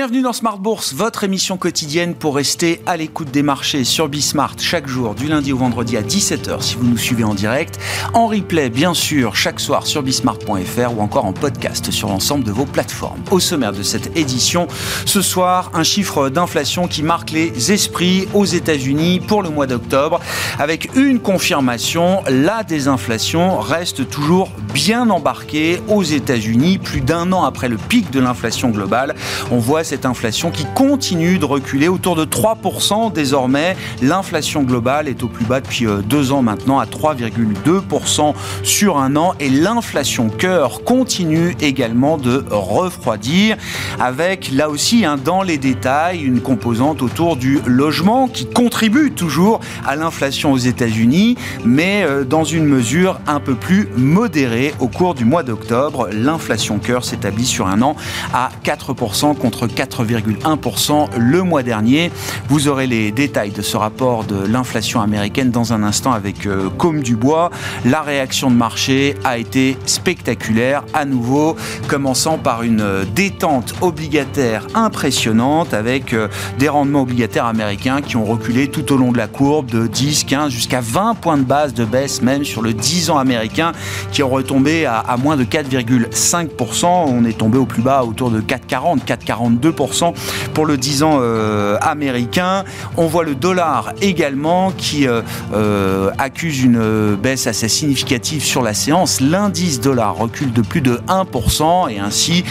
Bienvenue 0.00 0.22
dans 0.22 0.32
Smart 0.32 0.56
Bourse, 0.56 0.94
votre 0.94 1.24
émission 1.24 1.58
quotidienne 1.58 2.14
pour 2.14 2.34
rester 2.34 2.80
à 2.86 2.96
l'écoute 2.96 3.30
des 3.30 3.42
marchés 3.42 3.84
sur 3.84 4.08
Bismart 4.08 4.54
chaque 4.58 4.88
jour 4.88 5.14
du 5.14 5.28
lundi 5.28 5.52
au 5.52 5.58
vendredi 5.58 5.98
à 5.98 6.00
17h 6.00 6.62
si 6.62 6.76
vous 6.76 6.86
nous 6.86 6.96
suivez 6.96 7.22
en 7.22 7.34
direct, 7.34 7.78
en 8.14 8.26
replay 8.26 8.70
bien 8.70 8.94
sûr 8.94 9.36
chaque 9.36 9.60
soir 9.60 9.86
sur 9.86 10.02
bismart.fr 10.02 10.96
ou 10.96 11.02
encore 11.02 11.26
en 11.26 11.34
podcast 11.34 11.90
sur 11.90 12.08
l'ensemble 12.08 12.44
de 12.44 12.50
vos 12.50 12.64
plateformes. 12.64 13.20
Au 13.30 13.40
sommaire 13.40 13.74
de 13.74 13.82
cette 13.82 14.16
édition, 14.16 14.68
ce 15.04 15.20
soir, 15.20 15.70
un 15.74 15.82
chiffre 15.82 16.30
d'inflation 16.30 16.88
qui 16.88 17.02
marque 17.02 17.32
les 17.32 17.70
esprits 17.70 18.26
aux 18.32 18.46
États-Unis 18.46 19.20
pour 19.20 19.42
le 19.42 19.50
mois 19.50 19.66
d'octobre 19.66 20.18
avec 20.58 20.96
une 20.96 21.20
confirmation, 21.20 22.22
la 22.26 22.62
désinflation 22.62 23.58
reste 23.58 24.08
toujours 24.08 24.48
bien 24.72 25.10
embarquée 25.10 25.82
aux 25.88 26.04
États-Unis 26.04 26.78
plus 26.78 27.02
d'un 27.02 27.32
an 27.32 27.44
après 27.44 27.68
le 27.68 27.76
pic 27.76 28.10
de 28.10 28.20
l'inflation 28.20 28.70
globale. 28.70 29.14
On 29.50 29.58
voit 29.58 29.84
cette 29.90 30.06
inflation 30.06 30.52
qui 30.52 30.64
continue 30.76 31.40
de 31.40 31.44
reculer 31.44 31.88
autour 31.88 32.14
de 32.14 32.24
3% 32.24 33.12
désormais. 33.12 33.76
L'inflation 34.00 34.62
globale 34.62 35.08
est 35.08 35.24
au 35.24 35.26
plus 35.26 35.44
bas 35.44 35.60
depuis 35.60 35.84
euh, 35.84 36.00
deux 36.00 36.30
ans 36.30 36.42
maintenant 36.42 36.78
à 36.78 36.86
3,2% 36.86 38.34
sur 38.62 38.98
un 38.98 39.16
an 39.16 39.34
et 39.40 39.50
l'inflation 39.50 40.28
cœur 40.28 40.84
continue 40.84 41.56
également 41.60 42.18
de 42.18 42.44
refroidir 42.50 43.56
avec 43.98 44.52
là 44.52 44.70
aussi 44.70 45.04
hein, 45.04 45.16
dans 45.16 45.42
les 45.42 45.58
détails 45.58 46.20
une 46.20 46.40
composante 46.40 47.02
autour 47.02 47.34
du 47.34 47.58
logement 47.66 48.28
qui 48.28 48.46
contribue 48.46 49.10
toujours 49.10 49.58
à 49.84 49.96
l'inflation 49.96 50.52
aux 50.52 50.58
États-Unis 50.58 51.34
mais 51.64 52.04
euh, 52.04 52.22
dans 52.22 52.44
une 52.44 52.64
mesure 52.64 53.18
un 53.26 53.40
peu 53.40 53.56
plus 53.56 53.88
modérée 53.96 54.72
au 54.78 54.86
cours 54.86 55.14
du 55.14 55.24
mois 55.24 55.42
d'octobre. 55.42 56.08
L'inflation 56.12 56.78
cœur 56.78 57.04
s'établit 57.04 57.46
sur 57.46 57.66
un 57.66 57.82
an 57.82 57.96
à 58.32 58.50
4% 58.64 59.34
contre 59.36 59.66
4,1% 59.80 61.16
le 61.16 61.42
mois 61.42 61.62
dernier. 61.62 62.12
Vous 62.48 62.68
aurez 62.68 62.86
les 62.86 63.12
détails 63.12 63.50
de 63.50 63.62
ce 63.62 63.78
rapport 63.78 64.24
de 64.24 64.46
l'inflation 64.46 65.00
américaine 65.00 65.50
dans 65.50 65.72
un 65.72 65.82
instant 65.82 66.12
avec 66.12 66.46
euh, 66.46 66.68
Dubois. 67.02 67.50
La 67.86 68.02
réaction 68.02 68.50
de 68.50 68.56
marché 68.56 69.14
a 69.24 69.38
été 69.38 69.78
spectaculaire 69.86 70.82
à 70.92 71.06
nouveau, 71.06 71.56
commençant 71.88 72.36
par 72.36 72.62
une 72.62 72.82
euh, 72.82 73.04
détente 73.14 73.74
obligataire 73.80 74.66
impressionnante 74.74 75.72
avec 75.72 76.12
euh, 76.12 76.28
des 76.58 76.68
rendements 76.68 77.02
obligataires 77.02 77.46
américains 77.46 78.02
qui 78.02 78.16
ont 78.16 78.24
reculé 78.24 78.68
tout 78.68 78.92
au 78.92 78.98
long 78.98 79.12
de 79.12 79.18
la 79.18 79.28
courbe 79.28 79.70
de 79.70 79.86
10, 79.86 80.24
15 80.24 80.52
jusqu'à 80.52 80.80
20 80.82 81.14
points 81.14 81.38
de 81.38 81.44
base 81.44 81.72
de 81.72 81.86
baisse 81.86 82.20
même 82.20 82.44
sur 82.44 82.60
le 82.60 82.74
10 82.74 83.10
ans 83.10 83.18
américain 83.18 83.72
qui 84.12 84.22
ont 84.22 84.28
retombé 84.28 84.84
à, 84.84 84.98
à 84.98 85.16
moins 85.16 85.36
de 85.36 85.44
4,5%. 85.44 86.86
On 86.86 87.24
est 87.24 87.38
tombé 87.38 87.56
au 87.56 87.66
plus 87.66 87.82
bas 87.82 88.04
autour 88.04 88.30
de 88.30 88.40
4,40, 88.40 89.04
4,42 89.06 89.59
2% 89.60 90.14
pour 90.54 90.66
le 90.66 90.76
10 90.76 91.02
ans 91.02 91.18
euh, 91.20 91.78
américain. 91.80 92.64
On 92.96 93.06
voit 93.06 93.24
le 93.24 93.34
dollar 93.34 93.92
également 94.00 94.72
qui 94.76 95.06
euh, 95.06 95.22
euh, 95.54 96.10
accuse 96.18 96.62
une 96.62 97.14
baisse 97.16 97.46
assez 97.46 97.68
significative 97.68 98.42
sur 98.42 98.62
la 98.62 98.74
séance. 98.74 99.20
L'indice 99.20 99.80
dollar 99.80 100.16
recule 100.16 100.52
de 100.52 100.62
plus 100.62 100.80
de 100.80 101.00
1% 101.08 101.90
et 101.90 101.98
ainsi 101.98 102.44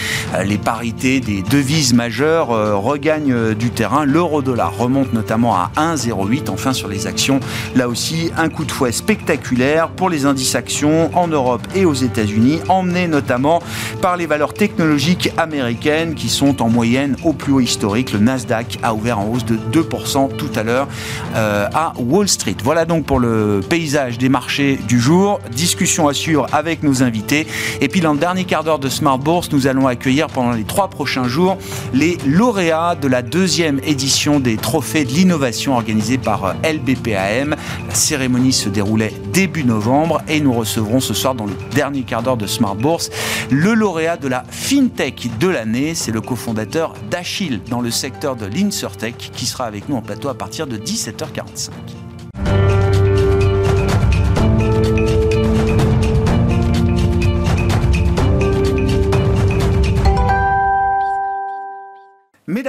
les 0.46 0.58
parités 0.58 1.20
des 1.20 1.42
devises 1.42 1.94
majeures 1.94 2.50
regagnent 2.82 3.54
du 3.54 3.72
terrain. 3.72 4.06
L'euro-dollar 4.06 4.78
remonte 4.78 5.14
notamment 5.14 5.56
à 5.56 5.72
1,08. 5.78 6.50
Enfin 6.50 6.74
sur 6.74 6.88
les 6.88 7.08
actions, 7.08 7.40
là 7.76 7.88
aussi 7.88 8.32
un 8.38 8.50
coup 8.50 8.66
de 8.66 8.72
fouet 8.72 8.92
spectaculaire 8.92 9.90
pour 9.90 10.10
les 10.10 10.26
indices 10.26 10.56
actions 10.56 11.10
en 11.16 11.28
Europe 11.28 11.62
et 11.76 11.86
aux 11.86 11.94
États-Unis, 11.94 12.60
emmenés 12.70 13.08
notamment 13.08 13.62
par 14.02 14.18
les 14.18 14.26
valeurs 14.26 14.54
technologiques 14.54 15.32
américaines 15.38 16.16
qui 16.16 16.30
sont 16.30 16.62
en 16.62 16.70
moyenne 16.70 16.99
au 17.24 17.34
plus 17.34 17.54
haut 17.54 17.60
historique. 17.60 18.14
Le 18.14 18.20
Nasdaq 18.20 18.80
a 18.84 18.94
ouvert 18.94 19.20
en 19.20 19.28
hausse 19.28 19.46
de 19.46 19.58
2% 19.58 20.36
tout 20.36 20.50
à 20.56 20.64
l'heure 20.64 20.88
euh, 21.36 21.68
à 21.74 21.94
Wall 22.00 22.28
Street. 22.28 22.56
Voilà 22.64 22.86
donc 22.86 23.06
pour 23.06 23.20
le 23.20 23.62
paysage 23.68 24.18
des 24.18 24.30
marchés 24.30 24.80
du 24.88 25.00
jour. 25.00 25.40
Discussion 25.52 26.08
à 26.08 26.14
suivre 26.14 26.48
avec 26.52 26.84
nos 26.84 27.04
invités. 27.04 27.48
Et 27.82 27.88
puis 27.88 28.02
dans 28.02 28.14
le 28.14 28.20
dernier 28.20 28.46
quart 28.46 28.64
d'heure 28.64 28.80
de 28.80 28.90
Smart 28.90 29.18
Bourse, 29.18 29.52
nous 29.52 29.68
allons 29.68 29.88
accueillir 29.88 30.28
pendant 30.28 30.52
les 30.52 30.64
trois 30.64 30.90
prochains 30.90 31.28
jours 31.28 31.58
les 31.94 32.18
lauréats 32.26 32.96
de 32.96 33.08
la 33.08 33.22
deuxième 33.22 33.80
édition 33.86 34.40
des 34.40 34.58
trophées 34.58 35.06
de 35.06 35.12
l'innovation 35.12 35.74
organisée 35.74 36.18
par 36.18 36.46
euh, 36.46 36.54
LBPAM. 36.64 37.56
La 37.88 37.96
cérémonie 37.96 38.54
se 38.54 38.70
déroulait 38.70 39.14
début 39.40 39.64
novembre 39.64 40.22
et 40.28 40.42
nous 40.42 40.52
recevrons 40.52 41.00
ce 41.00 41.14
soir 41.14 41.34
dans 41.34 41.46
le 41.46 41.54
dernier 41.74 42.02
quart 42.02 42.22
d'heure 42.22 42.36
de 42.36 42.46
Smart 42.46 42.76
Bourse 42.76 43.10
le 43.50 43.74
lauréat 43.74 44.18
de 44.18 44.28
la 44.28 44.44
FinTech 44.50 45.30
de 45.40 45.48
l'année. 45.48 45.96
C'est 45.96 46.12
le 46.12 46.20
cofondateur 46.20 46.94
d'Achille 47.10 47.62
dans 47.70 47.80
le 47.80 47.90
secteur 47.90 48.36
de 48.36 48.46
l'Insurtech 48.46 49.32
qui 49.34 49.46
sera 49.46 49.64
avec 49.64 49.88
nous 49.88 49.96
en 49.96 50.02
plateau 50.02 50.28
à 50.28 50.34
partir 50.34 50.68
de 50.68 50.76
17h45. 50.76 51.70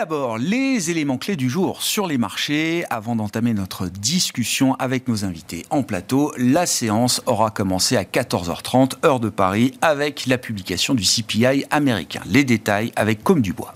D'abord, 0.00 0.38
les 0.38 0.90
éléments 0.90 1.18
clés 1.18 1.36
du 1.36 1.50
jour 1.50 1.82
sur 1.82 2.06
les 2.06 2.16
marchés 2.16 2.86
avant 2.88 3.16
d'entamer 3.16 3.52
notre 3.52 3.86
discussion 3.86 4.74
avec 4.76 5.06
nos 5.08 5.26
invités 5.26 5.66
en 5.68 5.82
plateau. 5.82 6.32
La 6.38 6.64
séance 6.64 7.20
aura 7.26 7.50
commencé 7.50 7.98
à 7.98 8.04
14h30 8.04 9.04
heure 9.04 9.20
de 9.20 9.28
Paris 9.28 9.74
avec 9.82 10.24
la 10.24 10.38
publication 10.38 10.94
du 10.94 11.02
CPI 11.02 11.66
américain. 11.70 12.22
Les 12.24 12.44
détails 12.44 12.92
avec 12.96 13.22
Comme 13.22 13.42
du 13.42 13.52
Bois. 13.52 13.74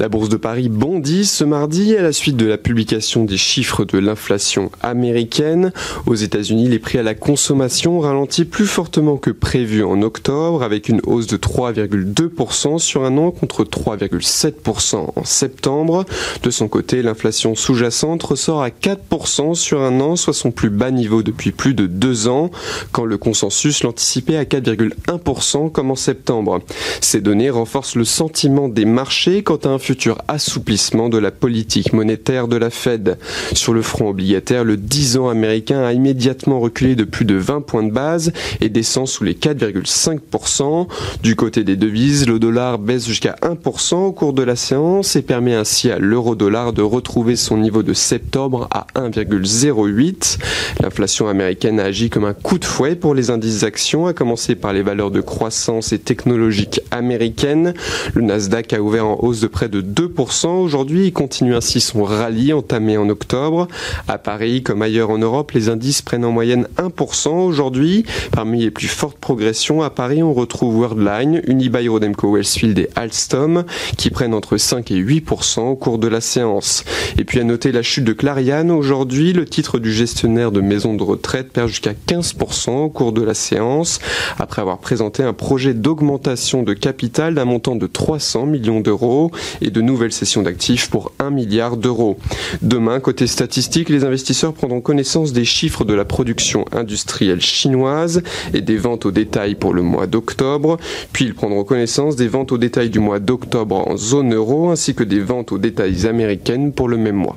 La 0.00 0.08
bourse 0.08 0.30
de 0.30 0.38
Paris 0.38 0.70
bondit 0.70 1.26
ce 1.26 1.44
mardi 1.44 1.94
à 1.94 2.00
la 2.00 2.14
suite 2.14 2.38
de 2.38 2.46
la 2.46 2.56
publication 2.56 3.26
des 3.26 3.36
chiffres 3.36 3.84
de 3.84 3.98
l'inflation 3.98 4.70
américaine. 4.80 5.74
Aux 6.06 6.14
États-Unis, 6.14 6.68
les 6.68 6.78
prix 6.78 6.96
à 6.96 7.02
la 7.02 7.14
consommation 7.14 7.98
ont 7.98 8.00
ralenti 8.00 8.46
plus 8.46 8.64
fortement 8.64 9.18
que 9.18 9.28
prévu 9.28 9.84
en 9.84 10.00
octobre, 10.00 10.62
avec 10.62 10.88
une 10.88 11.02
hausse 11.04 11.26
de 11.26 11.36
3,2% 11.36 12.78
sur 12.78 13.04
un 13.04 13.18
an 13.18 13.30
contre 13.30 13.64
3,7% 13.64 15.08
en 15.14 15.24
septembre. 15.24 16.06
De 16.42 16.50
son 16.50 16.68
côté, 16.68 17.02
l'inflation 17.02 17.54
sous-jacente 17.54 18.22
ressort 18.22 18.62
à 18.62 18.70
4% 18.70 19.54
sur 19.54 19.82
un 19.82 20.00
an, 20.00 20.16
soit 20.16 20.32
son 20.32 20.50
plus 20.50 20.70
bas 20.70 20.90
niveau 20.90 21.22
depuis 21.22 21.52
plus 21.52 21.74
de 21.74 21.86
deux 21.86 22.26
ans, 22.26 22.50
quand 22.92 23.04
le 23.04 23.18
consensus 23.18 23.82
l'anticipait 23.82 24.38
à 24.38 24.44
4,1% 24.44 25.70
comme 25.70 25.90
en 25.90 25.96
septembre. 25.96 26.62
Ces 27.02 27.20
données 27.20 27.50
renforcent 27.50 27.96
le 27.96 28.06
sentiment 28.06 28.70
des 28.70 28.86
marchés 28.86 29.42
quant 29.42 29.56
à 29.56 29.68
un 29.68 29.78
futur 29.90 30.22
assouplissement 30.28 31.08
de 31.08 31.18
la 31.18 31.32
politique 31.32 31.92
monétaire 31.92 32.46
de 32.46 32.54
la 32.54 32.70
Fed. 32.70 33.18
Sur 33.54 33.72
le 33.72 33.82
front 33.82 34.10
obligataire, 34.10 34.62
le 34.62 34.76
10 34.76 35.16
ans 35.16 35.28
américain 35.28 35.82
a 35.82 35.92
immédiatement 35.92 36.60
reculé 36.60 36.94
de 36.94 37.02
plus 37.02 37.24
de 37.24 37.34
20 37.34 37.62
points 37.62 37.82
de 37.82 37.90
base 37.90 38.32
et 38.60 38.68
descend 38.68 39.08
sous 39.08 39.24
les 39.24 39.34
4,5%. 39.34 40.86
Du 41.24 41.34
côté 41.34 41.64
des 41.64 41.74
devises, 41.74 42.28
le 42.28 42.38
dollar 42.38 42.78
baisse 42.78 43.04
jusqu'à 43.04 43.34
1% 43.42 43.96
au 43.96 44.12
cours 44.12 44.32
de 44.32 44.44
la 44.44 44.54
séance 44.54 45.16
et 45.16 45.22
permet 45.22 45.54
ainsi 45.54 45.90
à 45.90 45.98
l'euro-dollar 45.98 46.72
de 46.72 46.82
retrouver 46.82 47.34
son 47.34 47.56
niveau 47.56 47.82
de 47.82 47.92
septembre 47.92 48.68
à 48.70 48.86
1,08. 48.94 50.38
L'inflation 50.80 51.26
américaine 51.26 51.80
a 51.80 51.86
agi 51.86 52.10
comme 52.10 52.26
un 52.26 52.32
coup 52.32 52.60
de 52.60 52.64
fouet 52.64 52.94
pour 52.94 53.12
les 53.12 53.30
indices 53.30 53.64
actions, 53.64 54.06
à 54.06 54.12
commencer 54.12 54.54
par 54.54 54.72
les 54.72 54.82
valeurs 54.82 55.10
de 55.10 55.20
croissance 55.20 55.92
et 55.92 55.98
technologiques 55.98 56.80
américaines. 56.92 57.74
Le 58.14 58.22
Nasdaq 58.22 58.72
a 58.72 58.80
ouvert 58.80 59.08
en 59.08 59.18
hausse 59.20 59.40
de 59.40 59.48
près 59.48 59.68
de 59.68 59.79
2%. 59.80 60.48
Aujourd'hui, 60.48 61.06
il 61.06 61.12
continue 61.12 61.54
ainsi 61.54 61.80
son 61.80 62.04
rallye 62.04 62.52
entamé 62.52 62.96
en 62.96 63.08
octobre. 63.08 63.68
À 64.08 64.18
Paris, 64.18 64.62
comme 64.62 64.82
ailleurs 64.82 65.10
en 65.10 65.18
Europe, 65.18 65.52
les 65.52 65.68
indices 65.68 66.02
prennent 66.02 66.24
en 66.24 66.32
moyenne 66.32 66.66
1% 66.76 67.28
aujourd'hui. 67.28 68.04
Parmi 68.32 68.62
les 68.62 68.70
plus 68.70 68.88
fortes 68.88 69.18
progressions, 69.18 69.82
à 69.82 69.90
Paris, 69.90 70.22
on 70.22 70.34
retrouve 70.34 70.78
Worldline, 70.78 71.42
Unibail 71.46 71.88
Rodemco 71.88 72.30
Westfield 72.30 72.78
et 72.78 72.90
Alstom 72.96 73.64
qui 73.96 74.10
prennent 74.10 74.34
entre 74.34 74.56
5 74.56 74.90
et 74.90 75.00
8% 75.00 75.60
au 75.60 75.76
cours 75.76 75.98
de 75.98 76.08
la 76.08 76.20
séance. 76.20 76.84
Et 77.18 77.24
puis 77.24 77.40
à 77.40 77.44
noter 77.44 77.72
la 77.72 77.82
chute 77.82 78.04
de 78.04 78.12
Clariane. 78.12 78.70
Aujourd'hui, 78.70 79.32
le 79.32 79.44
titre 79.44 79.78
du 79.78 79.92
gestionnaire 79.92 80.52
de 80.52 80.60
maison 80.60 80.94
de 80.94 81.02
retraite 81.02 81.52
perd 81.52 81.68
jusqu'à 81.68 81.92
15% 81.92 82.70
au 82.70 82.88
cours 82.88 83.12
de 83.12 83.22
la 83.22 83.34
séance 83.34 83.98
après 84.38 84.62
avoir 84.62 84.78
présenté 84.78 85.22
un 85.22 85.32
projet 85.32 85.74
d'augmentation 85.74 86.62
de 86.62 86.74
capital 86.74 87.34
d'un 87.34 87.44
montant 87.44 87.76
de 87.76 87.86
300 87.86 88.46
millions 88.46 88.80
d'euros 88.80 89.30
et 89.60 89.69
de 89.70 89.80
nouvelles 89.80 90.12
sessions 90.12 90.42
d'actifs 90.42 90.90
pour 90.90 91.12
1 91.18 91.30
milliard 91.30 91.76
d'euros. 91.76 92.18
Demain, 92.62 93.00
côté 93.00 93.26
statistique, 93.26 93.88
les 93.88 94.04
investisseurs 94.04 94.52
prendront 94.52 94.80
connaissance 94.80 95.32
des 95.32 95.44
chiffres 95.44 95.84
de 95.84 95.94
la 95.94 96.04
production 96.04 96.64
industrielle 96.72 97.40
chinoise 97.40 98.22
et 98.54 98.60
des 98.60 98.76
ventes 98.76 99.06
au 99.06 99.10
détail 99.10 99.54
pour 99.54 99.74
le 99.74 99.82
mois 99.82 100.06
d'octobre. 100.06 100.78
Puis 101.12 101.24
ils 101.24 101.34
prendront 101.34 101.64
connaissance 101.64 102.16
des 102.16 102.28
ventes 102.28 102.52
au 102.52 102.58
détail 102.58 102.90
du 102.90 102.98
mois 102.98 103.20
d'octobre 103.20 103.88
en 103.88 103.96
zone 103.96 104.34
euro 104.34 104.70
ainsi 104.70 104.94
que 104.94 105.04
des 105.04 105.20
ventes 105.20 105.52
au 105.52 105.58
détail 105.58 106.06
américaines 106.06 106.72
pour 106.72 106.88
le 106.88 106.96
même 106.96 107.16
mois. 107.16 107.36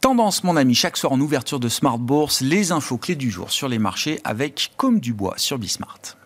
Tendance, 0.00 0.44
mon 0.44 0.56
ami, 0.56 0.74
chaque 0.74 0.96
soir 0.96 1.12
en 1.12 1.20
ouverture 1.20 1.58
de 1.58 1.68
Smart 1.68 1.98
Bourse, 1.98 2.40
les 2.40 2.70
infos 2.70 2.96
clés 2.96 3.16
du 3.16 3.30
jour 3.30 3.50
sur 3.50 3.68
les 3.68 3.78
marchés 3.78 4.20
avec 4.22 4.70
Comme 4.76 5.00
du 5.00 5.12
Bois 5.12 5.34
sur 5.36 5.58
Bismart. 5.58 6.16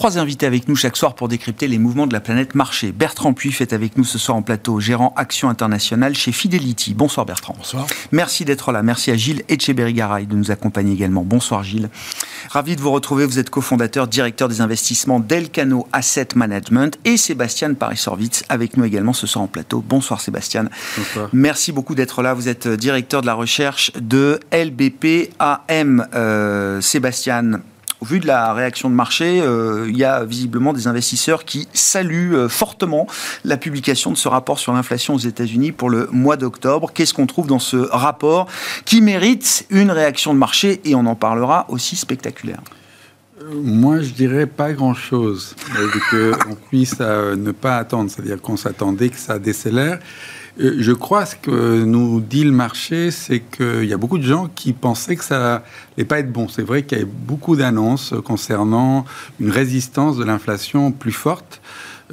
Trois 0.00 0.16
invités 0.16 0.46
avec 0.46 0.66
nous 0.66 0.76
chaque 0.76 0.96
soir 0.96 1.14
pour 1.14 1.28
décrypter 1.28 1.68
les 1.68 1.76
mouvements 1.76 2.06
de 2.06 2.14
la 2.14 2.20
planète 2.20 2.54
marché. 2.54 2.90
Bertrand 2.90 3.34
Puy 3.34 3.54
est 3.60 3.74
avec 3.74 3.98
nous 3.98 4.04
ce 4.04 4.16
soir 4.16 4.34
en 4.34 4.40
plateau, 4.40 4.80
gérant 4.80 5.12
Action 5.14 5.50
Internationale 5.50 6.14
chez 6.14 6.32
Fidelity. 6.32 6.94
Bonsoir 6.94 7.26
Bertrand. 7.26 7.54
Bonsoir. 7.58 7.86
Merci 8.10 8.46
d'être 8.46 8.72
là. 8.72 8.82
Merci 8.82 9.10
à 9.10 9.16
Gilles 9.18 9.42
Etcheberry-Garay 9.50 10.24
de 10.24 10.34
nous 10.34 10.50
accompagner 10.50 10.94
également. 10.94 11.22
Bonsoir 11.22 11.64
Gilles. 11.64 11.90
Ravi 12.48 12.76
de 12.76 12.80
vous 12.80 12.92
retrouver. 12.92 13.26
Vous 13.26 13.38
êtes 13.38 13.50
cofondateur, 13.50 14.08
directeur 14.08 14.48
des 14.48 14.62
investissements 14.62 15.20
d'Elcano 15.20 15.86
Asset 15.92 16.28
Management 16.34 16.98
et 17.04 17.18
Sébastien 17.18 17.74
Paris-Sorvitz 17.74 18.44
avec 18.48 18.78
nous 18.78 18.86
également 18.86 19.12
ce 19.12 19.26
soir 19.26 19.44
en 19.44 19.48
plateau. 19.48 19.84
Bonsoir 19.86 20.22
Sébastien. 20.22 20.70
Bonsoir. 20.96 21.28
Merci 21.34 21.72
beaucoup 21.72 21.94
d'être 21.94 22.22
là. 22.22 22.32
Vous 22.32 22.48
êtes 22.48 22.68
directeur 22.68 23.20
de 23.20 23.26
la 23.26 23.34
recherche 23.34 23.92
de 24.00 24.40
LBP 24.50 25.34
AM. 25.38 26.06
Euh, 26.14 26.80
Sébastien, 26.80 27.60
au 28.00 28.04
vu 28.04 28.20
de 28.20 28.26
la 28.26 28.52
réaction 28.52 28.88
de 28.88 28.94
marché, 28.94 29.40
euh, 29.40 29.86
il 29.88 29.96
y 29.96 30.04
a 30.04 30.24
visiblement 30.24 30.72
des 30.72 30.86
investisseurs 30.86 31.44
qui 31.44 31.68
saluent 31.72 32.34
euh, 32.34 32.48
fortement 32.48 33.06
la 33.44 33.56
publication 33.56 34.10
de 34.10 34.16
ce 34.16 34.28
rapport 34.28 34.58
sur 34.58 34.72
l'inflation 34.72 35.14
aux 35.14 35.18
États-Unis 35.18 35.72
pour 35.72 35.90
le 35.90 36.08
mois 36.10 36.36
d'octobre. 36.36 36.92
Qu'est-ce 36.92 37.14
qu'on 37.14 37.26
trouve 37.26 37.46
dans 37.46 37.58
ce 37.58 37.76
rapport 37.76 38.46
qui 38.84 39.00
mérite 39.00 39.66
une 39.70 39.90
réaction 39.90 40.32
de 40.32 40.38
marché 40.38 40.80
et 40.84 40.94
on 40.94 41.06
en 41.06 41.14
parlera 41.14 41.66
aussi 41.68 41.96
spectaculaire 41.96 42.60
moi, 43.54 44.02
je 44.02 44.10
dirais 44.10 44.46
pas 44.46 44.74
grand-chose. 44.74 45.56
Qu'on 46.10 46.54
puisse 46.68 47.00
ne 47.00 47.52
pas 47.52 47.78
attendre, 47.78 48.10
c'est-à-dire 48.10 48.40
qu'on 48.40 48.58
s'attendait 48.58 49.08
que 49.08 49.16
ça 49.16 49.38
décélère. 49.38 49.98
Euh, 50.58 50.76
je 50.78 50.92
crois 50.92 51.26
ce 51.26 51.36
que 51.36 51.84
nous 51.84 52.20
dit 52.20 52.44
le 52.44 52.52
marché, 52.52 53.10
c'est 53.10 53.40
qu'il 53.40 53.84
y 53.84 53.92
a 53.92 53.96
beaucoup 53.96 54.18
de 54.18 54.24
gens 54.24 54.48
qui 54.54 54.72
pensaient 54.72 55.16
que 55.16 55.24
ça 55.24 55.62
n'allait 55.96 56.06
pas 56.06 56.18
être 56.18 56.32
bon. 56.32 56.48
C'est 56.48 56.62
vrai 56.62 56.82
qu'il 56.82 56.98
y 56.98 57.02
a 57.02 57.06
beaucoup 57.06 57.56
d'annonces 57.56 58.14
concernant 58.24 59.04
une 59.38 59.50
résistance 59.50 60.16
de 60.16 60.24
l'inflation 60.24 60.92
plus 60.92 61.12
forte. 61.12 61.60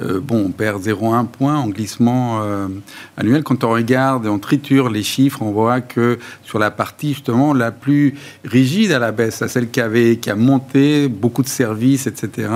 Euh, 0.00 0.20
bon, 0.20 0.44
on 0.46 0.50
perd 0.50 0.80
0,1 0.80 1.26
point 1.26 1.56
en 1.56 1.68
glissement 1.68 2.40
euh, 2.42 2.68
annuel. 3.16 3.42
Quand 3.42 3.64
on 3.64 3.70
regarde 3.70 4.26
et 4.26 4.28
on 4.28 4.38
triture 4.38 4.90
les 4.90 5.02
chiffres, 5.02 5.42
on 5.42 5.50
voit 5.50 5.80
que 5.80 6.18
sur 6.44 6.60
la 6.60 6.70
partie 6.70 7.14
justement 7.14 7.52
la 7.52 7.72
plus 7.72 8.14
rigide 8.44 8.92
à 8.92 9.00
la 9.00 9.10
baisse, 9.10 9.44
celle 9.48 9.70
qui, 9.70 9.80
avait, 9.80 10.16
qui 10.16 10.30
a 10.30 10.36
monté 10.36 11.08
beaucoup 11.08 11.42
de 11.42 11.48
services, 11.48 12.06
etc., 12.06 12.48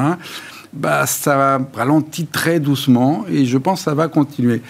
bah, 0.73 1.06
ça 1.06 1.61
ralentit 1.75 2.26
très 2.26 2.58
doucement 2.58 3.26
et 3.28 3.44
je 3.44 3.58
pense 3.58 3.81
que 3.81 3.85
ça 3.85 3.94
va 3.94 4.08
continuer. 4.08 4.62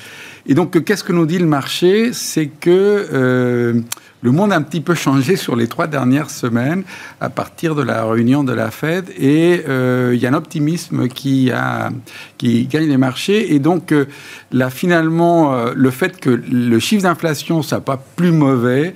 Et 0.47 0.55
donc, 0.55 0.83
qu'est-ce 0.85 1.05
que 1.05 1.12
nous 1.12 1.27
dit 1.27 1.39
le 1.39 1.47
marché? 1.47 2.12
C'est 2.12 2.47
que 2.47 3.06
euh, 3.12 3.81
le 4.23 4.31
monde 4.33 4.53
a 4.53 4.56
un 4.56 4.62
petit 4.62 4.81
peu 4.81 4.94
changé 4.94 5.37
sur 5.37 5.55
les 5.55 5.69
trois 5.69 5.87
dernières 5.87 6.31
semaines 6.31 6.83
à 7.21 7.31
partir 7.31 7.75
de 7.77 7.83
la 7.83 8.05
réunion 8.05 8.43
de 8.43 8.53
la 8.53 8.73
Fed 8.73 9.11
et 9.17 9.62
euh, 9.69 10.12
il 10.15 10.21
y 10.21 10.27
a 10.27 10.31
un 10.31 10.35
optimisme 10.35 11.06
qui, 11.06 11.53
a, 11.53 11.91
qui 12.39 12.67
gagne 12.67 12.89
les 12.89 12.97
marchés. 12.97 13.55
Et 13.55 13.61
donc, 13.61 13.93
euh, 13.93 14.06
là, 14.50 14.69
finalement, 14.69 15.67
le 15.75 15.91
fait 15.91 16.19
que 16.19 16.31
le 16.31 16.79
chiffre 16.81 17.05
d'inflation 17.05 17.59
ne 17.59 17.62
soit 17.62 17.81
pas 17.81 18.03
plus 18.17 18.33
mauvais, 18.33 18.94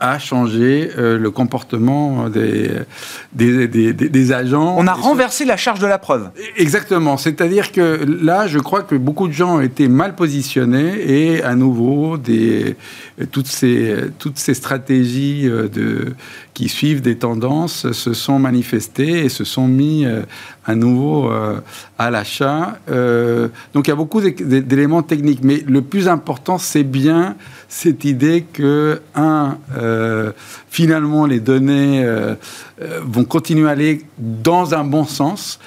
a 0.00 0.18
changé 0.18 0.90
euh, 0.98 1.18
le 1.18 1.30
comportement 1.30 2.28
des 2.28 2.70
des, 3.32 3.68
des, 3.68 3.92
des, 3.92 4.32
agents. 4.32 4.74
On 4.76 4.86
a 4.86 4.92
renversé 4.92 5.44
la 5.44 5.56
charge 5.56 5.78
de 5.78 5.86
la 5.86 5.98
preuve. 5.98 6.30
Exactement. 6.56 7.16
C'est-à-dire 7.16 7.70
que 7.70 8.04
là, 8.04 8.46
je 8.46 8.58
crois 8.58 8.82
que 8.82 8.94
beaucoup 8.94 9.28
de 9.28 9.32
gens 9.32 9.56
ont 9.56 9.60
été 9.60 9.88
mal 9.88 10.14
positionnés 10.14 10.94
et 11.06 11.42
à 11.42 11.54
nouveau, 11.54 12.16
des, 12.16 12.76
toutes, 13.30 13.46
ces, 13.46 13.96
toutes 14.18 14.38
ces 14.38 14.54
stratégies 14.54 15.48
euh, 15.48 15.68
de, 15.68 16.14
qui 16.60 16.68
suivent 16.68 17.00
des 17.00 17.16
tendances 17.16 17.90
se 17.92 18.12
sont 18.12 18.38
manifestées 18.38 19.24
et 19.24 19.30
se 19.30 19.44
sont 19.44 19.66
mis 19.66 20.04
euh, 20.04 20.20
à 20.66 20.74
nouveau 20.74 21.30
à 21.98 22.10
l'achat. 22.10 22.78
donc 22.86 23.86
il 23.86 23.88
y 23.88 23.90
a 23.90 23.96
beaucoup 23.96 24.20
d'éléments 24.20 25.02
techniques, 25.02 25.40
mais 25.42 25.64
le 25.66 25.80
plus 25.80 26.06
important, 26.06 26.58
c'est 26.58 26.84
bien 26.84 27.34
cette 27.70 28.04
idée 28.04 28.44
que, 28.52 29.00
un, 29.14 29.56
euh, 29.78 30.32
finalement, 30.68 31.24
les 31.24 31.38
données 31.38 32.04
euh, 32.04 32.34
euh, 32.82 33.00
vont 33.04 33.24
continuer 33.24 33.68
à 33.68 33.72
aller 33.72 34.04
dans 34.18 34.74
un 34.74 34.84
bon 34.84 35.04
sens. 35.04 35.60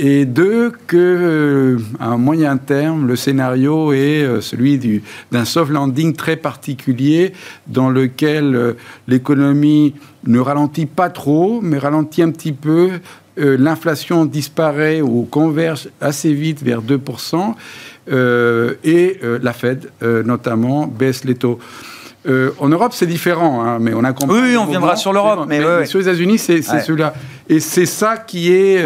Et 0.00 0.26
deux, 0.26 0.72
que 0.86 1.76
à 1.98 2.16
moyen 2.16 2.56
terme, 2.56 3.08
le 3.08 3.16
scénario 3.16 3.92
est 3.92 4.40
celui 4.40 5.02
d'un 5.32 5.44
soft 5.44 5.72
landing 5.72 6.14
très 6.14 6.36
particulier 6.36 7.32
dans 7.66 7.90
lequel 7.90 8.76
l'économie 9.08 9.94
ne 10.24 10.38
ralentit 10.38 10.86
pas 10.86 11.10
trop, 11.10 11.60
mais 11.60 11.78
ralentit 11.78 12.22
un 12.22 12.30
petit 12.30 12.52
peu. 12.52 12.90
L'inflation 13.36 14.24
disparaît 14.24 15.00
ou 15.00 15.26
converge 15.28 15.88
assez 16.00 16.32
vite 16.32 16.62
vers 16.62 16.80
2%. 16.80 17.54
Euh, 18.10 18.74
et 18.84 19.18
euh, 19.22 19.38
la 19.42 19.52
Fed, 19.52 19.90
euh, 20.02 20.22
notamment, 20.22 20.86
baisse 20.86 21.24
les 21.24 21.34
taux. 21.34 21.58
En 22.58 22.68
Europe, 22.68 22.92
c'est 22.94 23.06
différent, 23.06 23.64
hein, 23.64 23.78
mais 23.80 23.94
on 23.94 24.04
a 24.04 24.12
compris. 24.12 24.40
Oui, 24.40 24.56
on 24.56 24.66
viendra 24.66 24.96
sur 24.96 25.12
l'Europe. 25.12 25.46
Mais, 25.48 25.86
sur 25.86 25.98
les 25.98 26.08
États-Unis, 26.08 26.38
c'est 26.38 26.62
celui-là. 26.62 27.14
Et 27.48 27.60
c'est 27.60 27.86
ça 27.86 28.18
qui 28.18 28.52
est, 28.52 28.84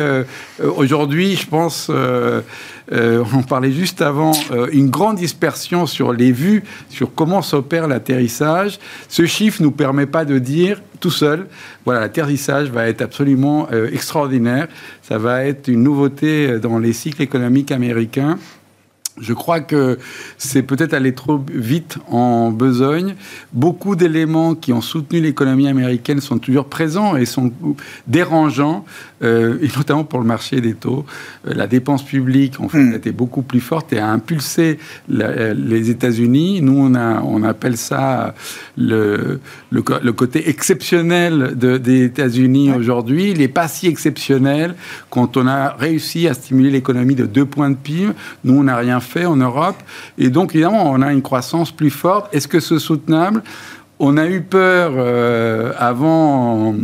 aujourd'hui, 0.63 1.37
je 1.37 1.47
pense, 1.47 1.91
on 1.91 3.39
en 3.39 3.43
parlait 3.43 3.73
juste 3.73 4.03
avant, 4.03 4.33
une 4.73 4.91
grande 4.91 5.17
dispersion 5.17 5.87
sur 5.87 6.13
les 6.13 6.31
vues, 6.31 6.63
sur 6.89 7.15
comment 7.15 7.43
s'opère 7.43 7.89
l'atterrissage. 7.89 8.79
Ce 9.09 9.27
chiffre 9.27 9.61
ne 9.61 9.67
nous 9.67 9.73
permet 9.73 10.07
pas 10.07 10.25
de 10.25 10.39
dire 10.39 10.81
tout 11.01 11.11
seul, 11.11 11.47
voilà, 11.85 12.01
l'atterrissage 12.01 12.69
va 12.69 12.87
être 12.87 13.03
absolument 13.03 13.69
extraordinaire. 13.93 14.69
Ça 15.03 15.19
va 15.19 15.45
être 15.45 15.67
une 15.67 15.83
nouveauté 15.83 16.61
dans 16.61 16.79
les 16.79 16.93
cycles 16.93 17.23
économiques 17.23 17.73
américains. 17.73 18.39
Je 19.21 19.35
crois 19.35 19.61
que 19.61 19.99
c'est 20.39 20.63
peut-être 20.63 20.95
aller 20.95 21.13
trop 21.13 21.45
vite 21.53 21.99
en 22.09 22.51
besogne. 22.51 23.15
Beaucoup 23.53 23.95
d'éléments 23.95 24.55
qui 24.55 24.73
ont 24.73 24.81
soutenu 24.81 25.21
l'économie 25.21 25.69
américaine 25.69 26.21
sont 26.21 26.39
toujours 26.39 26.65
présents 26.65 27.15
et 27.17 27.27
sont 27.27 27.53
dérangeants, 28.07 28.87
euh, 29.23 29.59
et 29.61 29.69
notamment 29.77 30.05
pour 30.05 30.19
le 30.19 30.25
marché 30.25 30.63
des 30.63 30.73
taux. 30.73 31.05
Euh, 31.47 31.53
la 31.55 31.67
dépense 31.67 32.03
publique, 32.05 32.59
en 32.59 32.71
fait, 32.71 32.79
hmm. 32.79 32.95
était 32.95 33.13
beaucoup 33.13 33.43
plus 33.43 33.61
forte 33.61 33.93
et 33.93 33.99
a 33.99 34.09
impulsé 34.09 34.79
les 35.09 35.91
États-Unis. 35.91 36.63
Nous, 36.63 36.77
on, 36.77 36.95
a, 36.95 37.21
on 37.21 37.43
appelle 37.43 37.77
ça 37.77 38.35
le, 38.79 39.41
le, 39.71 40.13
côté 40.13 40.49
exceptionnel 40.49 41.53
des 41.55 42.05
États-Unis 42.05 42.73
aujourd'hui. 42.73 43.31
Il 43.33 43.39
n'est 43.39 43.49
pas 43.49 43.69
si 43.69 43.89
exceptionnel 43.89 44.75
quand 45.11 45.37
on 45.37 45.47
a 45.47 45.75
réussi 45.75 46.29
à 46.29 46.35
stimuler 46.35 46.71
l'économie 46.71 47.15
de 47.15 47.27
deux 47.27 47.45
points 47.45 47.69
de 47.69 47.77
PIB. 47.77 48.13
Nous, 48.45 48.55
on 48.55 48.63
n'a 48.63 48.77
rien 48.79 49.02
fait 49.03 49.27
en 49.27 49.37
Europe. 49.37 49.77
Et 50.17 50.31
donc, 50.31 50.55
évidemment, 50.55 50.91
on 50.91 51.03
a 51.03 51.13
une 51.13 51.23
croissance 51.23 51.71
plus 51.71 51.91
forte. 51.91 52.35
Est-ce 52.35 52.49
que 52.49 52.61
c'est 52.61 52.79
soutenable? 52.79 53.43
On 54.05 54.17
a 54.17 54.27
eu 54.27 54.41
peur 54.41 54.95
euh, 54.97 55.73
avant, 55.79 56.75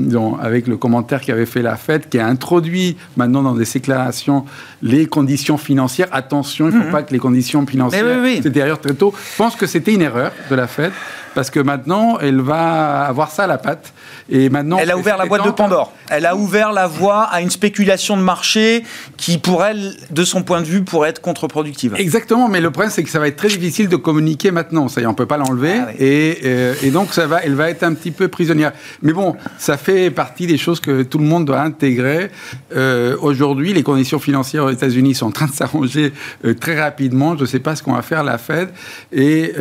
avec 0.41 0.69
le 0.69 0.77
commentaire 0.77 1.21
qui 1.21 1.33
avait 1.33 1.47
fait 1.47 1.63
la 1.63 1.75
fête, 1.75 2.09
qui 2.09 2.19
a 2.19 2.27
introduit 2.27 2.97
maintenant 3.17 3.43
dans 3.43 3.55
des 3.55 3.65
déclarations 3.65 4.45
les 4.83 5.07
conditions 5.07 5.59
financières. 5.59 6.07
Attention, 6.13 6.69
il 6.69 6.77
ne 6.77 6.81
faut 6.81 6.87
mhm. 6.87 6.93
pas 6.93 7.03
que 7.03 7.13
les 7.13 7.19
conditions 7.19 7.67
financières 7.67 8.21
oui, 8.23 8.41
derrière 8.41 8.81
très 8.81 8.95
tôt. 8.95 9.13
Je 9.33 9.37
pense 9.37 9.57
que 9.57 9.67
c'était 9.67 9.95
une 9.95 10.03
erreur 10.03 10.31
de 10.49 10.55
la 10.55 10.69
fête 10.69 10.93
parce 11.35 11.51
que 11.51 11.61
maintenant, 11.61 12.19
elle 12.21 12.41
va 12.41 13.05
avoir 13.07 13.31
ça 13.31 13.45
à 13.45 13.47
la 13.47 13.59
patte. 13.59 13.93
Et 14.31 14.51
maintenant, 14.51 14.79
elle 14.79 14.91
a 14.91 14.99
ouvert 14.99 15.17
la 15.17 15.27
boîte 15.27 15.45
de 15.45 15.51
Pandore. 15.51 15.93
Elle 16.11 16.27
a 16.27 16.37
ouvert 16.37 16.73
la 16.73 16.87
voie 16.87 17.23
à 17.23 17.41
une 17.41 17.51
spéculation 17.51 18.17
de 18.17 18.23
marché 18.23 18.85
qui, 19.17 19.39
pour 19.39 19.65
elle, 19.65 19.95
de 20.11 20.25
son 20.25 20.43
point 20.43 20.61
de 20.61 20.67
vue, 20.67 20.83
pourrait 20.83 21.11
être 21.11 21.21
contre-productive. 21.21 21.95
Exactement, 21.97 22.49
mais 22.49 22.61
le 22.61 22.71
problème, 22.71 22.91
c'est 22.91 23.03
que 23.03 23.11
ça 23.11 23.19
va 23.19 23.29
être 23.29 23.37
très 23.37 23.49
difficile 23.49 23.89
de 23.89 23.97
communiquer 23.97 24.51
maintenant. 24.51 24.89
Ça 24.89 25.01
y 25.01 25.05
est, 25.05 25.07
on 25.07 25.15
peut 25.15 25.27
pas 25.27 25.39
l'enlever. 25.39 25.81
Ah 25.81 25.93
et, 25.99 26.39
euh, 26.45 26.75
et, 26.83 26.91
donc, 26.91 27.15
ça 27.15 27.27
va, 27.27 27.43
elle 27.43 27.55
va 27.55 27.71
être 27.71 27.83
un 27.83 27.95
petit 27.95 28.11
peu 28.11 28.29
prisonnière. 28.29 28.73
Mais 29.03 29.13
bon, 29.13 29.37
ça 29.59 29.77
fait 29.77 30.11
partie 30.11 30.47
des 30.47 30.59
choses 30.59 30.81
que 30.81 31.03
tout 31.03 31.19
le 31.19 31.25
monde 31.25 31.45
doit 31.45 31.61
intégrer. 31.61 32.31
Euh, 32.77 33.17
Aujourd'hui, 33.21 33.73
les 33.73 33.83
conditions 33.83 34.19
financières 34.19 34.65
aux 34.65 34.71
États-Unis 34.71 35.15
sont 35.15 35.27
en 35.27 35.31
train 35.31 35.47
de 35.47 35.53
s'arranger 35.53 36.13
euh, 36.45 36.55
très 36.55 36.81
rapidement. 36.81 37.37
Je 37.37 37.43
ne 37.43 37.47
sais 37.47 37.61
pas 37.61 37.77
ce 37.77 37.83
qu'on 37.83 37.95
va 37.95 38.03
faire 38.03 38.25
la 38.25 38.39
Fed. 38.39 38.69
Et 39.13 39.53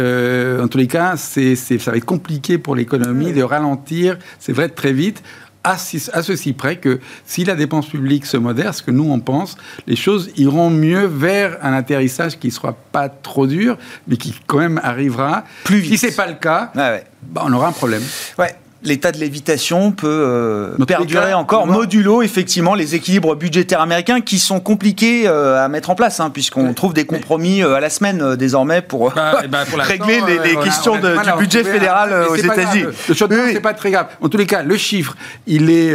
en 0.62 0.68
tous 0.68 0.78
les 0.78 0.88
cas, 0.88 1.16
c'est, 1.18 1.56
ça 1.78 1.92
va 1.92 1.98
être 1.98 2.06
compliqué 2.06 2.58
pour 2.58 2.76
l'économie 2.76 3.34
de 3.34 3.44
ralentir. 3.44 4.18
C'est 4.40 4.54
vrai 4.54 4.70
très 4.70 4.94
vite 4.94 5.24
à, 5.64 5.78
ceci 5.78 6.54
près 6.54 6.78
que 6.78 7.00
si 7.26 7.44
la 7.44 7.56
dépense 7.56 7.88
publique 7.88 8.26
se 8.26 8.38
modère, 8.38 8.74
ce 8.74 8.82
que 8.82 8.92
nous 8.92 9.10
on 9.12 9.20
pense, 9.20 9.58
les 9.86 9.96
choses 9.96 10.32
iront 10.38 10.70
mieux 10.70 11.06
vers 11.06 11.58
un 11.62 11.74
atterrissage 11.74 12.40
qui 12.40 12.48
ne 12.48 12.52
sera 12.54 12.74
pas 12.74 13.10
trop 13.10 13.48
dur, 13.48 13.78
mais 14.08 14.18
qui 14.18 14.34
quand 14.48 14.60
même 14.60 14.80
arrivera. 14.84 15.44
Plus 15.66 15.80
vite. 15.80 15.94
Si 15.94 15.98
c'est 15.98 16.16
pas 16.16 16.28
le 16.28 16.36
cas, 16.36 16.72
bah, 16.74 17.44
on 17.46 17.52
aura 17.54 17.68
un 17.68 17.74
problème. 17.74 18.04
Ouais. 18.38 18.56
L'état 18.88 19.12
de 19.12 19.18
lévitation 19.18 19.92
peut 19.92 20.08
euh, 20.08 20.86
perdurer 20.86 21.34
encore, 21.34 21.68
modulo 21.68 22.22
effectivement 22.22 22.74
les 22.74 22.96
équilibres 22.96 23.36
budgétaires 23.36 23.82
américains 23.82 24.22
qui 24.22 24.40
sont 24.40 24.60
compliqués 24.60 25.28
euh, 25.28 25.64
à 25.64 25.68
mettre 25.68 25.90
en 25.90 25.96
place, 25.96 26.20
hein, 26.20 26.30
puisqu'on 26.30 26.74
trouve 26.74 26.94
des 26.94 27.06
compromis 27.06 27.62
euh, 27.62 27.76
à 27.76 27.80
la 27.80 27.90
semaine 27.90 28.36
désormais 28.36 28.82
pour, 28.82 29.12
bah, 29.14 29.42
eh 29.44 29.48
ben, 29.48 29.64
régler 29.78 30.22
les, 30.44 30.56
questions 30.56 30.96
du 30.96 31.32
budget 31.38 31.64
fédéral 31.64 32.28
aux 32.30 32.36
États-Unis. 32.36 32.86
Le 33.08 33.14
shutdown, 33.14 33.50
c'est 33.52 33.60
pas 33.60 33.74
très 33.74 33.92
grave. 33.92 34.08
En 34.22 34.30
tous 34.30 34.38
les 34.38 34.46
cas, 34.46 34.64
le 34.64 34.78
chiffre, 34.78 35.16
il 35.46 35.70
est 35.70 35.94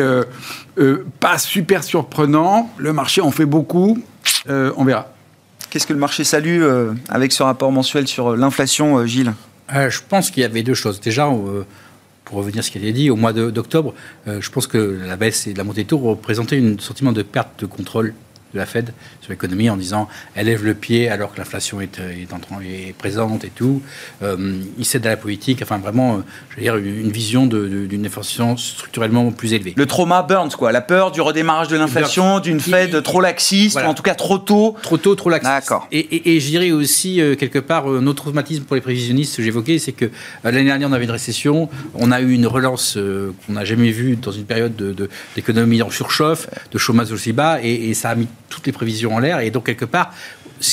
pas 1.18 1.38
super 1.38 1.82
surprenant. 1.82 2.70
Le 2.76 2.92
marché 2.92 3.20
en 3.20 3.30
fait 3.30 3.46
beaucoup. 3.46 3.98
on 4.48 4.84
verra. 4.84 5.08
Qu'est-ce 5.70 5.86
que 5.86 5.94
le 5.94 5.98
marché 5.98 6.24
salue 6.24 6.62
avec 7.08 7.32
ce 7.32 7.42
rapport 7.42 7.72
mensuel 7.72 8.06
sur 8.06 8.36
l'inflation, 8.36 9.04
Gilles? 9.06 9.32
Je 9.72 9.98
pense 10.06 10.30
qu'il 10.30 10.42
y 10.42 10.46
avait 10.46 10.62
deux 10.62 10.74
choses. 10.74 11.00
Déjà, 11.00 11.30
pour 12.32 12.38
revenir 12.38 12.60
à 12.60 12.62
ce 12.62 12.70
qui 12.70 12.78
a 12.78 12.92
dit, 12.92 13.10
au 13.10 13.16
mois 13.16 13.34
d'octobre, 13.34 13.92
euh, 14.26 14.40
je 14.40 14.50
pense 14.50 14.66
que 14.66 14.98
la 15.06 15.16
baisse 15.16 15.46
et 15.46 15.52
la 15.52 15.64
montée 15.64 15.84
de 15.84 15.88
taux 15.88 15.98
représentaient 15.98 16.58
un 16.58 16.78
sentiment 16.78 17.12
de 17.12 17.20
perte 17.20 17.60
de 17.60 17.66
contrôle 17.66 18.14
de 18.52 18.58
la 18.58 18.66
Fed 18.66 18.92
sur 19.20 19.30
l'économie 19.30 19.70
en 19.70 19.76
disant 19.76 20.08
elle 20.34 20.46
lève 20.46 20.64
le 20.64 20.74
pied 20.74 21.08
alors 21.08 21.32
que 21.32 21.38
l'inflation 21.38 21.80
est, 21.80 21.98
est, 21.98 22.28
est, 22.30 22.92
présente 22.96 23.44
et 23.44 23.50
tout. 23.50 23.82
Euh, 24.22 24.60
il 24.78 24.84
cède 24.84 25.06
à 25.06 25.10
la 25.10 25.16
politique. 25.16 25.60
Enfin, 25.62 25.78
vraiment, 25.78 26.16
euh, 26.16 26.18
je 26.50 26.56
veux 26.56 26.62
dire, 26.62 26.76
une, 26.76 27.10
vision 27.10 27.46
d'une 27.46 28.06
inflation 28.06 28.56
structurellement 28.56 29.30
plus 29.32 29.52
élevée. 29.52 29.74
Le 29.76 29.86
trauma 29.86 30.22
Burns, 30.22 30.50
quoi. 30.50 30.72
La 30.72 30.80
peur 30.80 31.10
du 31.10 31.20
redémarrage 31.20 31.68
de 31.68 31.76
l'inflation, 31.76 32.40
d'une 32.40 32.60
Fed 32.60 33.02
trop 33.02 33.20
laxiste, 33.20 33.76
ou 33.76 33.86
en 33.86 33.94
tout 33.94 34.02
cas 34.02 34.14
trop 34.14 34.38
tôt. 34.38 34.76
Trop 34.82 34.96
tôt, 34.96 35.14
trop 35.14 35.30
laxiste. 35.30 35.52
D'accord. 35.52 35.88
Et, 35.92 36.34
et, 36.34 36.40
je 36.40 36.46
dirais 36.46 36.70
aussi, 36.70 37.20
euh, 37.20 37.34
quelque 37.34 37.58
part, 37.58 37.86
un 37.86 38.06
autre 38.06 38.22
traumatisme 38.22 38.64
pour 38.64 38.76
les 38.76 38.80
prévisionnistes, 38.80 39.36
que 39.36 39.42
j'évoquais, 39.42 39.78
c'est 39.78 39.92
que 39.92 40.10
l'année 40.44 40.64
dernière, 40.64 40.88
on 40.88 40.92
avait 40.92 41.04
une 41.04 41.10
récession. 41.10 41.68
On 41.94 42.12
a 42.12 42.20
eu 42.20 42.32
une 42.32 42.46
relance 42.46 42.98
qu'on 43.46 43.52
n'a 43.52 43.64
jamais 43.64 43.90
vue 43.90 44.16
dans 44.16 44.32
une 44.32 44.44
période 44.44 44.74
d'économie 45.34 45.78
de, 45.78 45.82
en 45.82 45.90
surchauffe, 45.90 46.48
de 46.70 46.78
chômage 46.78 47.12
aussi 47.12 47.32
bas, 47.32 47.58
et, 47.62 47.90
et 47.90 47.94
ça 47.94 48.10
a 48.10 48.14
mis 48.14 48.28
toutes 48.52 48.66
les 48.66 48.72
prévisions 48.72 49.14
en 49.14 49.18
l'air. 49.18 49.40
Et 49.40 49.50
donc, 49.50 49.66
quelque 49.66 49.84
part, 49.84 50.12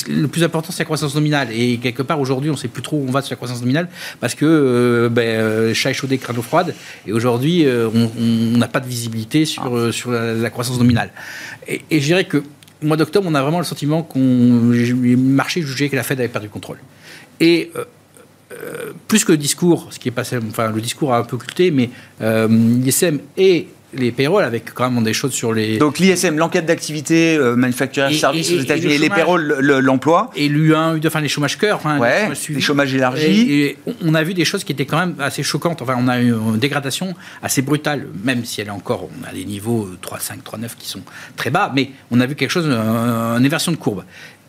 le 0.08 0.28
plus 0.28 0.44
important, 0.44 0.72
c'est 0.72 0.80
la 0.80 0.84
croissance 0.84 1.14
nominale. 1.14 1.48
Et 1.52 1.78
quelque 1.78 2.02
part, 2.02 2.20
aujourd'hui, 2.20 2.50
on 2.50 2.54
ne 2.54 2.58
sait 2.58 2.68
plus 2.68 2.82
trop 2.82 2.98
où 2.98 3.04
on 3.08 3.10
va 3.10 3.22
sur 3.22 3.32
la 3.32 3.36
croissance 3.36 3.60
nominale 3.60 3.88
parce 4.20 4.34
que 4.34 4.44
euh, 4.44 5.08
ben, 5.08 5.22
euh, 5.22 5.74
chat 5.74 5.90
échaudé, 5.90 6.18
crâne 6.18 6.38
eau 6.38 6.42
froide. 6.42 6.74
Et 7.06 7.12
aujourd'hui, 7.12 7.64
euh, 7.64 7.88
on 7.88 8.56
n'a 8.56 8.68
pas 8.68 8.80
de 8.80 8.86
visibilité 8.86 9.44
sur, 9.44 9.92
sur 9.92 10.10
la, 10.10 10.50
croissance 10.50 10.78
nominale. 10.78 11.10
Et, 11.66 11.82
je 11.90 12.04
dirais 12.04 12.24
que 12.24 12.38
au 12.82 12.86
mois 12.86 12.96
d'octobre, 12.96 13.28
on 13.28 13.34
a 13.34 13.42
vraiment 13.42 13.58
le 13.58 13.64
sentiment 13.64 14.02
qu'on 14.02 14.70
le 14.70 15.16
marché 15.16 15.60
jugeait 15.60 15.88
que 15.88 15.96
la 15.96 16.02
Fed 16.02 16.18
avait 16.18 16.28
perdu 16.28 16.46
le 16.46 16.52
contrôle. 16.52 16.78
Et 17.38 17.70
plus 19.06 19.24
que 19.24 19.32
le 19.32 19.38
discours, 19.38 19.88
ce 19.90 19.98
qui 19.98 20.08
est 20.08 20.12
passé, 20.12 20.38
enfin 20.48 20.70
le 20.70 20.80
discours 20.80 21.12
a 21.12 21.18
un 21.18 21.24
peu 21.24 21.36
occulté, 21.36 21.70
mais 21.70 21.90
l'ISM 22.20 23.18
et 23.36 23.68
les 23.94 24.12
payrolls 24.12 24.44
avec 24.44 24.72
quand 24.72 24.90
même 24.90 25.02
des 25.02 25.12
choses 25.12 25.32
sur 25.32 25.52
les. 25.52 25.78
Donc 25.78 25.98
l'ISM, 25.98 26.36
l'enquête 26.36 26.66
d'activité 26.66 27.36
euh, 27.36 27.56
manufacturière 27.56 28.12
service 28.12 28.50
aux 28.52 28.60
États-Unis, 28.60 28.94
et, 28.94 28.98
les 28.98 29.10
payrolls, 29.10 29.58
l'emploi. 29.60 30.30
Et 30.36 30.48
l'U1, 30.48 30.98
U2, 30.98 31.06
enfin 31.06 31.20
les 31.20 31.28
chômages 31.28 31.58
cœur, 31.58 31.76
enfin, 31.76 31.98
ouais, 31.98 32.28
les 32.48 32.60
chômages 32.60 32.94
élargis. 32.94 33.52
Et, 33.52 33.78
on 34.02 34.14
a 34.14 34.22
vu 34.22 34.34
des 34.34 34.44
choses 34.44 34.64
qui 34.64 34.72
étaient 34.72 34.86
quand 34.86 34.98
même 34.98 35.14
assez 35.18 35.42
choquantes. 35.42 35.82
Enfin, 35.82 35.96
on 35.98 36.08
a 36.08 36.20
eu 36.20 36.32
une 36.32 36.58
dégradation 36.58 37.14
assez 37.42 37.62
brutale, 37.62 38.06
même 38.24 38.44
si 38.44 38.60
elle 38.60 38.68
est 38.68 38.70
encore, 38.70 39.08
on 39.20 39.28
a 39.28 39.32
des 39.32 39.44
niveaux 39.44 39.88
3,5, 40.02 40.42
3,9 40.42 40.70
qui 40.78 40.88
sont 40.88 41.02
très 41.36 41.50
bas, 41.50 41.72
mais 41.74 41.90
on 42.10 42.20
a 42.20 42.26
vu 42.26 42.34
quelque 42.34 42.50
chose, 42.50 42.66
une 42.66 43.44
inversion 43.44 43.72
de 43.72 43.76
courbe. 43.76 44.04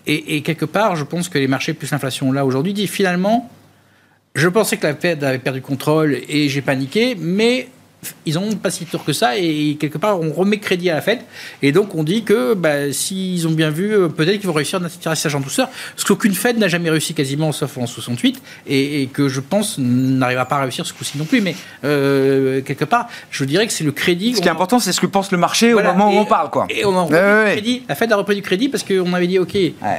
Et, 0.07 0.41
quelque 0.41 0.65
part, 0.65 0.95
je 0.95 1.03
pense 1.03 1.29
que 1.29 1.37
les 1.37 1.47
marchés 1.47 1.73
plus 1.73 1.91
l'inflation 1.91 2.31
là 2.31 2.45
aujourd'hui 2.45 2.73
disent 2.73 2.89
finalement, 2.89 3.49
je 4.33 4.47
pensais 4.47 4.77
que 4.77 4.87
la 4.87 4.95
Fed 4.95 5.23
avait 5.23 5.37
perdu 5.37 5.61
contrôle 5.61 6.17
et 6.27 6.49
j'ai 6.49 6.61
paniqué, 6.61 7.15
mais 7.19 7.67
ils 8.25 8.35
n'ont 8.35 8.55
pas 8.55 8.71
si 8.71 8.85
tort 8.85 9.03
que 9.03 9.13
ça 9.13 9.37
et 9.37 9.77
quelque 9.79 9.97
part 9.97 10.19
on 10.19 10.31
remet 10.31 10.59
crédit 10.59 10.89
à 10.89 10.95
la 10.95 11.01
Fed 11.01 11.19
et 11.61 11.71
donc 11.71 11.95
on 11.95 12.03
dit 12.03 12.23
que 12.23 12.53
bah, 12.53 12.91
s'ils 12.91 13.47
ont 13.47 13.51
bien 13.51 13.69
vu 13.69 13.93
euh, 13.93 14.07
peut-être 14.07 14.39
qu'ils 14.39 14.47
vont 14.47 14.53
réussir 14.53 14.79
à 14.83 15.15
tirer 15.15 15.35
en 15.35 15.39
douceur. 15.39 15.69
Ce 15.95 16.05
qu'aucune 16.05 16.33
Fed 16.33 16.57
n'a 16.57 16.67
jamais 16.67 16.89
réussi 16.89 17.13
quasiment 17.13 17.51
sauf 17.51 17.77
en 17.77 17.85
68 17.85 18.41
et, 18.67 19.09
que 19.13 19.27
je 19.27 19.39
pense 19.39 19.77
n'arrivera 19.77 20.45
pas 20.45 20.57
à 20.57 20.61
réussir 20.61 20.85
ce 20.85 20.93
coup-ci 20.93 21.17
non 21.17 21.25
plus. 21.25 21.41
Mais 21.41 21.55
euh, 21.83 22.61
quelque 22.61 22.85
part 22.85 23.07
je 23.29 23.43
dirais 23.45 23.67
que 23.67 23.73
c'est 23.73 23.83
le 23.83 23.91
crédit 23.91 24.35
ce 24.35 24.41
qui 24.41 24.47
est 24.47 24.51
important 24.51 24.79
c'est 24.79 24.93
ce 24.93 25.01
que 25.01 25.07
pense 25.07 25.31
le 25.31 25.37
marché 25.37 25.73
au 25.73 25.81
moment 25.81 26.11
où 26.11 26.17
on 26.17 26.25
parle 26.25 26.49
quoi. 26.49 26.67
et 26.69 26.85
on 26.85 26.97
a 26.97 27.01
repris 27.03 27.51
crédit 27.51 27.83
la 27.87 27.95
Fed 27.95 28.11
a 28.11 28.15
repris 28.15 28.35
du 28.35 28.41
crédit 28.41 28.69
parce 28.69 28.83
qu'on 28.83 29.13
avait 29.13 29.27
dit 29.27 29.39
ok 29.39 29.57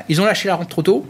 ils 0.08 0.20
ont 0.20 0.24
lâché 0.24 0.48
la 0.48 0.56
rente 0.56 0.68
trop 0.68 0.82
tôt 0.82 1.06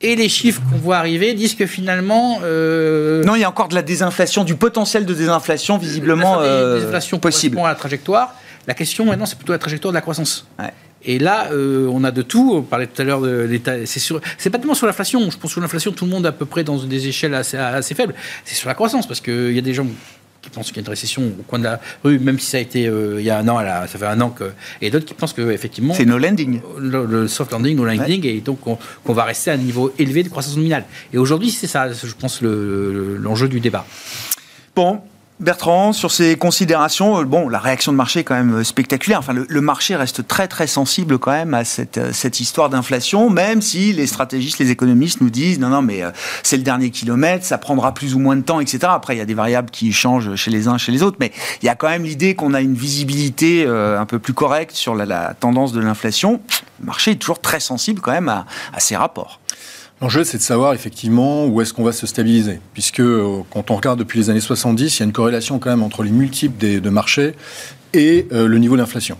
et 0.00 0.14
les 0.14 0.28
chiffres 0.28 0.62
qu'on 0.70 0.78
voit 0.78 0.96
arriver 0.96 1.34
disent 1.34 1.54
que 1.54 1.66
finalement. 1.66 2.40
Euh, 2.42 3.24
non, 3.24 3.34
il 3.34 3.40
y 3.40 3.44
a 3.44 3.48
encore 3.48 3.68
de 3.68 3.74
la 3.74 3.82
désinflation, 3.82 4.44
du 4.44 4.54
potentiel 4.54 5.04
de 5.04 5.14
désinflation 5.14 5.76
visiblement 5.76 6.40
euh, 6.40 6.76
désinflation 6.76 7.18
possible. 7.18 7.58
à 7.58 7.68
la 7.68 7.74
trajectoire. 7.74 8.34
La 8.66 8.74
question 8.74 9.06
maintenant, 9.06 9.26
c'est 9.26 9.36
plutôt 9.36 9.52
la 9.52 9.58
trajectoire 9.58 9.92
de 9.92 9.96
la 9.96 10.02
croissance. 10.02 10.46
Et 11.04 11.18
là, 11.18 11.48
euh, 11.52 11.88
on 11.92 12.04
a 12.04 12.10
de 12.10 12.22
tout. 12.22 12.52
On 12.54 12.62
parlait 12.62 12.86
tout 12.86 13.00
à 13.00 13.04
l'heure 13.04 13.20
de 13.20 13.40
l'État. 13.42 13.86
C'est, 13.86 14.00
c'est 14.36 14.50
pas 14.50 14.58
tellement 14.58 14.74
sur 14.74 14.86
l'inflation. 14.86 15.20
Je 15.30 15.36
pense 15.36 15.36
que 15.36 15.48
sur 15.48 15.60
l'inflation, 15.60 15.92
tout 15.92 16.04
le 16.04 16.10
monde 16.10 16.26
à 16.26 16.32
peu 16.32 16.44
près 16.44 16.64
dans 16.64 16.76
des 16.76 17.08
échelles 17.08 17.34
assez, 17.34 17.56
assez 17.56 17.94
faibles. 17.94 18.14
C'est 18.44 18.56
sur 18.56 18.68
la 18.68 18.74
croissance 18.74 19.06
parce 19.06 19.20
qu'il 19.20 19.52
y 19.52 19.58
a 19.58 19.62
des 19.62 19.74
gens 19.74 19.86
qui 20.48 20.54
pensent 20.54 20.68
qu'il 20.68 20.76
y 20.76 20.80
a 20.80 20.82
une 20.82 20.88
récession 20.88 21.22
au 21.38 21.42
coin 21.42 21.58
de 21.58 21.64
la 21.64 21.80
rue, 22.02 22.18
même 22.18 22.38
si 22.38 22.46
ça 22.46 22.56
a 22.56 22.60
été 22.60 22.86
euh, 22.86 23.20
il 23.20 23.24
y 23.24 23.30
a 23.30 23.38
un 23.38 23.48
an, 23.48 23.58
ça 23.86 23.98
fait 23.98 24.06
un 24.06 24.20
an 24.20 24.30
que. 24.30 24.44
Et 24.80 24.90
d'autres 24.90 25.04
qui 25.04 25.14
pensent 25.14 25.32
qu'effectivement. 25.32 25.94
C'est 25.94 26.04
no 26.04 26.18
landing. 26.18 26.60
Le, 26.78 27.28
soft 27.28 27.52
landing, 27.52 27.76
no 27.76 27.84
landing, 27.84 28.26
et 28.26 28.40
donc 28.40 28.60
qu'on 28.60 29.12
va 29.12 29.24
rester 29.24 29.50
à 29.50 29.54
un 29.54 29.58
niveau 29.58 29.92
élevé 29.98 30.22
de 30.22 30.28
croissance 30.28 30.56
nominale. 30.56 30.84
Et 31.12 31.18
aujourd'hui, 31.18 31.50
c'est 31.50 31.66
ça, 31.66 31.90
je 31.92 32.14
pense, 32.18 32.40
l'enjeu 32.42 33.48
du 33.48 33.60
débat. 33.60 33.86
Bon, 34.74 35.00
Bertrand, 35.40 35.92
sur 35.92 36.10
ces 36.10 36.34
considérations, 36.34 37.20
euh, 37.20 37.24
bon, 37.24 37.48
la 37.48 37.60
réaction 37.60 37.92
de 37.92 37.96
marché 37.96 38.20
est 38.20 38.24
quand 38.24 38.34
même 38.34 38.56
euh, 38.56 38.64
spectaculaire. 38.64 39.20
Enfin, 39.20 39.34
le, 39.34 39.60
marché 39.60 39.94
reste 39.94 40.26
très 40.26 40.48
très 40.48 40.66
sensible 40.66 41.16
quand 41.20 41.30
même 41.30 41.54
à 41.54 41.64
cette, 41.64 41.98
euh, 41.98 42.10
cette 42.12 42.40
histoire 42.40 42.68
d'inflation, 42.70 43.30
même 43.30 43.62
si 43.62 43.92
les 43.92 44.08
stratégistes, 44.08 44.58
les 44.58 44.72
économistes 44.72 45.20
nous 45.20 45.30
disent 45.30 45.60
non, 45.60 45.68
non, 45.68 45.80
mais 45.80 46.02
c'est 46.42 46.56
le 46.56 46.64
dernier 46.64 46.90
kilomètre, 46.90 47.44
ça 47.44 47.56
prendra 47.56 47.94
plus 47.94 48.16
ou 48.16 48.18
moins 48.18 48.34
de 48.34 48.40
temps, 48.40 48.58
etc. 48.58 48.80
Après, 48.88 49.14
il 49.14 49.18
y 49.18 49.22
a 49.22 49.26
des 49.26 49.34
variables 49.34 49.70
qui 49.70 49.92
changent 49.92 50.34
chez 50.34 50.50
les 50.50 50.66
uns, 50.66 50.76
chez 50.76 50.90
les 50.90 51.04
autres, 51.04 51.18
mais 51.20 51.30
il 51.62 51.66
y 51.66 51.68
a 51.68 51.76
quand 51.76 51.88
même 51.88 52.02
l'idée 52.02 52.34
qu'on 52.34 52.52
a 52.52 52.60
une 52.60 52.74
visibilité 52.74 53.66
un 53.66 54.06
peu 54.06 54.18
plus 54.18 54.34
correcte 54.34 54.74
sur 54.74 54.94
la, 54.94 55.34
tendance 55.38 55.72
de 55.72 55.80
l'inflation. 55.80 56.40
Le 56.80 56.86
marché 56.86 57.12
est 57.12 57.16
toujours 57.16 57.40
très 57.40 57.60
sensible 57.60 58.00
quand 58.00 58.12
même 58.12 58.28
à 58.28 58.44
ces 58.80 58.96
rapports. 58.96 59.40
L'enjeu, 60.00 60.22
c'est 60.22 60.38
de 60.38 60.42
savoir 60.42 60.74
effectivement 60.74 61.46
où 61.46 61.60
est-ce 61.60 61.74
qu'on 61.74 61.82
va 61.82 61.92
se 61.92 62.06
stabiliser. 62.06 62.60
Puisque 62.72 63.00
euh, 63.00 63.40
quand 63.50 63.72
on 63.72 63.76
regarde 63.76 63.98
depuis 63.98 64.20
les 64.20 64.30
années 64.30 64.40
70, 64.40 64.96
il 64.96 65.00
y 65.00 65.02
a 65.02 65.06
une 65.06 65.12
corrélation 65.12 65.58
quand 65.58 65.70
même 65.70 65.82
entre 65.82 66.04
les 66.04 66.10
multiples 66.10 66.80
de 66.80 66.90
marchés 66.90 67.34
et 67.94 68.26
euh, 68.32 68.46
le 68.46 68.58
niveau 68.58 68.76
d'inflation. 68.76 69.16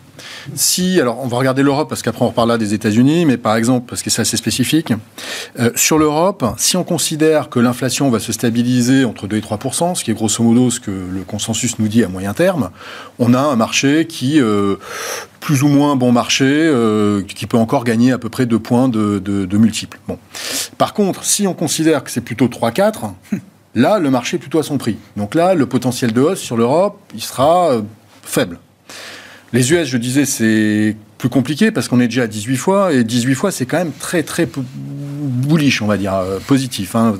Si, 0.54 1.00
alors 1.00 1.18
on 1.22 1.26
va 1.26 1.38
regarder 1.38 1.62
l'Europe 1.62 1.88
parce 1.88 2.02
qu'après 2.02 2.24
on 2.24 2.28
reparlera 2.28 2.58
des 2.58 2.74
États-Unis, 2.74 3.24
mais 3.26 3.36
par 3.36 3.56
exemple, 3.56 3.86
parce 3.88 4.02
que 4.02 4.10
c'est 4.10 4.22
assez 4.22 4.36
spécifique, 4.36 4.92
euh, 5.58 5.70
sur 5.74 5.98
l'Europe, 5.98 6.44
si 6.56 6.76
on 6.76 6.84
considère 6.84 7.48
que 7.48 7.60
l'inflation 7.60 8.10
va 8.10 8.18
se 8.18 8.32
stabiliser 8.32 9.04
entre 9.04 9.26
2 9.26 9.36
et 9.36 9.40
3% 9.40 9.94
ce 9.94 10.04
qui 10.04 10.10
est 10.10 10.14
grosso 10.14 10.42
modo 10.42 10.70
ce 10.70 10.80
que 10.80 10.90
le 10.90 11.22
consensus 11.22 11.78
nous 11.78 11.88
dit 11.88 12.04
à 12.04 12.08
moyen 12.08 12.34
terme, 12.34 12.70
on 13.18 13.34
a 13.34 13.40
un 13.40 13.56
marché 13.56 14.06
qui, 14.06 14.40
euh, 14.40 14.76
plus 15.40 15.62
ou 15.62 15.68
moins 15.68 15.96
bon 15.96 16.12
marché, 16.12 16.72
qui 17.28 17.46
peut 17.46 17.56
encore 17.56 17.84
gagner 17.84 18.12
à 18.12 18.18
peu 18.18 18.28
près 18.28 18.44
2 18.44 18.58
points 18.58 18.88
de, 18.88 19.18
de 19.18 19.58
multiples. 19.58 19.98
Bon. 20.08 20.18
Par 20.76 20.94
contre, 20.94 21.24
si 21.24 21.46
on 21.46 21.54
considère 21.54 22.04
que 22.04 22.10
c'est 22.10 22.20
plutôt 22.20 22.48
3-4, 22.48 23.12
là, 23.74 23.98
le 23.98 24.10
marché 24.10 24.36
est 24.36 24.40
plutôt 24.40 24.58
à 24.58 24.62
son 24.62 24.78
prix. 24.78 24.96
Donc 25.16 25.34
là, 25.34 25.54
le 25.54 25.66
potentiel 25.66 26.12
de 26.12 26.20
hausse 26.20 26.40
sur 26.40 26.56
l'Europe, 26.56 26.98
il 27.14 27.22
sera 27.22 27.80
faible. 28.28 28.58
Les 29.52 29.72
US, 29.72 29.88
je 29.88 29.96
disais, 29.96 30.24
c'est 30.24 30.96
plus 31.18 31.28
compliqué 31.28 31.70
parce 31.70 31.88
qu'on 31.88 32.00
est 32.00 32.06
déjà 32.06 32.22
à 32.22 32.26
18 32.26 32.56
fois 32.56 32.92
et 32.92 33.04
18 33.04 33.34
fois, 33.34 33.50
c'est 33.50 33.66
quand 33.66 33.78
même 33.78 33.92
très 33.92 34.22
très 34.22 34.48
bullish, 35.28 35.82
on 35.82 35.86
va 35.86 35.96
dire, 35.96 36.14
euh, 36.14 36.38
positif, 36.46 36.94
hein, 36.94 37.14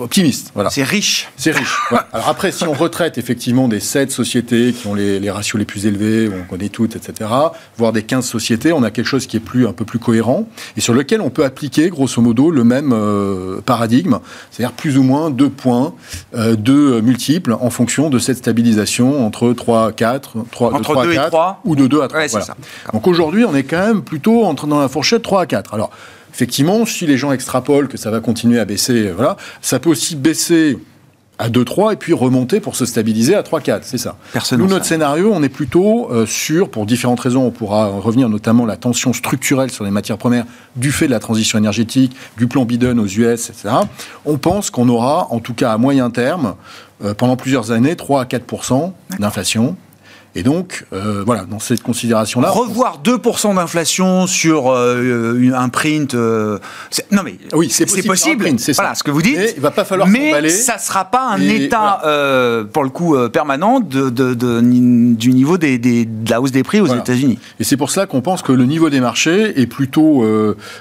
optimiste. 0.00 0.50
Voilà. 0.54 0.70
C'est 0.70 0.82
riche. 0.82 1.28
C'est 1.36 1.52
riche. 1.52 1.78
Alors 2.12 2.28
après, 2.28 2.52
si 2.52 2.64
on 2.64 2.72
retraite 2.72 3.18
effectivement 3.18 3.68
des 3.68 3.80
7 3.80 4.10
sociétés 4.10 4.72
qui 4.72 4.86
ont 4.86 4.94
les, 4.94 5.30
ratios 5.30 5.58
les 5.58 5.64
plus 5.64 5.86
élevés, 5.86 6.28
on 6.28 6.48
connaît 6.48 6.68
toutes, 6.68 6.96
etc., 6.96 7.30
voire 7.76 7.92
des 7.92 8.02
15 8.02 8.26
sociétés, 8.26 8.72
on 8.72 8.82
a 8.82 8.90
quelque 8.90 9.06
chose 9.06 9.26
qui 9.26 9.36
est 9.36 9.40
plus, 9.40 9.66
un 9.66 9.72
peu 9.72 9.84
plus 9.84 9.98
cohérent 9.98 10.48
et 10.76 10.80
sur 10.80 10.94
lequel 10.94 11.20
on 11.20 11.30
peut 11.30 11.44
appliquer, 11.44 11.88
grosso 11.88 12.20
modo, 12.20 12.50
le 12.50 12.64
même 12.64 12.92
euh, 12.92 13.60
paradigme, 13.60 14.18
c'est-à-dire 14.50 14.74
plus 14.74 14.98
ou 14.98 15.02
moins 15.02 15.30
deux 15.30 15.50
points, 15.50 15.94
euh, 16.34 16.56
deux 16.56 17.00
multiples 17.00 17.56
en 17.60 17.70
fonction 17.70 18.10
de 18.10 18.18
cette 18.18 18.38
stabilisation 18.38 19.24
entre 19.24 19.52
3, 19.52 19.92
4, 19.92 20.36
3, 20.50 20.74
entre 20.74 20.82
3, 20.82 21.06
2 21.06 21.14
4, 21.14 21.26
et 21.26 21.30
3 21.30 21.60
ou 21.64 21.76
de 21.76 21.86
2 21.86 22.02
à 22.02 22.08
3. 22.08 22.20
Donc 22.92 23.06
aujourd'hui, 23.06 23.29
on 23.44 23.54
est 23.54 23.64
quand 23.64 23.84
même 23.84 24.02
plutôt 24.02 24.44
entre, 24.44 24.66
dans 24.66 24.80
la 24.80 24.88
fourchette 24.88 25.22
3 25.22 25.42
à 25.42 25.46
4. 25.46 25.74
Alors, 25.74 25.90
effectivement, 26.32 26.86
si 26.86 27.06
les 27.06 27.16
gens 27.16 27.32
extrapolent 27.32 27.88
que 27.88 27.96
ça 27.96 28.10
va 28.10 28.20
continuer 28.20 28.58
à 28.58 28.64
baisser, 28.64 29.10
voilà, 29.10 29.36
ça 29.60 29.78
peut 29.78 29.90
aussi 29.90 30.16
baisser 30.16 30.78
à 31.40 31.48
2-3 31.48 31.94
et 31.94 31.96
puis 31.96 32.12
remonter 32.12 32.60
pour 32.60 32.76
se 32.76 32.84
stabiliser 32.84 33.34
à 33.34 33.40
3-4, 33.40 33.80
c'est 33.82 33.96
ça. 33.96 34.16
Personne 34.32 34.60
Nous, 34.60 34.66
notre 34.66 34.84
scénario, 34.84 35.32
on 35.32 35.42
est 35.42 35.48
plutôt 35.48 36.10
euh, 36.10 36.26
sur, 36.26 36.70
pour 36.70 36.84
différentes 36.84 37.20
raisons, 37.20 37.46
on 37.46 37.50
pourra 37.50 37.86
revenir 37.86 38.28
notamment 38.28 38.66
la 38.66 38.76
tension 38.76 39.14
structurelle 39.14 39.70
sur 39.70 39.82
les 39.82 39.90
matières 39.90 40.18
premières 40.18 40.44
du 40.76 40.92
fait 40.92 41.06
de 41.06 41.12
la 41.12 41.18
transition 41.18 41.58
énergétique, 41.58 42.14
du 42.36 42.46
plan 42.46 42.66
Biden 42.66 43.00
aux 43.00 43.06
US, 43.06 43.48
etc. 43.48 43.70
On 44.26 44.36
pense 44.36 44.68
qu'on 44.68 44.90
aura, 44.90 45.28
en 45.30 45.40
tout 45.40 45.54
cas 45.54 45.72
à 45.72 45.78
moyen 45.78 46.10
terme, 46.10 46.56
euh, 47.02 47.14
pendant 47.14 47.36
plusieurs 47.36 47.70
années, 47.70 47.96
3 47.96 48.20
à 48.20 48.24
4% 48.26 48.92
d'inflation. 49.18 49.76
Et 50.36 50.42
donc, 50.44 50.86
euh, 50.92 51.22
voilà, 51.26 51.44
dans 51.44 51.58
cette 51.58 51.82
considération-là. 51.82 52.50
Revoir 52.50 53.00
2% 53.04 53.54
d'inflation 53.56 54.28
sur 54.28 54.70
euh, 54.70 55.50
un 55.54 55.68
print. 55.68 56.14
euh, 56.14 56.58
non 57.10 57.22
mais 57.24 57.34
Oui, 57.52 57.68
c'est 57.68 57.84
possible 57.86 58.06
possible. 58.06 58.42
print, 58.44 58.60
ça. 58.60 58.72
voilà 58.74 58.94
ce 58.94 59.02
que 59.02 59.10
vous 59.10 59.22
dites. 59.22 59.36
Mais 59.36 59.52
il 59.56 59.60
va 59.60 59.72
pas 59.72 59.84
falloir 59.84 60.06
Mais 60.08 60.48
ça 60.48 60.78
sera 60.78 61.04
pas 61.06 61.30
un 61.30 61.40
Et 61.40 61.64
état 61.64 61.98
voilà. 62.02 62.64
pour 62.72 62.84
le 62.84 62.90
coup 62.90 63.16
permanent 63.32 63.80
de, 63.80 64.08
de- 64.08 64.34
de- 64.34 64.60
du 64.60 65.32
niveau 65.32 65.58
des, 65.58 65.78
des- 65.78 66.04
de 66.04 66.30
la 66.30 66.40
hausse 66.40 66.52
des 66.52 66.62
prix 66.62 66.80
aux 66.80 66.86
Voilà. 66.86 67.00
États-Unis. 67.02 67.38
Et 67.58 67.64
c'est 67.64 67.76
pour 67.76 67.90
cela 67.90 68.06
qu'on 68.06 68.20
pense 68.20 68.42
que 68.42 68.52
le 68.52 68.64
niveau 68.66 68.88
des 68.88 69.00
marchés 69.00 69.60
est 69.60 69.66
plutôt. 69.66 70.24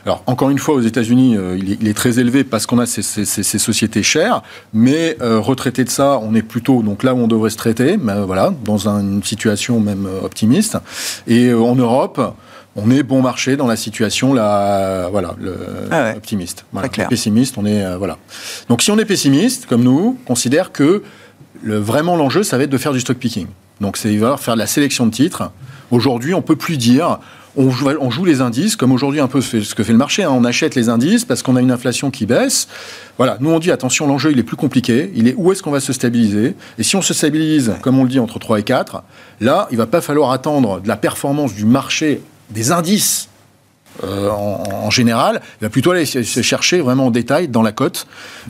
alors, 0.05 0.21
encore 0.27 0.51
une 0.51 0.59
fois, 0.59 0.75
aux 0.75 0.81
États-Unis, 0.81 1.37
il, 1.57 1.71
est, 1.71 1.77
il 1.81 1.87
est 1.87 1.93
très 1.95 2.19
élevé 2.19 2.43
parce 2.43 2.67
qu'on 2.67 2.77
a 2.77 2.85
ces, 2.85 3.01
ces- 3.01 3.25
ces- 3.25 3.41
ces 3.43 3.57
sociétés 3.57 4.03
chères, 4.03 4.43
mais 4.73 5.17
retraité 5.21 5.83
de 5.83 5.89
ça, 5.89 6.19
on 6.21 6.35
est 6.35 6.43
plutôt 6.43 6.83
donc 6.83 7.01
là 7.03 7.15
où 7.15 7.17
on 7.17 7.27
devrait 7.27 7.49
se 7.49 7.57
traiter, 7.57 7.97
mais, 7.97 8.13
voilà, 8.25 8.53
dans 8.63 8.87
un- 8.87 8.99
une 9.01 9.23
situation 9.23 9.38
même 9.79 10.05
euh, 10.05 10.21
optimiste. 10.21 10.77
Et 11.27 11.47
euh, 11.47 11.59
en 11.59 11.75
Europe, 11.75 12.35
on 12.75 12.91
est 12.91 13.03
bon 13.03 13.21
marché 13.21 13.57
dans 13.57 13.67
la 13.67 13.75
situation 13.75 14.33
là, 14.33 15.09
voilà, 15.09 15.35
le, 15.39 15.55
Ah 15.91 16.03
ouais. 16.03 16.15
optimiste. 16.17 16.65
Voilà. 16.71 16.87
Très 16.87 16.95
clair. 16.95 17.09
Pessimiste, 17.09 17.57
on 17.57 17.65
est 17.65 17.83
euh, 17.83 17.97
voilà. 17.97 18.17
Donc, 18.69 18.81
si 18.81 18.91
on 18.91 18.97
est 18.97 19.05
pessimiste, 19.05 19.65
comme 19.65 19.83
nous, 19.83 20.17
on 20.21 20.27
considère 20.27 20.71
que 20.71 21.03
le, 21.61 21.77
vraiment 21.77 22.15
l'enjeu, 22.15 22.43
ça 22.43 22.57
va 22.57 22.63
être 22.63 22.69
de 22.69 22.77
faire 22.77 22.93
du 22.93 22.99
stock 22.99 23.17
picking. 23.17 23.47
Donc, 23.81 23.97
c'est 23.97 24.11
il 24.11 24.19
va 24.19 24.25
falloir 24.27 24.39
faire 24.39 24.53
de 24.55 24.59
la 24.59 24.67
sélection 24.67 25.05
de 25.05 25.11
titres. 25.11 25.51
Aujourd'hui, 25.91 26.33
on 26.33 26.41
peut 26.41 26.55
plus 26.55 26.77
dire. 26.77 27.19
On 27.57 27.71
joue, 27.71 27.89
on 27.99 28.09
joue 28.11 28.25
les 28.25 28.41
indices, 28.41 28.75
comme 28.75 28.91
aujourd'hui 28.91 29.19
un 29.19 29.27
peu 29.27 29.41
ce, 29.41 29.73
que 29.73 29.83
fait 29.83 29.91
le 29.91 29.97
marché. 29.97 30.23
hein. 30.23 30.29
On 30.31 30.45
achète 30.45 30.75
les 30.75 30.87
indices 30.87 31.25
parce 31.25 31.41
qu'on 31.41 31.55
a 31.55 31.61
une 31.61 31.71
inflation 31.71 32.11
qui 32.11 32.25
baisse. 32.25 32.67
Voilà, 33.17 33.37
nous 33.39 33.49
on 33.49 33.59
dit 33.59 33.71
attention, 33.71 34.07
l'enjeu 34.07 34.31
il 34.31 34.39
est 34.39 34.43
plus 34.43 34.55
compliqué. 34.55 35.11
Il 35.15 35.27
est 35.27 35.33
où 35.35 35.51
est-ce 35.51 35.63
qu'on 35.63 35.71
va 35.71 35.79
se 35.79 35.91
stabiliser? 35.91 36.55
Et 36.77 36.83
si 36.83 36.95
on 36.95 37.01
se 37.01 37.13
stabilise, 37.13 37.73
comme 37.81 37.97
on 37.99 38.03
le 38.03 38.09
dit, 38.09 38.19
entre 38.19 38.39
3 38.39 38.59
et 38.59 38.63
4, 38.63 39.03
là, 39.41 39.67
il 39.71 39.77
va 39.77 39.87
pas 39.87 40.01
falloir 40.01 40.31
attendre 40.31 40.79
de 40.79 40.87
la 40.87 40.95
performance 40.95 41.53
du 41.53 41.65
marché 41.65 42.21
des 42.51 42.71
indices 42.71 43.29
euh, 44.03 44.29
en, 44.29 44.63
en 44.85 44.89
général, 44.89 45.41
il 45.59 45.65
va 45.65 45.69
plutôt 45.69 45.91
aller 45.91 46.05
se 46.05 46.41
chercher 46.41 46.79
vraiment 46.79 47.07
en 47.07 47.11
détail 47.11 47.49
dans 47.49 47.61
la 47.61 47.71
cote 47.73 48.07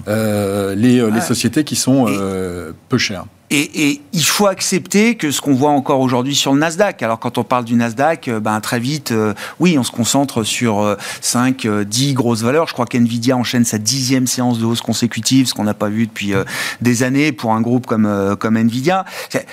euh, 0.07 0.75
les, 0.75 0.99
euh, 0.99 1.09
les 1.09 1.21
sociétés 1.21 1.63
qui 1.63 1.75
sont 1.75 2.05
euh, 2.07 2.71
peu 2.89 2.97
chères. 2.99 3.25
Et, 3.51 3.89
et 3.89 4.01
il 4.13 4.23
faut 4.23 4.45
accepter 4.45 5.15
que 5.15 5.31
ce 5.31 5.41
qu'on 5.41 5.55
voit 5.55 5.71
encore 5.71 6.01
aujourd'hui 6.01 6.35
sur 6.35 6.53
le 6.53 6.59
Nasdaq, 6.59 7.01
alors 7.01 7.19
quand 7.19 7.39
on 7.39 7.43
parle 7.43 7.65
du 7.65 7.75
Nasdaq, 7.75 8.27
euh, 8.27 8.39
ben, 8.39 8.59
très 8.61 8.79
vite, 8.79 9.11
euh, 9.11 9.33
oui, 9.59 9.77
on 9.79 9.83
se 9.83 9.91
concentre 9.91 10.43
sur 10.43 10.81
euh, 10.81 10.95
5, 11.21 11.65
euh, 11.65 11.83
10 11.83 12.13
grosses 12.13 12.43
valeurs. 12.43 12.67
Je 12.67 12.73
crois 12.73 12.85
qu'NVIDIA 12.85 13.35
enchaîne 13.35 13.65
sa 13.65 13.79
dixième 13.79 14.27
séance 14.27 14.59
de 14.59 14.65
hausse 14.65 14.81
consécutive, 14.81 15.47
ce 15.47 15.55
qu'on 15.55 15.63
n'a 15.63 15.73
pas 15.73 15.89
vu 15.89 16.05
depuis 16.05 16.33
euh, 16.33 16.43
des 16.81 17.01
années 17.01 17.31
pour 17.31 17.53
un 17.53 17.61
groupe 17.61 17.87
comme, 17.87 18.05
euh, 18.05 18.35
comme 18.35 18.55
NVIDIA. 18.55 19.05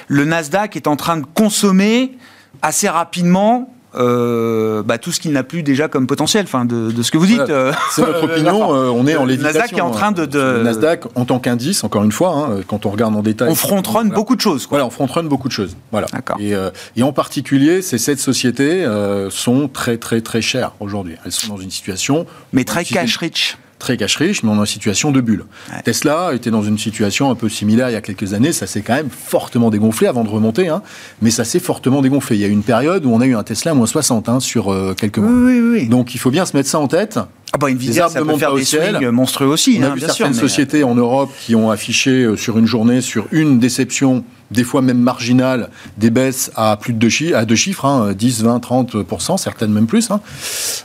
Le 0.08 0.24
Nasdaq 0.26 0.76
est 0.76 0.88
en 0.88 0.96
train 0.96 1.16
de 1.16 1.26
consommer 1.34 2.18
assez 2.60 2.88
rapidement 2.88 3.70
euh, 3.98 4.82
bah, 4.82 4.98
tout 4.98 5.12
ce 5.12 5.20
qu'il 5.20 5.32
n'a 5.32 5.42
plus 5.42 5.62
déjà 5.62 5.88
comme 5.88 6.06
potentiel, 6.06 6.44
enfin, 6.44 6.64
de, 6.64 6.90
de 6.90 7.02
ce 7.02 7.10
que 7.10 7.18
vous 7.18 7.26
dites. 7.26 7.36
Voilà. 7.36 7.52
euh, 7.54 7.72
C'est 7.90 8.02
notre 8.02 8.24
opinion, 8.32 8.74
euh, 8.74 8.88
on 8.88 9.06
est 9.06 9.16
en 9.16 9.24
lévitation. 9.24 9.60
Nasdaq 9.60 9.78
est 9.78 9.80
en 9.82 9.90
train 9.90 10.12
de- 10.12 10.62
Nasdaq, 10.62 11.04
en 11.14 11.24
tant 11.24 11.38
qu'indice, 11.38 11.84
encore 11.84 12.04
une 12.04 12.12
fois, 12.12 12.30
hein, 12.36 12.60
quand 12.66 12.86
on 12.86 12.90
regarde 12.90 13.14
en 13.16 13.22
détail. 13.22 13.48
on 13.50 13.54
frontrun 13.54 14.00
Voilà. 14.02 14.14
beaucoup 14.14 14.36
de 14.36 14.40
choses. 14.40 14.66
Quoi. 14.66 14.78
Voilà, 14.78 14.86
on 14.86 14.90
frontrun 14.90 15.22
beaucoup 15.24 15.48
de 15.48 15.52
choses. 15.52 15.76
Voilà. 15.92 16.06
D'accord. 16.12 16.36
Et, 16.40 16.54
euh, 16.54 16.70
et 16.96 17.02
en 17.02 17.12
particulier, 17.12 17.82
ces 17.82 17.98
sept 17.98 18.18
sociétés 18.18 18.84
euh, 18.84 19.30
sont 19.30 19.68
très 19.68 19.96
très 19.98 20.20
très 20.20 20.40
chères 20.42 20.72
aujourd'hui. 20.80 21.16
Elles 21.24 21.32
sont 21.32 21.48
dans 21.54 21.60
une 21.60 21.70
situation 21.70 22.26
Mais 22.52 22.64
très 22.64 22.84
Qui- 22.84 22.94
cash 22.94 23.16
rich. 23.16 23.56
Très 23.78 23.96
cash 23.96 24.16
riche, 24.16 24.42
mais 24.42 24.50
on 24.50 24.56
est 24.56 24.60
en 24.60 24.64
situation 24.66 25.10
de 25.10 25.20
bulle. 25.20 25.44
Ouais. 25.72 25.82
Tesla 25.82 26.32
était 26.34 26.50
dans 26.50 26.62
une 26.62 26.78
situation 26.78 27.30
un 27.30 27.34
peu 27.34 27.48
similaire 27.48 27.90
il 27.90 27.92
y 27.92 27.96
a 27.96 28.00
quelques 28.00 28.34
années. 28.34 28.52
Ça 28.52 28.66
s'est 28.66 28.80
quand 28.82 28.94
même 28.94 29.10
fortement 29.10 29.70
dégonflé 29.70 30.06
avant 30.06 30.24
de 30.24 30.28
remonter, 30.28 30.68
hein, 30.68 30.82
mais 31.22 31.30
ça 31.30 31.44
s'est 31.44 31.60
fortement 31.60 32.02
dégonflé. 32.02 32.36
Il 32.36 32.42
y 32.42 32.44
a 32.44 32.48
eu 32.48 32.52
une 32.52 32.62
période 32.62 33.04
où 33.04 33.10
on 33.12 33.20
a 33.20 33.26
eu 33.26 33.34
un 33.34 33.42
Tesla 33.42 33.72
à 33.72 33.74
moins 33.74 33.86
60 33.86 34.28
hein, 34.28 34.40
sur 34.40 34.72
euh, 34.72 34.94
quelques 34.94 35.18
mois. 35.18 35.30
Oui, 35.30 35.60
oui, 35.60 35.70
oui. 35.80 35.88
Donc 35.88 36.14
il 36.14 36.18
faut 36.18 36.30
bien 36.30 36.46
se 36.46 36.56
mettre 36.56 36.68
ça 36.68 36.78
en 36.78 36.88
tête. 36.88 37.18
Ah 37.52 37.58
bah 37.58 37.68
Les 37.68 37.74
Nvidia, 37.74 38.04
arbres 38.04 38.12
ça 38.14 38.20
ne 38.20 38.24
peut 38.24 38.38
faire 38.38 38.52
au 38.52 38.58
des 38.58 38.64
ciel. 38.64 38.96
swings 38.96 39.08
monstrueux 39.10 39.46
aussi, 39.46 39.76
On 39.80 39.84
a 39.84 39.86
hein, 39.86 39.94
vu 39.94 40.00
sûr. 40.00 40.08
certaines 40.08 40.34
mais, 40.34 40.40
sociétés 40.40 40.84
en 40.84 40.94
Europe 40.94 41.30
qui 41.40 41.54
ont 41.54 41.70
affiché 41.70 42.24
euh, 42.24 42.36
sur 42.36 42.58
une 42.58 42.66
journée, 42.66 43.00
sur 43.00 43.26
une 43.30 43.58
déception, 43.58 44.24
des 44.50 44.64
fois 44.64 44.82
même 44.82 44.98
marginale, 44.98 45.70
des 45.96 46.10
baisses 46.10 46.50
à 46.56 46.76
plus 46.76 46.92
de 46.92 46.98
deux 46.98 47.08
chiffres, 47.08 47.36
à 47.36 47.44
deux 47.44 47.54
chiffres 47.56 47.84
hein, 47.84 48.12
10, 48.12 48.42
20, 48.44 48.60
30 48.60 48.96
certaines 49.38 49.72
même 49.72 49.86
plus. 49.86 50.10
hein. 50.10 50.20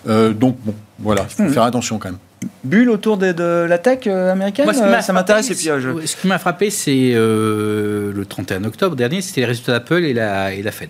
Euh, 0.07 0.31
donc 0.33 0.57
bon, 0.63 0.73
voilà, 0.99 1.25
il 1.29 1.33
faut 1.35 1.43
Mhm. 1.43 1.53
faire 1.53 1.63
attention 1.63 1.97
quand 1.99 2.09
même. 2.09 2.17
Bulle 2.63 2.89
autour 2.89 3.17
de, 3.17 3.31
de 3.33 3.65
la 3.69 3.77
tech 3.77 3.99
euh, 4.07 4.31
américaine, 4.31 4.65
Moi, 4.65 4.73
ce 4.73 4.79
qui 4.79 4.85
euh, 4.85 4.89
m'a 4.91 5.01
ça 5.03 5.13
m'intéresse. 5.13 5.47
Ce 5.53 6.15
qui 6.15 6.27
m'a 6.27 6.39
frappé, 6.39 6.71
c'est 6.71 7.11
euh, 7.13 8.11
le 8.13 8.25
31 8.25 8.63
octobre 8.63 8.95
dernier, 8.95 9.21
c'était 9.21 9.41
les 9.41 9.47
résultats 9.47 9.73
d'Apple 9.73 10.03
et 10.05 10.13
la, 10.13 10.51
et 10.53 10.63
la 10.63 10.71
Fed. 10.71 10.89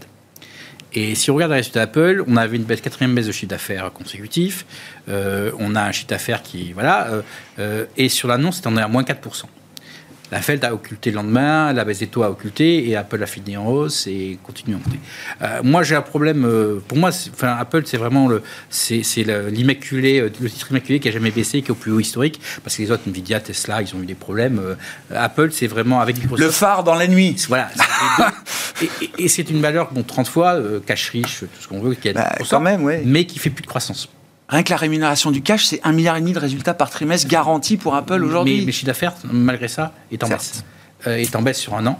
Et 0.94 1.16
si 1.16 1.30
on 1.32 1.36
regarde 1.36 1.52
les 1.52 1.58
résultats 1.58 1.82
d'Apple, 1.82 2.24
on 2.28 2.36
avait 2.38 2.56
une 2.58 2.64
baisse, 2.64 2.82
quatrième 2.82 3.14
baisse 3.16 3.28
de 3.28 3.32
chiffre 3.34 3.50
d'affaires 3.50 3.92
consécutif. 3.94 4.66
Euh, 5.10 5.52
on 5.60 5.76
a 5.76 5.82
un 5.84 5.92
chiffre 5.92 6.08
d'affaires 6.10 6.42
qui. 6.42 6.72
Voilà. 6.74 7.08
euh, 7.60 7.86
et 7.98 8.08
sur 8.10 8.28
l'annonce, 8.30 8.62
on 8.66 8.78
est 8.78 8.82
à 8.82 8.88
moins 8.88 9.04
4%. 9.04 9.44
La 10.32 10.42
Fed 10.42 10.64
a 10.64 10.74
occulté 10.74 11.10
le 11.12 11.18
lendemain, 11.18 11.74
la 11.74 11.84
baisse 11.84 12.00
des 12.00 12.08
taux 12.08 12.24
a 12.24 12.30
occulté 12.30 12.88
et 12.88 12.96
Apple 12.96 13.22
a 13.22 13.26
fini 13.26 13.58
en 13.58 13.68
hausse 13.68 14.08
et 14.08 14.40
continue 14.44 14.76
à 14.76 14.78
monter. 14.78 15.00
Euh, 15.42 15.60
moi, 15.64 15.84
j'ai 15.84 15.96
un 15.96 16.02
problème. 16.02 16.46
euh, 16.46 16.80
pour 16.88 16.98
moi, 16.98 17.10
enfin, 17.34 17.56
Apple, 17.60 17.82
c'est 17.86 17.98
vraiment 17.98 18.28
le, 18.30 18.42
c'est, 18.70 19.02
l'immaculé, 19.50 20.20
euh, 20.22 20.30
le 20.40 20.50
titre 20.50 20.72
immaculé 20.72 21.00
qui 21.02 21.10
a 21.10 21.12
jamais 21.12 21.32
baissé, 21.32 21.62
qui 21.62 21.68
est 21.68 21.72
au 21.72 21.76
plus 21.76 21.92
haut 21.92 22.00
historique, 22.00 22.40
parce 22.64 22.78
que 22.78 22.82
les 22.82 22.92
autres, 22.92 23.04
Nvidia, 23.08 23.40
Tesla, 23.42 23.82
ils 23.82 23.94
ont 23.96 24.02
eu 24.02 24.06
des 24.06 24.16
problèmes. 24.16 24.60
Euh, 24.60 24.76
Apple, 25.14 25.50
c'est 25.52 25.68
vraiment 25.68 26.00
avec 26.00 26.18
Microsoft. 26.18 26.42
Le 26.44 26.50
phare 26.52 26.84
dans 26.84 26.96
la 26.96 27.08
nuit. 27.08 27.36
Voilà. 27.50 27.70
et, 28.82 28.90
et- 29.02 29.12
et 29.26 29.28
c'est 29.28 29.50
une 29.50 29.62
valeur, 29.62 29.92
bon, 29.92 30.04
30 30.04 30.28
fois, 30.30 30.58
cash 30.86 31.10
riche, 31.10 31.40
tout 31.42 31.62
ce 31.62 31.68
qu'on 31.68 31.82
veut, 31.82 31.94
qui 31.96 32.08
a 32.10 32.14
Bah, 32.14 32.32
10%, 32.40 32.50
quand 32.50 32.60
même, 32.62 32.84
ouais. 32.84 33.02
mais 33.06 33.26
qui 33.26 33.38
fait 33.40 33.50
plus 33.50 33.62
de 33.64 33.68
croissance. 33.68 34.08
Rien 34.52 34.64
que 34.64 34.70
la 34.70 34.78
rémunération 34.78 35.32
du 35.32 35.42
cash, 35.42 35.66
c'est 35.66 35.80
un 35.84 35.94
milliard 35.94 36.18
et 36.18 36.20
demi 36.20 36.34
de 36.34 36.40
résultats 36.40 36.74
par 36.74 36.90
trimestre 36.90 37.28
garantis 37.28 37.78
pour 37.78 37.96
Apple 37.96 38.20
Mais, 38.20 38.26
aujourd'hui. 38.26 38.64
mais 38.66 38.72
chiffre 38.72 38.86
d'affaires, 38.86 39.14
malgré 39.24 39.68
ça, 39.68 39.94
est 40.12 40.24
en 40.24 40.28
baisse. 40.28 40.64
Euh, 41.08 41.16
est 41.16 41.36
en 41.36 41.42
baisse 41.42 41.58
sur 41.58 41.74
un 41.76 41.88
an. 41.88 42.00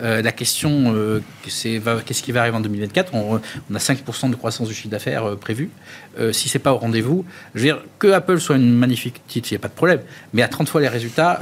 Euh, 0.00 0.22
la 0.22 0.32
question, 0.32 0.94
euh, 0.94 1.20
c'est 1.48 1.80
qu'est-ce 2.06 2.22
qui 2.22 2.32
va 2.32 2.42
arriver 2.42 2.56
en 2.56 2.60
2024 2.60 3.14
on, 3.14 3.40
on 3.70 3.74
a 3.74 3.78
5% 3.78 4.30
de 4.30 4.36
croissance 4.36 4.68
du 4.68 4.74
chiffre 4.74 4.88
d'affaires 4.88 5.24
euh, 5.24 5.36
prévu. 5.36 5.70
Si 6.32 6.48
c'est 6.48 6.58
pas 6.58 6.72
au 6.72 6.78
rendez-vous, 6.78 7.24
je 7.54 7.60
veux 7.60 7.66
dire, 7.66 7.80
que 7.98 8.08
Apple 8.08 8.40
soit 8.40 8.56
une 8.56 8.72
magnifique 8.72 9.20
titre, 9.26 9.48
il 9.50 9.54
n'y 9.54 9.58
a 9.58 9.60
pas 9.60 9.68
de 9.68 9.74
problème. 9.74 10.00
Mais 10.32 10.42
à 10.42 10.48
30 10.48 10.68
fois 10.68 10.80
les 10.80 10.88
résultats, 10.88 11.40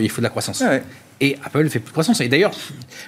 il 0.00 0.08
faut 0.08 0.20
de 0.20 0.24
la 0.24 0.30
croissance. 0.30 0.60
Ouais, 0.60 0.68
ouais. 0.68 0.82
Et 1.20 1.38
Apple 1.44 1.64
ne 1.64 1.68
fait 1.68 1.78
plus 1.78 1.88
de 1.88 1.92
croissance. 1.92 2.20
Et 2.20 2.28
d'ailleurs, 2.28 2.52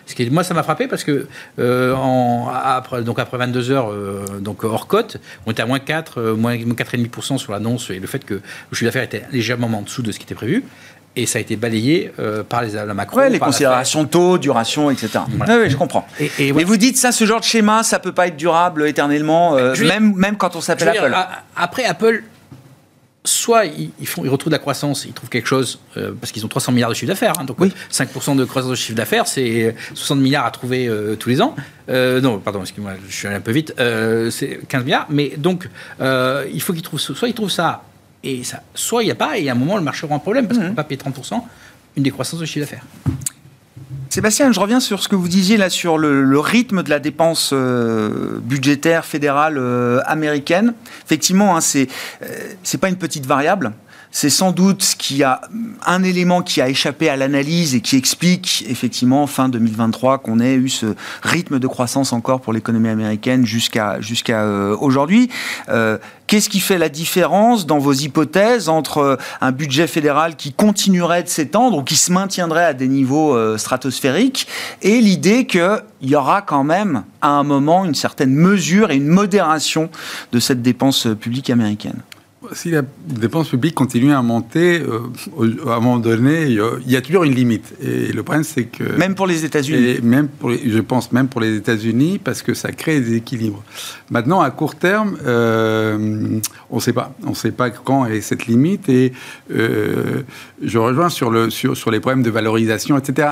ce 0.06 0.14
qui, 0.14 0.28
moi, 0.30 0.42
ça 0.42 0.54
m'a 0.54 0.62
frappé 0.62 0.88
parce 0.88 1.04
que 1.04 1.26
euh, 1.58 1.94
en, 1.94 2.48
après, 2.48 3.02
donc 3.02 3.18
après 3.18 3.36
22 3.36 3.70
heures, 3.70 3.90
euh, 3.90 4.24
donc 4.40 4.64
hors 4.64 4.86
cote, 4.86 5.18
on 5.46 5.52
était 5.52 5.62
à 5.62 5.66
moins 5.66 5.78
4, 5.78 6.18
euh, 6.18 6.34
moins, 6.34 6.56
moins 6.56 6.74
4,5% 6.74 7.36
sur 7.36 7.52
l'annonce 7.52 7.90
et 7.90 7.98
le 7.98 8.06
fait 8.06 8.24
que 8.24 8.34
le 8.34 8.40
chiffre 8.72 8.86
d'affaires 8.86 9.02
était 9.02 9.24
légèrement 9.30 9.66
en 9.76 9.82
dessous 9.82 10.02
de 10.02 10.10
ce 10.10 10.18
qui 10.18 10.24
était 10.24 10.34
prévu. 10.34 10.64
Et 11.16 11.26
ça 11.26 11.38
a 11.38 11.42
été 11.42 11.56
balayé 11.56 12.12
euh, 12.18 12.44
par 12.44 12.62
les, 12.62 12.72
la 12.72 12.94
Macron. 12.94 13.18
Ouais, 13.18 13.28
les 13.28 13.40
considérations 13.40 14.04
de 14.04 14.08
taux, 14.08 14.38
duration, 14.38 14.90
etc. 14.90 15.18
Voilà. 15.36 15.58
Ouais, 15.58 15.70
je 15.70 15.76
comprends. 15.76 16.06
Et, 16.38 16.52
Mais 16.52 16.64
vous 16.64 16.76
dites 16.76 16.96
ça, 16.96 17.12
ce 17.12 17.24
genre 17.26 17.40
de 17.40 17.44
schéma, 17.44 17.82
ça 17.82 17.98
peut 17.98 18.12
pas 18.12 18.28
être 18.28 18.36
durable 18.36 18.86
éternellement, 18.86 19.56
même, 19.56 20.14
même 20.14 20.36
quand 20.36 20.54
on 20.54 20.60
s'appelle 20.60 20.92
dire, 20.92 21.04
Apple. 21.04 21.16
après, 21.56 21.84
Apple, 21.84 22.22
soit 23.24 23.66
ils, 23.66 23.90
ils 24.00 24.06
font, 24.06 24.24
ils 24.24 24.28
retrouvent 24.30 24.50
de 24.50 24.54
la 24.54 24.60
croissance, 24.60 25.04
ils 25.04 25.12
trouvent 25.12 25.28
quelque 25.28 25.46
chose, 25.48 25.80
euh, 25.96 26.12
parce 26.18 26.32
qu'ils 26.32 26.44
ont 26.44 26.48
300 26.48 26.72
milliards 26.72 26.88
de 26.90 26.94
chiffre 26.94 27.08
d'affaires. 27.08 27.34
hein, 27.38 27.44
donc 27.44 27.58
Oui. 27.60 27.68
euh, 27.74 27.92
5% 28.04 28.36
de 28.36 28.44
croissance 28.44 28.70
de 28.70 28.76
chiffre 28.76 28.96
d'affaires, 28.96 29.26
c'est 29.26 29.74
60 29.94 30.18
milliards 30.20 30.46
à 30.46 30.50
trouver 30.50 30.86
euh, 30.88 31.16
tous 31.16 31.28
les 31.28 31.42
ans. 31.42 31.54
Euh, 31.90 32.20
non, 32.20 32.38
pardon, 32.38 32.60
excuse-moi, 32.62 32.92
je 33.08 33.14
suis 33.14 33.26
allé 33.26 33.36
un 33.36 33.40
peu 33.40 33.52
vite. 33.52 33.74
C'est 34.30 34.60
15 34.68 34.84
milliards. 34.84 35.06
Mais 35.10 35.34
donc, 35.36 35.68
il 36.00 36.60
faut 36.62 36.72
qu'ils 36.72 36.82
trouvent, 36.82 37.00
soit 37.00 37.28
ils 37.28 37.34
trouvent 37.34 37.50
ça, 37.50 37.82
et 38.24 38.42
ça, 38.44 38.62
soit 38.74 39.02
il 39.02 39.06
n'y 39.06 39.12
a 39.12 39.16
pas, 39.16 39.38
et 39.38 39.48
à 39.48 39.52
un 39.52 39.54
moment, 39.54 39.76
le 39.76 39.82
marché 39.82 40.04
aura 40.06 40.16
un 40.16 40.20
problème, 40.20 40.46
parce 40.46 40.58
qu'on 40.58 40.64
ne 40.64 40.70
peut 40.70 40.76
pas 40.76 40.84
payer 40.84 41.00
30% 41.00 41.40
une 41.96 42.02
décroissance 42.02 42.38
de 42.40 42.44
chiffre 42.46 42.60
d'affaires. 42.60 42.84
Sébastien, 44.10 44.52
je 44.52 44.60
reviens 44.60 44.80
sur 44.80 45.02
ce 45.02 45.08
que 45.08 45.16
vous 45.16 45.28
disiez 45.28 45.56
là 45.56 45.68
sur 45.68 45.98
le, 45.98 46.38
rythme 46.38 46.82
de 46.82 46.90
la 46.90 46.98
dépense 46.98 47.50
euh, 47.52 48.38
budgétaire 48.40 49.04
fédérale 49.04 49.58
euh, 49.58 50.00
américaine. 50.06 50.72
Effectivement, 51.04 51.56
hein, 51.56 51.60
euh, 51.76 51.84
c'est 52.62 52.78
pas 52.78 52.88
une 52.88 52.96
petite 52.96 53.26
variable. 53.26 53.72
C'est 54.10 54.30
sans 54.30 54.52
doute 54.52 54.82
ce 54.82 54.96
qui 54.96 55.22
a 55.22 55.42
un 55.86 56.02
élément 56.02 56.42
qui 56.42 56.60
a 56.60 56.68
échappé 56.68 57.08
à 57.08 57.16
l'analyse 57.16 57.74
et 57.74 57.80
qui 57.80 57.96
explique 57.96 58.64
effectivement 58.68 59.26
fin 59.26 59.48
2023 59.48 60.18
qu'on 60.18 60.40
ait 60.40 60.54
eu 60.54 60.68
ce 60.70 60.94
rythme 61.22 61.58
de 61.58 61.66
croissance 61.66 62.12
encore 62.12 62.40
pour 62.40 62.52
l'économie 62.52 62.88
américaine 62.88 63.44
jusqu'à 63.44 63.98
euh, 64.30 64.76
aujourd'hui. 64.80 65.28
Euh, 65.68 65.98
qu'est-ce 66.26 66.48
qui 66.48 66.60
fait 66.60 66.78
la 66.78 66.88
différence 66.88 67.66
dans 67.66 67.78
vos 67.78 67.92
hypothèses 67.92 68.70
entre 68.70 68.98
euh, 68.98 69.16
un 69.42 69.52
budget 69.52 69.86
fédéral 69.86 70.36
qui 70.36 70.52
continuerait 70.52 71.22
de 71.22 71.28
s'étendre 71.28 71.76
ou 71.76 71.82
qui 71.82 71.96
se 71.96 72.10
maintiendrait 72.10 72.64
à 72.64 72.74
des 72.74 72.88
niveaux 72.88 73.58
stratosphériques 73.58 74.48
et 74.82 75.00
l'idée 75.00 75.46
qu'il 75.46 75.82
y 76.02 76.14
aura 76.14 76.42
quand 76.42 76.64
même 76.64 77.04
à 77.20 77.28
un 77.28 77.44
moment 77.44 77.84
une 77.84 77.94
certaine 77.94 78.34
mesure 78.34 78.90
et 78.90 78.96
une 78.96 79.08
modération 79.08 79.90
de 80.32 80.40
cette 80.40 80.62
dépense 80.62 81.06
publique 81.20 81.50
américaine? 81.50 82.00
Si 82.52 82.70
la 82.70 82.82
dépense 83.06 83.48
publique 83.48 83.74
continue 83.74 84.12
à 84.12 84.22
monter, 84.22 84.80
euh, 84.80 85.00
à 85.66 85.76
un 85.76 85.80
moment 85.80 85.98
donné, 85.98 86.46
il 86.46 86.90
y 86.90 86.96
a 86.96 87.00
toujours 87.00 87.24
une 87.24 87.34
limite. 87.34 87.74
Et 87.82 88.12
le 88.12 88.22
problème, 88.22 88.44
c'est 88.44 88.64
que... 88.64 88.84
Même 88.96 89.14
pour 89.14 89.26
les 89.26 89.44
États-Unis 89.44 89.98
même 90.02 90.28
pour 90.28 90.50
Je 90.50 90.80
pense 90.80 91.12
même 91.12 91.28
pour 91.28 91.40
les 91.40 91.56
États-Unis, 91.56 92.20
parce 92.22 92.42
que 92.42 92.54
ça 92.54 92.72
crée 92.72 93.00
des 93.00 93.16
équilibres. 93.16 93.62
Maintenant, 94.10 94.40
à 94.40 94.50
court 94.50 94.74
terme, 94.74 95.18
euh, 95.26 96.40
on 96.70 96.76
ne 96.76 96.80
sait 96.80 96.92
pas. 96.92 97.14
On 97.24 97.30
ne 97.30 97.34
sait 97.34 97.52
pas 97.52 97.70
quand 97.70 98.06
est 98.06 98.20
cette 98.20 98.46
limite. 98.46 98.88
Et 98.88 99.12
euh, 99.50 100.22
je 100.62 100.78
rejoins 100.78 101.08
sur, 101.08 101.30
le, 101.30 101.50
sur, 101.50 101.76
sur 101.76 101.90
les 101.90 102.00
problèmes 102.00 102.22
de 102.22 102.30
valorisation, 102.30 102.98
etc 102.98 103.28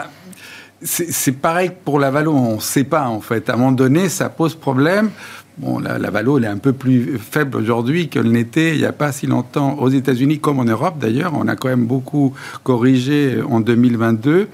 c'est 0.82 1.32
pareil 1.32 1.70
pour 1.84 1.98
la 1.98 2.10
valo, 2.10 2.32
on 2.32 2.56
ne 2.56 2.60
sait 2.60 2.84
pas 2.84 3.08
en 3.08 3.20
fait. 3.20 3.48
À 3.48 3.54
un 3.54 3.56
moment 3.56 3.72
donné, 3.72 4.08
ça 4.08 4.28
pose 4.28 4.54
problème. 4.54 5.10
Bon, 5.58 5.78
la, 5.78 5.98
la 5.98 6.10
Valo, 6.10 6.36
elle 6.36 6.44
est 6.44 6.48
un 6.48 6.58
peu 6.58 6.74
plus 6.74 7.18
faible 7.18 7.56
aujourd'hui 7.56 8.08
qu'elle 8.08 8.30
n'était 8.30 8.74
il 8.74 8.78
n'y 8.78 8.84
a 8.84 8.92
pas 8.92 9.10
si 9.10 9.26
longtemps 9.26 9.78
aux 9.78 9.88
États-Unis 9.88 10.38
comme 10.38 10.58
en 10.58 10.64
Europe 10.64 10.98
d'ailleurs. 10.98 11.32
On 11.34 11.48
a 11.48 11.56
quand 11.56 11.68
même 11.68 11.86
beaucoup 11.86 12.34
corrigé 12.62 13.40
en 13.48 13.60
2022. 13.60 14.48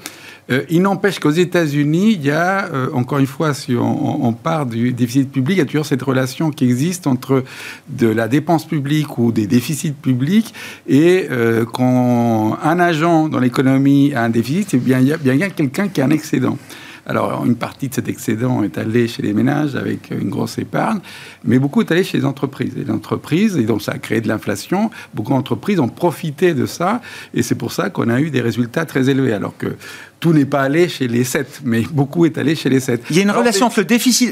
Euh, 0.50 0.62
il 0.70 0.82
n'empêche 0.82 1.18
qu'aux 1.18 1.30
États-Unis, 1.30 2.12
il 2.12 2.24
y 2.24 2.30
a, 2.30 2.66
euh, 2.66 2.88
encore 2.92 3.18
une 3.18 3.26
fois, 3.26 3.54
si 3.54 3.74
on, 3.76 4.32
part 4.32 4.66
du 4.66 4.92
déficit 4.92 5.30
public, 5.30 5.56
il 5.56 5.58
y 5.58 5.62
a 5.62 5.66
toujours 5.66 5.86
cette 5.86 6.02
relation 6.02 6.50
qui 6.50 6.64
existe 6.64 7.06
entre 7.06 7.44
de 7.88 8.08
la 8.08 8.28
dépense 8.28 8.66
publique 8.66 9.18
ou 9.18 9.30
des 9.30 9.46
déficits 9.46 9.92
publics 9.92 10.54
et 10.88 11.26
euh, 11.30 11.64
quand 11.64 12.58
un 12.62 12.80
agent 12.80 13.28
dans 13.28 13.38
l'économie 13.38 14.14
a 14.14 14.22
un 14.22 14.30
déficit, 14.30 14.76
bien, 14.76 15.00
il 15.00 15.08
y 15.08 15.12
a 15.12 15.16
bien 15.16 15.50
quelqu'un 15.50 15.88
qui 15.88 16.00
a 16.00 16.04
un 16.04 16.10
excédent. 16.10 16.58
Alors, 17.04 17.44
une 17.44 17.56
partie 17.56 17.88
de 17.88 17.94
cet 17.94 18.08
excédent 18.08 18.62
est 18.62 18.78
allée 18.78 19.08
chez 19.08 19.22
les 19.22 19.32
ménages 19.32 19.74
avec 19.74 20.10
une 20.10 20.28
grosse 20.28 20.58
épargne, 20.58 21.00
mais 21.44 21.58
beaucoup 21.58 21.80
est 21.80 21.90
allé 21.90 22.04
chez 22.04 22.18
les 22.18 22.24
entreprises. 22.24 22.72
Et 22.76 22.84
les 22.84 22.90
entreprises, 22.90 23.56
et 23.56 23.64
donc 23.64 23.82
ça 23.82 23.92
a 23.92 23.98
créé 23.98 24.20
de 24.20 24.28
l'inflation, 24.28 24.90
beaucoup 25.14 25.32
d'entreprises 25.32 25.80
ont 25.80 25.88
profité 25.88 26.54
de 26.54 26.66
ça, 26.66 27.00
et 27.34 27.42
c'est 27.42 27.54
pour 27.54 27.72
ça 27.72 27.90
qu'on 27.90 28.08
a 28.08 28.20
eu 28.20 28.30
des 28.30 28.40
résultats 28.40 28.84
très 28.84 29.08
élevés. 29.08 29.32
Alors 29.32 29.56
que 29.56 29.76
tout 30.22 30.32
n'est 30.32 30.46
pas 30.46 30.62
allé 30.62 30.88
chez 30.88 31.08
les 31.08 31.24
7, 31.24 31.62
mais 31.64 31.82
beaucoup 31.90 32.24
est 32.26 32.38
allé 32.38 32.54
chez 32.54 32.68
les 32.68 32.78
7. 32.78 33.02
Il 33.10 33.16
y 33.16 33.18
a 33.18 33.22
une 33.22 33.32
relation 33.32 33.66
entre 33.66 33.82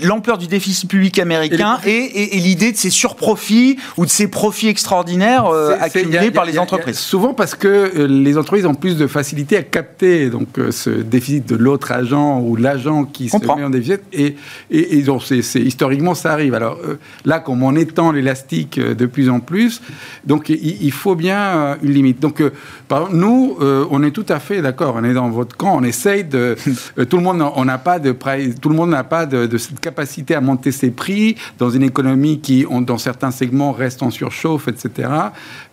l'ampleur 0.07 0.39
du 0.39 0.47
déficit 0.47 0.89
public 0.89 1.19
américain 1.19 1.81
et, 1.85 2.39
l'idée 2.39 2.71
de 2.71 2.77
ces 2.77 2.91
surprofits 2.91 3.77
ou 3.97 4.07
de 4.07 4.11
ces 4.11 4.29
profits 4.29 4.69
extraordinaires 4.69 5.47
euh, 5.47 5.75
accumulés 5.81 6.31
par 6.31 6.45
les 6.45 6.61
entreprises. 6.61 6.97
souvent 6.97 7.35
parce 7.35 7.57
que 7.57 7.67
euh, 7.67 8.07
les 8.07 8.39
entreprises 8.39 8.67
ont 8.67 8.75
plus 8.75 8.97
de 8.97 9.09
facilité 9.09 9.57
à 9.57 9.63
capter 9.63 10.31
donc, 10.31 10.59
euh, 10.59 10.71
ce 10.71 10.91
déficit 10.91 11.49
de 11.49 11.57
l'autre 11.57 11.91
agent 11.91 12.41
ou 12.41 12.55
l'agent 12.55 13.05
qui 13.05 13.29
se 13.29 13.37
met 13.39 13.65
en 13.65 13.71
déficit. 13.71 14.01
Et, 14.13 14.37
et, 14.71 15.03
donc, 15.03 15.29
historiquement, 15.29 16.15
ça 16.15 16.33
arrive. 16.33 16.55
Alors 16.55 16.79
là, 17.25 17.41
comme 17.41 17.63
on 17.63 17.75
étend 17.77 18.13
l'élastique 18.13 18.79
de 18.79 19.07
plus 19.07 19.29
en 19.31 19.41
plus, 19.41 19.83
donc 20.25 20.49
il, 20.49 20.93
faut 20.93 21.15
bien 21.15 21.79
une 21.83 21.93
limite. 21.93 22.21
Donc, 22.21 22.41
exemple, 22.41 23.15
nous, 23.15 23.57
on 23.91 24.03
est 24.03 24.11
tout 24.11 24.27
à 24.29 24.39
fait 24.39 24.63
d'accord, 24.63 24.95
on 24.97 25.05
est 25.05 25.15
dans 25.15 25.31
votre 25.31 25.57
camp 25.57 25.81
on 25.81 25.85
essaye 25.85 26.25
de. 26.25 26.57
Euh, 26.99 27.05
tout 27.05 27.17
le 27.19 27.23
monde 27.23 27.43
on 27.57 27.65
n'a 27.65 27.79
pas 27.79 27.99
de 27.99 28.13
tout 28.61 28.69
le 28.69 28.75
monde 28.75 28.91
n'a 28.91 29.05
pas 29.05 29.27
de, 29.27 29.59
cette 29.59 29.81
capacité 29.81 30.35
à 30.35 30.41
monter 30.41 30.73
ses 30.73 30.91
prix 30.91 31.37
dans 31.59 31.71
une 31.71 31.83
économie 31.83 32.41
qui, 32.41 32.67
dans 32.83 32.99
certains 32.99 33.31
segments, 33.31 33.73
reste 33.73 34.03
en 34.03 34.11
surchauffe, 34.11 34.69
etc. 34.69 35.09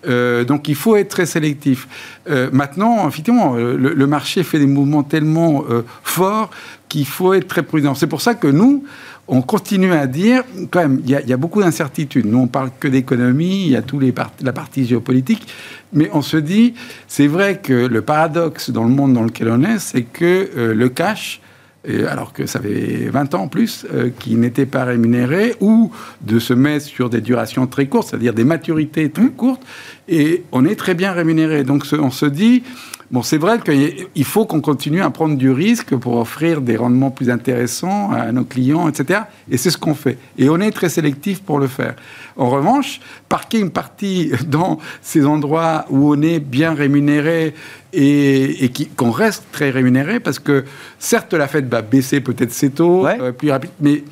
Euh, 0.08 0.44
donc 0.44 0.68
il 0.68 0.76
faut 0.76 0.96
être 0.96 1.10
très 1.10 1.26
sélectif. 1.26 1.88
Euh, 2.30 2.50
maintenant, 2.52 3.08
effectivement, 3.08 3.56
le, 3.56 4.08
marché 4.08 4.44
fait 4.44 4.60
des 4.60 4.68
mouvements 4.68 5.04
tellement 5.04 5.64
forts 6.04 6.50
qu'il 6.90 7.08
faut 7.08 7.34
être 7.34 7.48
très 7.48 7.64
prudent. 7.64 7.96
C'est 7.96 8.08
pour 8.08 8.22
ça 8.22 8.36
que 8.36 8.48
nous, 8.48 8.84
on 9.28 9.42
continue 9.42 9.92
à 9.92 10.08
dire, 10.08 10.44
quand 10.72 10.80
même, 10.80 11.02
il 11.04 11.10
y, 11.10 11.34
a 11.34 11.38
beaucoup 11.38 11.62
d'incertitudes. 11.62 12.26
Nous, 12.26 12.38
on 12.38 12.48
parle 12.48 12.72
que 12.80 12.88
d'économie, 12.88 13.66
il 13.66 13.72
y 13.72 13.76
a 13.76 13.82
tous 13.82 14.00
les 14.00 14.14
la 14.42 14.54
partie 14.54 14.86
géopolitique, 14.86 15.48
mais 15.92 16.10
on 16.14 16.22
se 16.22 16.38
dit, 16.38 16.76
c'est 17.08 17.28
vrai 17.28 17.60
que 17.60 17.74
le 17.74 18.02
paradoxe 18.02 18.70
dans 18.70 18.84
le 18.84 18.90
monde 18.90 19.14
dans 19.14 19.24
lequel 19.24 19.50
on 19.50 19.64
est, 19.64 19.80
c'est 19.80 20.04
que 20.04 20.50
euh, 20.56 20.74
le 20.74 20.90
cash, 20.90 21.42
euh, 21.90 22.08
alors 22.10 22.32
que 22.32 22.46
ça 22.46 22.62
fait 22.62 23.10
20 23.10 23.36
ans 23.36 23.44
en 23.44 23.48
plus, 23.50 23.86
euh, 23.94 24.10
qui 24.18 24.36
n'était 24.36 24.66
pas 24.66 24.86
rémunéré, 24.86 25.56
ou 25.60 25.92
de 26.22 26.40
se 26.40 26.54
mettre 26.54 26.86
sur 26.86 27.10
des 27.10 27.22
durations 27.22 27.68
très 27.68 27.88
courtes, 27.88 28.10
c'est-à-dire 28.10 28.34
des 28.34 28.46
maturités 28.46 29.10
très 29.10 29.24
mmh. 29.24 29.32
courtes, 29.32 29.64
et 30.08 30.44
on 30.54 30.64
est 30.64 30.76
très 30.76 30.94
bien 30.94 31.12
rémunéré. 31.12 31.66
Donc 31.66 31.86
on 32.00 32.12
se 32.12 32.26
dit, 32.26 32.64
Bon, 33.10 33.24
c'est 33.24 33.38
vrai 33.38 33.60
qu'il 33.62 34.26
faut 34.26 34.46
qu'on 34.46 34.60
continue 34.60 35.02
à 35.02 35.10
prendre 35.10 35.38
du 35.38 35.50
risque 35.50 35.96
pour 35.96 36.18
offrir 36.18 36.60
des 36.60 36.76
rendements 36.76 37.10
plus 37.10 37.30
intéressants 37.30 38.12
à 38.12 38.34
nos 38.34 38.44
clients, 38.44 38.90
etc. 38.90 39.22
Et 39.50 39.56
c'est 39.56 39.70
ce 39.70 39.78
qu'on 39.78 39.96
fait. 39.96 40.18
Et 40.38 40.50
on 40.50 40.60
est 40.60 40.72
très 40.72 40.90
sélectif 40.90 41.42
pour 41.42 41.58
le 41.58 41.68
faire. 41.68 41.96
En 42.36 42.50
revanche, 42.50 43.00
parquer 43.30 43.60
une 43.60 43.72
partie 43.72 44.32
dans 44.48 44.80
ces 45.02 45.26
endroits 45.26 45.86
où 45.90 46.14
on 46.14 46.22
est 46.22 46.42
bien 46.42 46.74
rémunéré 46.74 47.54
et, 47.94 48.72
qu'on 48.98 49.12
reste 49.12 49.46
très 49.54 49.70
rémunéré, 49.70 50.20
parce 50.20 50.40
que 50.40 50.66
certes, 51.00 51.34
la 51.34 51.48
fête 51.48 51.70
va 51.70 51.82
baisser 51.82 52.20
peut-être 52.20 52.52
ses 52.52 52.72
taux 52.72 53.08
euh, 53.08 53.32
plus 53.32 53.52
rapide, 53.52 53.72
mais 53.80 54.04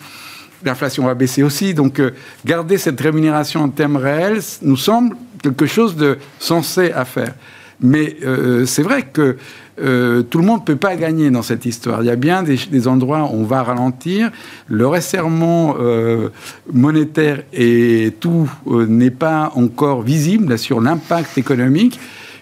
l'inflation 0.64 1.04
va 1.04 1.16
baisser 1.16 1.44
aussi. 1.44 1.74
Donc, 1.74 2.00
euh, 2.00 2.12
garder 2.46 2.78
cette 2.78 3.02
rémunération 3.02 3.62
en 3.62 3.70
termes 3.70 3.98
réels 3.98 4.40
nous 4.62 4.78
semble 4.78 5.18
quelque 5.44 5.66
chose 5.66 5.98
de 5.98 6.18
sensé 6.40 6.94
à 6.94 7.04
faire. 7.04 7.34
Mais 7.82 8.18
euh, 8.24 8.66
c'est 8.66 8.84
vrai 8.84 9.04
que 9.04 9.38
euh, 9.82 10.22
tout 10.24 10.38
le 10.38 10.46
monde 10.46 10.62
ne 10.62 10.66
peut 10.66 10.76
pas 10.78 10.96
gagner 10.96 11.30
dans 11.30 11.42
cette 11.42 11.66
histoire. 11.66 12.02
Il 12.02 12.06
y 12.06 12.12
a 12.12 12.16
bien 12.16 12.44
des, 12.44 12.88
endroits 12.88 13.24
où 13.24 13.42
on 13.42 13.44
va 13.44 13.64
ralentir. 13.64 14.32
Le 14.68 14.88
resserrement 14.88 15.76
euh, 15.80 16.30
monétaire 16.72 17.44
et 17.52 18.14
tout 18.20 18.50
n'est 18.66 19.12
pas 19.12 19.52
encore 19.56 20.02
visible 20.02 20.58
sur 20.58 20.80
l'impact 20.80 21.38
économique. 21.38 22.00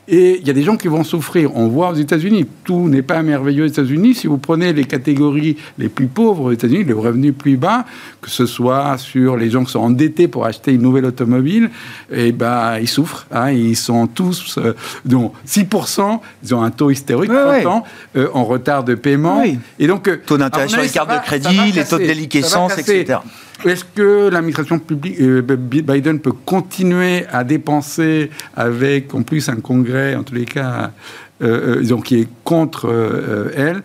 Et 0.07 0.39
il 0.39 0.45
y 0.45 0.49
a 0.49 0.53
des 0.53 0.63
gens 0.63 0.75
qui 0.75 0.89
vont 0.89 1.03
souffrir. 1.03 1.55
On 1.55 1.67
voit 1.67 1.91
aux 1.91 1.95
États-Unis, 1.95 2.45
tout 2.65 2.89
n'est 2.89 3.01
pas 3.01 3.21
merveilleux 3.21 3.63
aux 3.63 3.67
États-Unis. 3.67 4.15
Si 4.15 4.27
vous 4.27 4.37
prenez 4.37 4.73
les 4.73 4.83
catégories 4.83 5.55
les 5.77 5.87
plus 5.87 6.07
pauvres 6.07 6.45
aux 6.45 6.51
États-Unis, 6.51 6.83
les 6.83 6.93
revenus 6.93 7.33
plus 7.37 7.55
bas, 7.55 7.85
que 8.21 8.29
ce 8.29 8.45
soit 8.45 8.97
sur 8.97 9.37
les 9.37 9.49
gens 9.49 9.63
qui 9.63 9.71
sont 9.71 9.79
endettés 9.79 10.27
pour 10.27 10.45
acheter 10.45 10.73
une 10.73 10.81
nouvelle 10.81 11.05
automobile, 11.05 11.69
eh 12.11 12.33
ben, 12.33 12.79
ils 12.79 12.87
souffrent. 12.87 13.27
Hein. 13.31 13.51
ils 13.51 13.77
sont 13.77 14.07
tous, 14.07 14.57
euh, 14.57 14.75
dont 15.05 15.31
6%, 15.47 16.19
ils 16.43 16.53
ont 16.53 16.63
un 16.63 16.71
taux 16.71 16.91
historique 16.91 17.31
euh, 17.31 18.27
en 18.33 18.43
retard 18.43 18.83
de 18.83 18.95
paiement. 18.95 19.41
Et 19.79 19.87
donc, 19.87 20.07
euh, 20.09 20.21
taux 20.25 20.37
d'intérêt 20.37 20.67
sur 20.67 20.81
les 20.81 20.89
cartes 20.89 21.11
de 21.11 21.25
crédit, 21.25 21.71
les 21.73 21.85
taux 21.85 21.97
de 21.97 22.05
déliquescence, 22.05 22.77
etc. 22.77 23.19
Est-ce 23.65 23.85
que 23.85 24.29
l'administration 24.29 24.79
publique 24.79 25.19
euh, 25.21 25.41
Biden 25.41 26.19
peut 26.19 26.33
continuer 26.45 27.25
à 27.31 27.43
dépenser 27.43 28.29
avec 28.55 29.13
en 29.13 29.23
plus 29.23 29.47
un 29.49 29.57
congrès, 29.57 30.15
en 30.15 30.23
tous 30.23 30.35
les 30.35 30.45
cas, 30.45 30.91
euh, 31.41 31.83
euh 31.83 32.01
qui 32.01 32.21
est 32.21 32.27
contre 32.43 32.89
euh, 32.89 33.51
elle? 33.55 33.83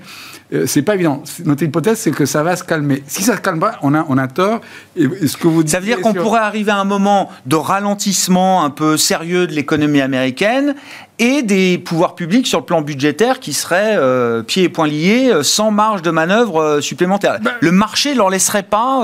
C'est 0.67 0.81
pas 0.81 0.95
évident. 0.95 1.23
Notre 1.45 1.63
hypothèse, 1.65 1.99
c'est 1.99 2.11
que 2.11 2.25
ça 2.25 2.43
va 2.43 2.57
se 2.57 2.65
calmer. 2.65 3.03
Si 3.07 3.23
ça 3.23 3.37
se 3.37 3.43
calme 3.43 3.61
pas, 3.61 3.79
on 3.83 3.93
a, 3.93 4.07
on 4.09 4.17
a 4.17 4.29
tort. 4.29 4.63
Et 4.97 5.07
ce 5.27 5.37
que 5.37 5.47
vous 5.47 5.67
ça 5.67 5.79
veut 5.79 5.85
dire 5.85 6.01
qu'on 6.01 6.15
pourrait 6.15 6.41
arriver 6.41 6.71
à 6.71 6.79
un 6.79 6.87
moment 6.87 7.31
de 7.45 7.57
ralentissement 7.57 8.65
un 8.65 8.71
peu 8.71 8.97
sérieux 8.97 9.47
de 9.47 9.53
l'économie 9.53 10.01
américaine 10.01 10.75
et 11.19 11.43
des 11.43 11.79
pouvoirs 11.79 12.15
publics 12.15 12.47
sur 12.47 12.61
le 12.61 12.65
plan 12.65 12.81
budgétaire 12.81 13.41
qui 13.41 13.53
seraient 13.53 13.97
euh, 13.97 14.43
pieds 14.43 14.65
et 14.65 14.69
poings 14.69 14.87
liés, 14.87 15.31
euh, 15.33 15.43
sans 15.43 15.71
marge 15.71 16.03
de 16.03 16.11
manœuvre 16.11 16.61
euh, 16.61 16.81
supplémentaire. 16.81 17.39
Ben- 17.43 17.53
le 17.61 17.73
marché 17.73 18.15
leur 18.15 18.31
laisserait 18.31 18.63
pas 18.63 19.03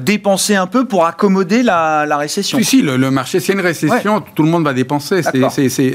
dépenser 0.00 0.54
un 0.54 0.66
peu 0.66 0.86
pour 0.86 1.04
accommoder 1.04 1.62
la, 1.62 2.16
récession. 2.16 2.58
Si, 2.58 2.64
si, 2.64 2.82
le, 2.82 2.96
marché, 3.10 3.40
s'il 3.40 3.54
y 3.54 3.56
a 3.56 3.60
une 3.60 3.66
récession, 3.66 4.22
tout 4.34 4.42
le 4.42 4.48
monde 4.48 4.64
va 4.64 4.72
dépenser. 4.72 5.22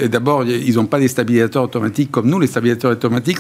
D'abord, 0.08 0.44
ils 0.46 0.76
n'ont 0.76 0.86
pas 0.86 1.00
des 1.00 1.08
stabilisateurs 1.08 1.64
automatiques 1.64 2.12
comme 2.12 2.30
nous. 2.30 2.40
Les 2.40 2.48
stabilisateurs 2.48 2.92
automatiques, 2.92 3.40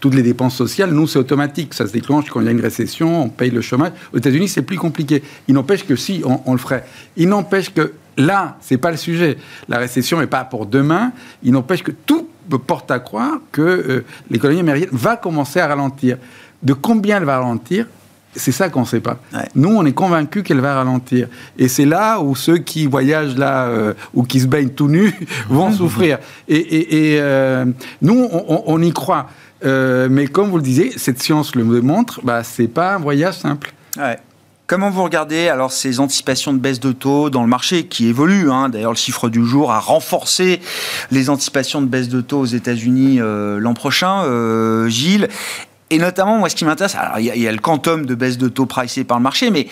toutes 0.00 0.14
les 0.14 0.22
dépenses 0.22 0.56
sociales, 0.56 0.90
nous, 0.90 1.06
c'est 1.06 1.18
automatique. 1.18 1.74
Ça 1.74 1.86
se 1.86 1.92
déclenche 1.92 2.30
quand 2.30 2.40
il 2.40 2.46
y 2.46 2.48
a 2.48 2.52
une 2.52 2.60
récession, 2.60 3.24
on 3.24 3.28
paye 3.28 3.50
le 3.50 3.60
chômage. 3.60 3.92
Aux 4.12 4.18
États-Unis, 4.18 4.48
c'est 4.48 4.62
plus 4.62 4.78
compliqué. 4.78 5.22
Il 5.48 5.54
n'empêche 5.54 5.86
que 5.86 5.96
si, 5.96 6.22
on, 6.24 6.40
on 6.46 6.52
le 6.52 6.58
ferait. 6.58 6.84
Il 7.16 7.28
n'empêche 7.28 7.72
que 7.72 7.92
Là, 8.16 8.56
c'est 8.60 8.78
pas 8.78 8.90
le 8.90 8.96
sujet. 8.96 9.36
La 9.68 9.78
récession 9.78 10.20
n'est 10.20 10.26
pas 10.26 10.44
pour 10.44 10.66
demain. 10.66 11.12
Il 11.42 11.52
n'empêche 11.52 11.82
que 11.82 11.90
tout 11.90 12.28
porte 12.66 12.90
à 12.90 12.98
croire 12.98 13.38
que 13.52 14.04
l'économie 14.30 14.60
américaine 14.60 14.90
va 14.92 15.16
commencer 15.16 15.60
à 15.60 15.66
ralentir. 15.66 16.16
De 16.62 16.72
combien 16.72 17.18
elle 17.18 17.24
va 17.24 17.38
ralentir 17.38 17.86
c'est 18.38 18.52
ça 18.52 18.68
qu'on 18.68 18.82
ne 18.82 18.86
sait 18.86 19.00
pas. 19.00 19.18
Nous, 19.54 19.70
on 19.70 19.84
est 19.86 19.92
convaincus 19.92 20.42
qu'elle 20.42 20.60
va 20.60 20.74
ralentir. 20.74 21.28
Et 21.58 21.68
c'est 21.68 21.86
là 21.86 22.20
où 22.20 22.36
ceux 22.36 22.58
qui 22.58 22.86
voyagent 22.86 23.36
là 23.36 23.70
ou 24.14 24.24
qui 24.24 24.40
se 24.40 24.46
baignent 24.46 24.68
tout 24.68 24.88
nus 24.88 25.14
vont 25.48 25.72
souffrir. 25.72 26.18
Et, 26.46 27.18
nous, 28.02 28.28
on, 28.30 28.82
y 28.82 28.92
croit. 28.92 29.30
mais 29.64 30.26
comme 30.26 30.50
vous 30.50 30.58
le 30.58 30.62
disiez, 30.62 30.92
cette 30.98 31.22
science 31.22 31.54
le 31.54 31.64
démontre, 31.64 32.20
bah, 32.22 32.44
ce 32.44 32.62
n'est 32.62 32.68
pas 32.68 32.96
un 32.96 32.98
voyage 32.98 33.38
simple. 33.38 33.72
Ouais. 33.96 34.18
Comment 34.66 34.90
vous 34.90 35.04
regardez 35.04 35.48
alors 35.48 35.70
ces 35.70 36.00
anticipations 36.00 36.52
de 36.52 36.58
baisse 36.58 36.80
de 36.80 36.90
taux 36.90 37.30
dans 37.30 37.42
le 37.42 37.48
marché 37.48 37.86
qui 37.86 38.08
évoluent 38.08 38.50
hein? 38.50 38.68
D'ailleurs, 38.68 38.90
le 38.90 38.96
chiffre 38.96 39.28
du 39.28 39.46
jour 39.46 39.70
a 39.70 39.78
renforcé 39.78 40.60
les 41.12 41.30
anticipations 41.30 41.80
de 41.80 41.86
baisse 41.86 42.08
de 42.08 42.20
taux 42.20 42.40
aux 42.40 42.46
États-Unis 42.46 43.20
euh, 43.20 43.60
l'an 43.60 43.74
prochain, 43.74 44.24
euh, 44.24 44.88
Gilles. 44.88 45.28
Et 45.90 45.98
notamment, 45.98 46.38
moi, 46.38 46.48
ce 46.48 46.56
qui 46.56 46.64
m'intéresse, 46.64 46.96
alors 46.96 47.20
il 47.20 47.26
y, 47.26 47.42
y, 47.42 47.46
a 47.46 47.52
le 47.52 47.58
quantum 47.58 48.06
de 48.06 48.14
baisse 48.16 48.38
de 48.38 48.48
taux 48.48 48.66
pricé 48.66 49.04
par 49.04 49.18
le 49.18 49.22
marché, 49.22 49.52
mais 49.52 49.68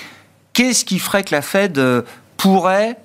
qu'est-ce 0.52 0.84
qui 0.84 1.00
ferait 1.00 1.24
que 1.24 1.34
la 1.34 1.42
Fed 1.42 1.76
euh, 1.78 2.02
pourrait 2.36 2.96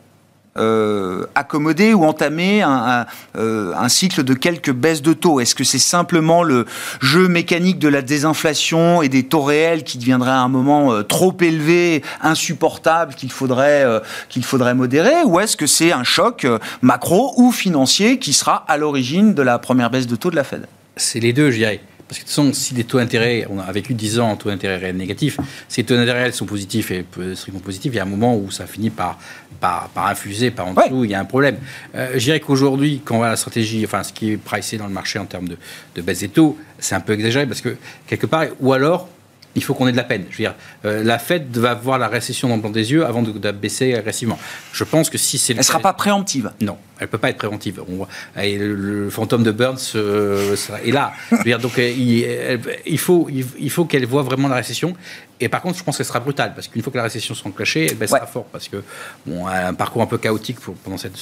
euh, 0.59 1.25
accommoder 1.35 1.93
ou 1.93 2.03
entamer 2.05 2.63
euh, 2.63 3.73
un, 3.75 3.89
cycle 3.89 4.23
de 4.23 4.33
quelques 4.33 4.71
baisses 4.71 5.01
de 5.01 5.13
taux. 5.13 5.39
Est-ce 5.39 5.55
que 5.55 5.63
c'est 5.63 5.79
simplement 5.79 6.43
le 6.43 6.65
jeu 7.01 7.27
mécanique 7.27 7.79
de 7.79 7.87
la 7.87 8.01
désinflation 8.01 9.01
et 9.01 9.09
des 9.09 9.23
taux 9.23 9.41
réels 9.41 9.83
qui 9.83 9.97
deviendraient 9.97 10.31
à 10.31 10.39
un 10.39 10.49
moment 10.49 10.91
euh, 10.91 11.03
trop 11.03 11.35
élevés, 11.39 12.03
insupportables, 12.21 13.15
qu'il 13.15 13.31
faudrait, 13.31 13.85
qu'il 14.27 14.43
faudrait 14.43 14.75
modérer? 14.75 15.23
Ou 15.25 15.39
est-ce 15.39 15.55
que 15.55 15.67
c'est 15.67 15.91
un 15.91 16.03
choc 16.03 16.45
macro 16.81 17.33
ou 17.37 17.51
financier 17.51 18.19
qui 18.19 18.33
sera 18.33 18.65
à 18.67 18.77
l'origine 18.77 19.33
de 19.33 19.41
la 19.41 19.59
première 19.59 19.89
baisse 19.89 20.07
de 20.07 20.15
taux 20.15 20.31
de 20.31 20.35
la 20.35 20.43
Fed? 20.43 20.67
C'est 20.97 21.19
les 21.19 21.33
deux, 21.33 21.51
je 21.51 21.57
dirais. 21.57 21.81
Parce 22.09 22.17
que 22.17 22.25
de 22.25 22.27
toute 22.27 22.35
façon, 22.35 22.53
si 22.53 22.73
les 22.73 22.85
taux 22.85 22.97
d'intérêt, 22.97 23.45
on 23.51 23.59
a 23.59 23.71
vécu 23.71 23.93
10 23.93 24.19
ans 24.19 24.31
en 24.31 24.35
taux 24.35 24.49
d'intérêt 24.49 24.77
réel 24.77 24.97
négatif, 24.97 25.37
si 25.67 25.81
les 25.81 25.85
taux 25.85 25.95
d'intérêt 25.95 26.21
réels 26.21 26.33
sont 26.33 26.47
positifs 26.47 26.89
et 26.89 27.05
strictement 27.35 27.61
positifs, 27.61 27.93
il 27.93 27.97
y 27.97 27.99
a 27.99 28.03
un 28.03 28.07
moment 28.07 28.35
où 28.35 28.49
ça 28.49 28.65
finit 28.65 28.89
par, 28.89 29.19
par, 29.59 29.89
par 29.89 30.07
infuser, 30.07 30.49
par 30.49 30.67
en 30.67 30.73
dessous, 30.73 31.03
il 31.03 31.11
y 31.11 31.13
a 31.13 31.19
un 31.19 31.25
problème. 31.25 31.57
Euh, 31.93 32.13
je 32.15 32.23
dirais 32.23 32.39
qu'aujourd'hui, 32.39 33.03
quand 33.05 33.13
on 33.13 33.17
voit 33.19 33.29
la 33.29 33.35
stratégie, 33.35 33.85
enfin 33.85 34.01
ce 34.01 34.11
qui 34.11 34.31
est 34.31 34.37
pricé 34.37 34.77
dans 34.77 34.87
le 34.87 34.93
marché 34.93 35.19
en 35.19 35.25
termes 35.25 35.49
de, 35.49 35.57
de 35.95 36.01
baisse 36.01 36.21
des 36.21 36.29
taux, 36.29 36.57
c'est 36.79 36.95
un 36.95 36.99
peu 36.99 37.13
exagéré 37.13 37.45
parce 37.45 37.61
que 37.61 37.77
quelque 38.07 38.25
part, 38.25 38.45
ou 38.59 38.73
alors 38.73 39.07
il 39.55 39.63
faut 39.63 39.73
qu'on 39.73 39.87
ait 39.87 39.91
de 39.91 39.97
la 39.97 40.03
peine. 40.03 40.25
Je 40.29 40.37
veux 40.37 40.43
dire, 40.43 40.55
euh, 40.85 41.03
la 41.03 41.19
Fed 41.19 41.55
va 41.57 41.73
voir 41.73 41.97
la 41.97 42.07
récession 42.07 42.47
dans 42.47 42.55
le 42.55 42.61
blanc 42.61 42.69
des 42.69 42.91
yeux 42.91 43.05
avant 43.05 43.21
de, 43.21 43.51
baisser 43.51 43.95
agressivement. 43.95 44.37
Je 44.73 44.83
pense 44.83 45.09
que 45.09 45.17
si 45.17 45.37
c'est... 45.37 45.53
Elle 45.53 45.59
ne 45.59 45.63
sera 45.63 45.79
pas 45.79 45.93
préemptive 45.93 46.51
Non, 46.61 46.77
elle 46.99 47.05
ne 47.05 47.11
peut 47.11 47.17
pas 47.17 47.29
être 47.29 47.37
préventive. 47.37 47.81
On 47.89 48.05
le, 48.35 49.09
fantôme 49.09 49.43
de 49.43 49.51
Burns 49.51 49.77
euh, 49.95 50.55
est 50.85 50.91
là. 50.91 51.13
Je 51.31 51.37
veux 51.37 51.43
dire, 51.43 51.59
donc, 51.59 51.79
euh, 51.79 52.57
il, 52.85 52.99
faut, 52.99 53.27
il 53.29 53.71
faut 53.71 53.85
qu'elle 53.85 54.05
voit 54.05 54.23
vraiment 54.23 54.47
la 54.47 54.55
récession. 54.55 54.95
Et 55.39 55.47
par 55.47 55.61
contre, 55.61 55.77
je 55.77 55.83
pense 55.83 55.97
qu'elle 55.97 56.05
sera 56.05 56.19
brutale, 56.19 56.53
parce 56.53 56.67
qu'une 56.67 56.81
fois 56.81 56.91
que 56.91 56.97
la 56.97 57.03
récession 57.03 57.33
sera 57.33 57.49
enclenchée, 57.49 57.87
elle 57.89 57.95
baissera 57.95 58.25
fort, 58.25 58.45
parce 58.45 58.67
que 58.67 58.83
bon, 59.25 59.47
un 59.47 59.73
parcours 59.73 60.01
un 60.01 60.05
peu 60.05 60.17
chaotique 60.17 60.59
pour, 60.59 60.75
pendant 60.75 60.97
cette, 60.97 61.15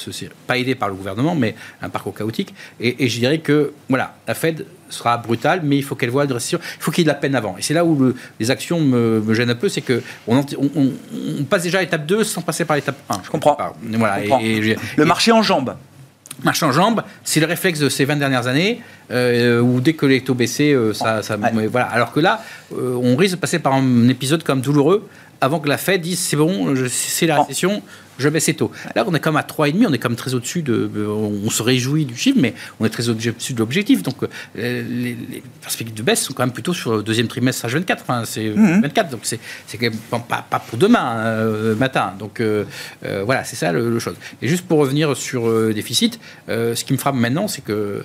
pas 0.46 0.58
aidé 0.58 0.74
par 0.74 0.88
le 0.88 0.94
gouvernement, 0.94 1.34
mais 1.34 1.54
un 1.80 1.88
parcours 1.88 2.14
chaotique. 2.14 2.52
Et, 2.80 3.08
je 3.08 3.18
dirais 3.18 3.38
que 3.38 3.72
voilà, 3.88 4.16
la 4.26 4.34
Fed 4.34 4.66
sera 4.88 5.16
brutale, 5.18 5.60
mais 5.62 5.76
il 5.76 5.82
faut 5.82 5.94
qu'elle 5.94 6.10
voie 6.10 6.24
la 6.24 6.34
récession. 6.34 6.58
Il 6.78 6.82
faut 6.82 6.90
qu'il 6.90 7.02
y 7.02 7.04
ait 7.08 7.10
de 7.10 7.14
la 7.14 7.14
peine 7.14 7.34
avant. 7.34 7.56
Et 7.58 7.62
c'est 7.62 7.74
là 7.74 7.84
où 7.84 8.12
les 8.40 8.50
actions 8.50 8.80
me, 8.80 9.34
gênent 9.34 9.50
un 9.50 9.54
peu, 9.54 9.68
c'est 9.68 9.82
que 9.82 10.02
on, 10.26 10.44
passe 11.48 11.62
déjà 11.62 11.78
à 11.78 11.80
l'étape 11.80 12.06
2 12.06 12.24
sans 12.24 12.42
passer 12.42 12.64
par 12.64 12.76
l'étape 12.76 12.98
1. 13.08 13.20
Je 13.24 13.30
comprends. 13.30 13.56
Voilà. 13.82 14.18
le 14.96 15.04
marché 15.04 15.32
en 15.32 15.42
jambes 15.42 15.74
marche 16.44 16.62
en 16.62 16.72
jambes, 16.72 17.02
c'est 17.24 17.40
le 17.40 17.46
réflexe 17.46 17.78
de 17.80 17.88
ces 17.88 18.04
20 18.04 18.16
dernières 18.16 18.46
années, 18.46 18.80
euh, 19.10 19.60
où 19.60 19.80
dès 19.80 19.94
que 19.94 20.06
les 20.06 20.22
taux 20.22 20.34
baissaient, 20.34 20.72
euh, 20.72 20.92
ça, 20.92 21.20
voilà. 21.70 21.86
Alors 21.86 22.12
que 22.12 22.20
là, 22.20 22.42
euh, 22.72 22.94
on 23.00 23.16
risque 23.16 23.36
de 23.36 23.40
passer 23.40 23.58
par 23.58 23.74
un 23.74 24.08
épisode 24.08 24.42
comme 24.42 24.60
douloureux, 24.60 25.08
avant 25.40 25.60
que 25.60 25.68
la 25.68 25.78
Fed 25.78 26.00
dise 26.00 26.18
c'est 26.18 26.36
bon, 26.36 26.74
c'est 26.88 27.26
la 27.26 27.42
récession, 27.42 27.82
je 28.18 28.28
baisse 28.28 28.50
taux. 28.56 28.70
Là, 28.94 29.04
on 29.06 29.14
est 29.14 29.20
comme 29.20 29.36
à 29.36 29.42
3,5, 29.42 29.86
on 29.86 29.92
est 29.92 29.98
comme 29.98 30.16
très 30.16 30.34
au-dessus 30.34 30.62
de. 30.62 30.90
On 31.06 31.50
se 31.50 31.62
réjouit 31.62 32.04
du 32.04 32.16
chiffre, 32.16 32.38
mais 32.40 32.54
on 32.80 32.84
est 32.84 32.90
très 32.90 33.08
au-dessus 33.08 33.52
de 33.52 33.58
l'objectif. 33.58 34.02
Donc, 34.02 34.16
les, 34.54 34.82
les, 34.82 35.42
perspectives 35.60 35.94
de 35.94 36.02
baisse 36.02 36.22
sont 36.22 36.32
quand 36.32 36.42
même 36.42 36.52
plutôt 36.52 36.74
sur 36.74 36.96
le 36.96 37.02
deuxième 37.02 37.28
trimestre 37.28 37.66
H24. 37.66 37.98
Enfin, 38.00 38.22
c'est 38.24 38.48
24, 38.50 39.06
mhm. 39.06 39.12
donc 39.12 39.20
c'est 39.22 39.38
quand 39.72 39.90
même 39.90 40.22
pas, 40.28 40.44
pas, 40.48 40.58
pour 40.58 40.78
demain 40.78 41.74
matin. 41.74 42.14
Donc, 42.18 42.42
voilà, 43.02 43.44
c'est 43.44 43.56
ça 43.56 43.72
le, 43.72 43.90
le, 43.90 43.98
chose. 43.98 44.16
Et 44.42 44.48
juste 44.48 44.66
pour 44.66 44.78
revenir 44.78 45.16
sur 45.16 45.48
le 45.48 45.74
déficit, 45.74 46.18
ce 46.48 46.84
qui 46.84 46.92
me 46.92 46.98
frappe 46.98 47.14
maintenant, 47.14 47.48
c'est 47.48 47.62
que 47.62 48.04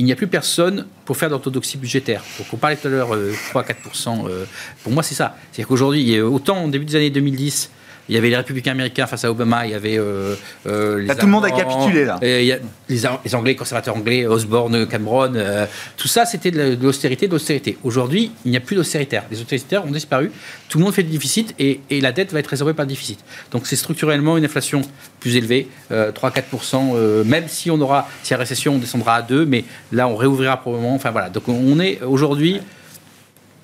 il 0.00 0.04
n'y 0.04 0.12
a 0.12 0.16
plus 0.16 0.28
personne 0.28 0.86
pour 1.04 1.18
faire 1.18 1.28
d'orthodoxie 1.28 1.76
budgétaire. 1.76 2.24
Donc 2.38 2.46
on 2.52 2.56
parlait 2.56 2.76
tout 2.76 2.88
à 2.88 2.90
l'heure 2.90 3.10
3-4%. 3.14 4.26
Euh, 4.26 4.44
pour 4.82 4.92
moi, 4.92 5.02
c'est 5.02 5.14
ça. 5.14 5.36
C'est-à-dire 5.52 5.68
qu'aujourd'hui, 5.68 6.18
autant 6.20 6.64
au 6.64 6.70
début 6.70 6.86
des 6.86 6.96
années 6.96 7.10
2010, 7.10 7.70
il 8.08 8.14
y 8.14 8.18
avait 8.18 8.30
les 8.30 8.36
républicains 8.36 8.72
américains 8.72 9.06
face 9.06 9.24
à 9.24 9.30
Obama, 9.30 9.66
il 9.66 9.72
y 9.72 9.74
avait 9.74 9.98
euh, 9.98 10.34
euh, 10.66 10.98
les 11.00 11.14
tout 11.14 11.26
le 11.26 11.32
monde 11.32 11.44
a 11.44 11.50
capitulé 11.50 12.04
là. 12.04 12.18
il 12.22 12.44
y 12.44 12.52
a 12.52 12.58
les, 12.88 13.34
Anglais, 13.34 13.54
conservateurs 13.54 13.96
anglais, 13.96 14.26
Osborne, 14.26 14.86
Cameron, 14.86 15.32
euh, 15.34 15.66
tout 15.96 16.08
ça 16.08 16.26
c'était 16.26 16.50
de 16.50 16.76
l'austérité, 16.82 17.26
de 17.26 17.32
l'austérité. 17.32 17.78
Aujourd'hui, 17.84 18.32
il 18.44 18.50
n'y 18.50 18.56
a 18.56 18.60
plus 18.60 18.76
d'austéritaire. 18.76 19.24
Les 19.30 19.40
austéritaires 19.40 19.84
ont 19.84 19.90
disparu. 19.90 20.32
Tout 20.68 20.78
le 20.78 20.84
monde 20.84 20.94
fait 20.94 21.02
du 21.02 21.10
déficit 21.10 21.54
et, 21.58 21.80
la 22.00 22.12
dette 22.12 22.32
va 22.32 22.40
être 22.40 22.48
résorbée 22.48 22.74
par 22.74 22.84
le 22.84 22.90
déficit. 22.90 23.20
Donc 23.50 23.66
c'est 23.66 23.76
structurellement 23.76 24.36
une 24.36 24.44
inflation 24.44 24.82
plus 25.20 25.36
élevée, 25.36 25.68
3-4%, 25.90 27.24
même 27.24 27.44
si 27.46 27.70
on 27.70 27.80
aura, 27.80 28.08
si 28.22 28.32
la 28.32 28.38
récession 28.38 28.78
descendra 28.78 29.16
à 29.16 29.22
2, 29.22 29.44
mais 29.44 29.64
là 29.92 30.08
on 30.08 30.16
réouvrira 30.16 30.60
probablement. 30.60 30.94
Enfin 30.94 31.10
voilà. 31.10 31.28
Donc 31.28 31.48
on 31.48 31.78
est 31.78 32.00
aujourd'hui 32.02 32.60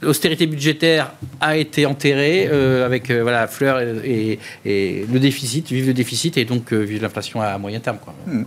l'austérité 0.07 0.47
budgétaire 0.47 1.13
a 1.41 1.57
été 1.57 1.85
enterrée 1.85 2.49
euh, 2.51 2.87
avec 2.87 3.11
euh, 3.11 3.23
voilà, 3.23 3.47
Fleur 3.49 3.81
et, 4.05 4.39
le 4.65 5.19
déficit, 5.19 5.71
vive 5.71 5.87
le 5.89 5.95
déficit 5.95 6.39
et 6.39 6.45
donc 6.45 6.73
euh, 6.73 6.79
vive 6.79 7.03
l'inflation 7.03 7.43
à 7.43 7.59
moyen 7.59 7.81
terme. 7.81 7.99
Hmm 8.27 8.45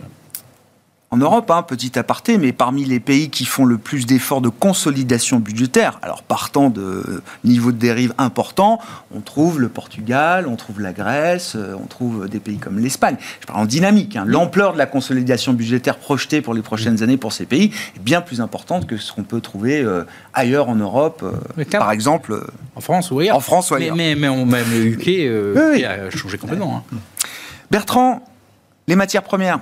en 1.12 1.18
Europe, 1.18 1.50
hein, 1.50 1.64
petit 1.64 1.98
aparté, 1.98 2.38
mais 2.38 2.52
parmi 2.52 2.86
les 2.86 3.00
pays 3.00 3.32
qui 3.32 3.46
font 3.46 3.66
le 3.66 3.80
plus 3.80 4.06
d'efforts 4.06 4.42
de 4.42 4.50
consolidation 4.50 5.40
budgétaire, 5.40 5.98
alors 6.04 6.22
partant 6.22 6.70
de 6.70 7.24
niveaux 7.44 7.72
de 7.72 7.78
dérive 7.78 8.14
importants, 8.20 8.80
on 9.16 9.22
trouve 9.22 9.60
le 9.60 9.70
Portugal, 9.70 10.46
on 10.48 10.56
trouve 10.56 10.82
la 10.82 10.94
Grèce, 10.94 11.54
euh, 11.56 11.74
on 11.82 11.88
trouve 11.88 12.28
des 12.30 12.40
pays 12.40 12.58
comme 12.58 12.78
l'Espagne. 12.78 13.16
Je 13.42 13.48
parle 13.48 13.62
en 13.62 13.66
dynamique. 13.66 14.18
Hein. 14.18 14.26
L'ampleur 14.28 14.74
de 14.74 14.78
la 14.78 14.86
consolidation 14.86 15.54
budgétaire 15.54 15.98
projetée 15.98 16.42
pour 16.42 16.54
les 16.54 16.62
prochaines 16.62 17.02
années 17.02 17.18
pour 17.18 17.34
ces 17.34 17.48
pays 17.48 17.72
est 17.96 18.00
bien 18.00 18.22
plus 18.22 18.40
importante 18.40 18.86
que 18.86 18.98
ce 18.98 19.12
qu'on 19.12 19.24
peut 19.24 19.42
trouver 19.42 19.82
euh, 19.82 20.04
ailleurs 20.36 20.70
en 20.70 20.76
Europe, 20.76 21.24
euh, 21.24 21.66
par 21.72 21.92
exemple. 21.92 22.40
en 22.76 22.82
France 22.82 23.10
ou 23.10 23.20
ailleurs. 23.20 23.36
En 23.36 23.40
France 23.40 23.72
ou 23.72 23.76
ailleurs. 23.76 23.96
Mais, 23.96 24.14
mais, 24.14 24.30
même 24.30 24.66
le 24.72 24.86
UK 24.86 25.84
a 25.84 26.16
changé 26.16 26.38
complètement. 26.38 26.84
Hein. 26.94 26.98
Bertrand, 27.72 28.24
les 28.88 28.96
matières 28.96 29.24
premières. 29.24 29.60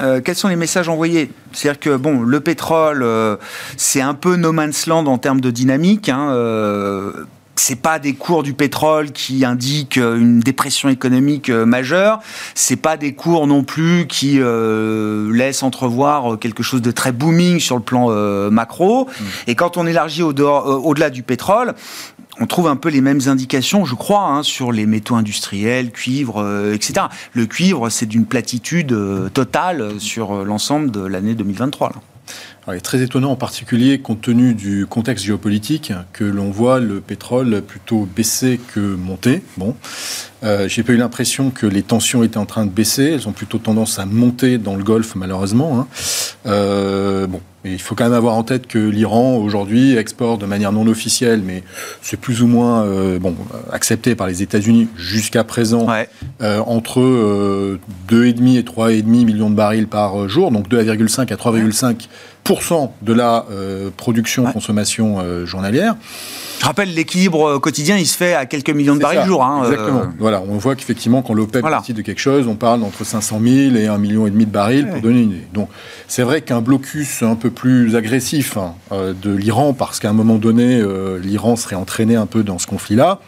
Euh, 0.00 0.20
quels 0.20 0.34
sont 0.36 0.48
les 0.48 0.56
messages 0.56 0.88
envoyés 0.88 1.30
C'est-à-dire 1.52 1.80
que 1.80 1.96
bon, 1.96 2.20
le 2.20 2.40
pétrole, 2.40 3.02
euh, 3.02 3.36
c'est 3.76 4.00
un 4.00 4.14
peu 4.14 4.36
no 4.36 4.52
man's 4.52 4.86
land 4.86 5.06
en 5.06 5.18
termes 5.18 5.40
de 5.40 5.50
dynamique. 5.50 6.08
Hein, 6.08 6.30
euh, 6.30 7.12
c'est 7.58 7.80
pas 7.80 7.98
des 7.98 8.12
cours 8.12 8.42
du 8.42 8.52
pétrole 8.52 9.12
qui 9.12 9.44
indiquent 9.44 9.96
une 9.96 10.40
dépression 10.40 10.90
économique 10.90 11.48
majeure. 11.48 12.20
C'est 12.54 12.76
pas 12.76 12.98
des 12.98 13.14
cours 13.14 13.46
non 13.46 13.64
plus 13.64 14.06
qui 14.06 14.38
laissent 15.32 15.62
entrevoir 15.62 16.38
quelque 16.38 16.62
chose 16.62 16.82
de 16.82 16.90
très 16.90 17.12
booming 17.12 17.58
sur 17.58 17.76
le 17.76 17.82
plan 17.82 18.10
macro. 18.50 19.06
Mmh. 19.06 19.24
Et 19.46 19.54
quand 19.54 19.78
on 19.78 19.86
élargit 19.86 20.22
au-delà 20.22 21.08
du 21.08 21.22
pétrole, 21.22 21.74
on 22.40 22.46
trouve 22.46 22.68
un 22.68 22.76
peu 22.76 22.88
les 22.88 23.00
mêmes 23.00 23.20
indications, 23.26 23.84
je 23.84 23.94
crois, 23.94 24.24
hein, 24.24 24.42
sur 24.42 24.72
les 24.72 24.86
métaux 24.86 25.14
industriels, 25.14 25.90
cuivre, 25.90 26.42
euh, 26.42 26.74
etc. 26.74 27.06
Le 27.32 27.46
cuivre, 27.46 27.88
c'est 27.88 28.06
d'une 28.06 28.26
platitude 28.26 28.92
euh, 28.92 29.28
totale 29.28 29.98
sur 29.98 30.32
euh, 30.32 30.44
l'ensemble 30.44 30.90
de 30.90 31.00
l'année 31.00 31.34
2023. 31.34 31.92
il 32.68 32.74
est 32.74 32.80
très 32.80 33.02
étonnant 33.02 33.30
en 33.30 33.36
particulier 33.36 34.00
compte 34.00 34.20
tenu 34.20 34.54
du 34.54 34.86
contexte 34.86 35.24
géopolitique 35.24 35.92
que 36.12 36.24
l'on 36.24 36.50
voit 36.50 36.80
le 36.80 37.00
pétrole 37.00 37.62
plutôt 37.62 38.06
baisser 38.14 38.60
que 38.74 38.80
monter. 38.80 39.42
Bon, 39.56 39.74
j'ai 40.68 40.82
pas 40.82 40.92
eu 40.92 40.96
l'impression 40.96 41.50
que 41.50 41.66
les 41.66 41.82
tensions 41.82 42.22
étaient 42.22 42.36
en 42.36 42.46
train 42.46 42.66
de 42.66 42.70
baisser, 42.70 43.12
elles 43.14 43.28
ont 43.28 43.32
plutôt 43.32 43.58
tendance 43.58 43.98
à 43.98 44.06
monter 44.06 44.58
dans 44.58 44.76
le 44.76 44.84
Golfe 44.84 45.14
malheureusement. 45.14 45.80
Hein. 45.80 47.26
bon, 47.28 47.40
il 47.72 47.80
faut 47.80 47.94
quand 47.94 48.04
même 48.04 48.12
avoir 48.12 48.34
en 48.34 48.42
tête 48.42 48.66
que 48.66 48.78
l'Iran, 48.78 49.36
aujourd'hui, 49.36 49.96
exporte 49.96 50.40
de 50.40 50.46
manière 50.46 50.72
non 50.72 50.86
officielle, 50.86 51.42
mais 51.44 51.62
c'est 52.00 52.18
plus 52.18 52.42
ou 52.42 52.46
moins 52.46 52.84
euh, 52.84 53.18
bon, 53.18 53.34
accepté 53.72 54.14
par 54.14 54.26
les 54.26 54.42
États-Unis 54.42 54.88
jusqu'à 54.96 55.44
présent, 55.44 55.86
euh, 56.42 56.60
entre 56.60 57.00
2,5 58.08 58.58
et 58.58 58.62
3,5 58.62 59.04
millions 59.04 59.50
de 59.50 59.54
barils 59.54 59.88
par 59.88 60.28
jour, 60.28 60.50
donc 60.50 60.68
2,5 60.68 61.32
à 61.32 61.36
3,5% 61.36 62.90
de 63.02 63.12
la 63.12 63.46
euh, 63.50 63.90
production-consommation 63.96 65.44
journalière. 65.44 65.96
Je 66.60 66.64
rappelle, 66.64 66.92
l'équilibre 66.94 67.58
quotidien, 67.58 67.96
il 67.96 68.06
se 68.06 68.16
fait 68.16 68.34
à 68.34 68.46
quelques 68.46 68.70
millions 68.70 68.94
de 68.94 69.00
barils 69.00 69.18
par 69.18 69.26
jour. 69.26 69.44
Hein, 69.44 69.62
exactement. 69.64 70.02
Voilà, 70.18 70.42
on 70.48 70.58
voit 70.58 70.74
qu'effectivement, 70.74 71.22
quand 71.22 71.34
l'OPEP 71.34 71.64
décide 71.64 71.96
de 71.96 72.02
quelque 72.02 72.20
chose, 72.20 72.46
on 72.48 72.56
parle 72.56 72.80
d'entre 72.80 73.04
500 73.04 73.40
000 73.42 73.76
et 73.76 73.86
1,5 73.86 73.98
million 73.98 74.26
et 74.26 74.30
demi 74.30 74.46
de 74.46 74.50
barils, 74.50 74.88
pour 74.88 75.00
donner 75.00 75.22
une 75.22 75.30
idée. 75.30 75.46
Donc, 75.52 75.68
c'est 76.08 76.22
vrai 76.22 76.40
qu'un 76.40 76.60
blocus 76.60 77.22
un 77.22 77.36
peu 77.36 77.50
plus 77.50 77.96
agressif 77.96 78.56
hein, 78.56 78.74
de 78.90 79.30
l'Iran, 79.30 79.72
parce 79.72 80.00
qu'à 80.00 80.10
un 80.10 80.14
moment 80.14 80.36
donné, 80.36 80.82
l'Iran 81.22 81.56
serait 81.56 81.76
entraîné 81.76 82.16
un 82.16 82.26
peu 82.26 82.42
dans 82.42 82.58
ce 82.58 82.66
conflit-là, 82.66 83.20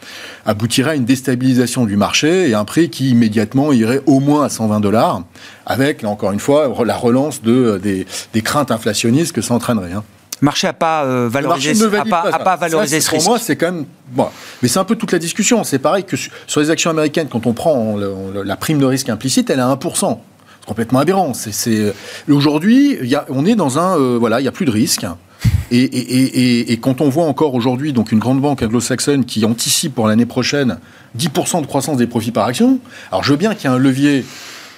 aboutirait 0.45 0.91
à 0.91 0.95
une 0.95 1.05
déstabilisation 1.05 1.85
du 1.85 1.97
marché 1.97 2.49
et 2.49 2.55
un 2.55 2.65
prix 2.65 2.89
qui 2.89 3.09
immédiatement 3.09 3.71
irait 3.71 4.01
au 4.05 4.19
moins 4.19 4.43
à 4.43 4.49
120 4.49 4.79
dollars, 4.79 5.23
avec, 5.65 6.01
là 6.01 6.09
encore 6.09 6.31
une 6.31 6.39
fois, 6.39 6.73
la 6.85 6.95
relance 6.95 7.41
de, 7.41 7.79
des, 7.81 8.41
craintes 8.41 8.71
inflationnistes 8.71 9.33
que 9.33 9.41
ça 9.41 9.53
entraînerait. 9.53 9.93
Hein. 9.93 10.03
Le 10.41 10.45
marché 10.45 10.67
n'a 10.67 10.73
pas 10.73 11.05
valorisé, 11.27 11.73
pas, 12.09 12.39
pas, 12.39 12.55
valorisé 12.55 13.01
ce 13.01 13.11
risque. 13.11 13.23
Pour 13.23 13.33
moi, 13.33 13.39
c'est 13.39 13.55
quand 13.55 13.71
même. 13.71 13.85
Bon, 14.11 14.27
mais 14.61 14.69
c'est 14.69 14.79
un 14.79 14.85
peu 14.85 14.95
toute 14.95 15.11
la 15.11 15.19
discussion. 15.19 15.63
C'est 15.63 15.79
pareil 15.79 16.05
que 16.05 16.15
sur 16.15 16.61
les 16.61 16.69
actions 16.69 16.89
américaines, 16.91 17.27
quand 17.29 17.45
on 17.45 17.53
prend 17.53 17.97
la 17.97 18.55
prime 18.55 18.79
de 18.79 18.85
risque 18.85 19.09
implicite, 19.09 19.49
elle 19.49 19.59
est 19.59 19.63
à 19.63 19.75
1% 19.75 20.17
complètement 20.69 20.99
aberrant. 20.99 21.33
C'est, 21.33 21.93
aujourd'hui, 22.29 22.97
on 23.29 23.45
est 23.45 23.55
dans 23.55 23.79
un, 23.79 23.99
euh, 23.99 24.17
voilà, 24.19 24.39
il 24.39 24.43
n'y 24.43 24.47
a 24.47 24.51
plus 24.51 24.65
de 24.65 24.71
risque. 24.71 25.05
Et, 25.71 26.77
quand 26.81 27.01
on 27.01 27.09
voit 27.09 27.25
encore 27.25 27.53
aujourd'hui 27.55 27.93
donc 27.93 28.11
une 28.11 28.19
grande 28.19 28.41
banque 28.41 28.61
anglo-saxonne 28.61 29.25
qui 29.25 29.45
anticipe 29.45 29.95
pour 29.95 30.07
l'année 30.07 30.25
prochaine 30.25 30.77
10% 31.17 31.61
de 31.61 31.65
croissance 31.65 31.97
des 31.97 32.07
profits 32.07 32.31
par 32.31 32.45
action, 32.45 32.79
alors 33.11 33.23
je 33.23 33.31
veux 33.31 33.37
bien 33.37 33.55
qu'il 33.55 33.69
y 33.69 33.73
ait 33.73 33.75
un 33.75 33.79
levier 33.79 34.25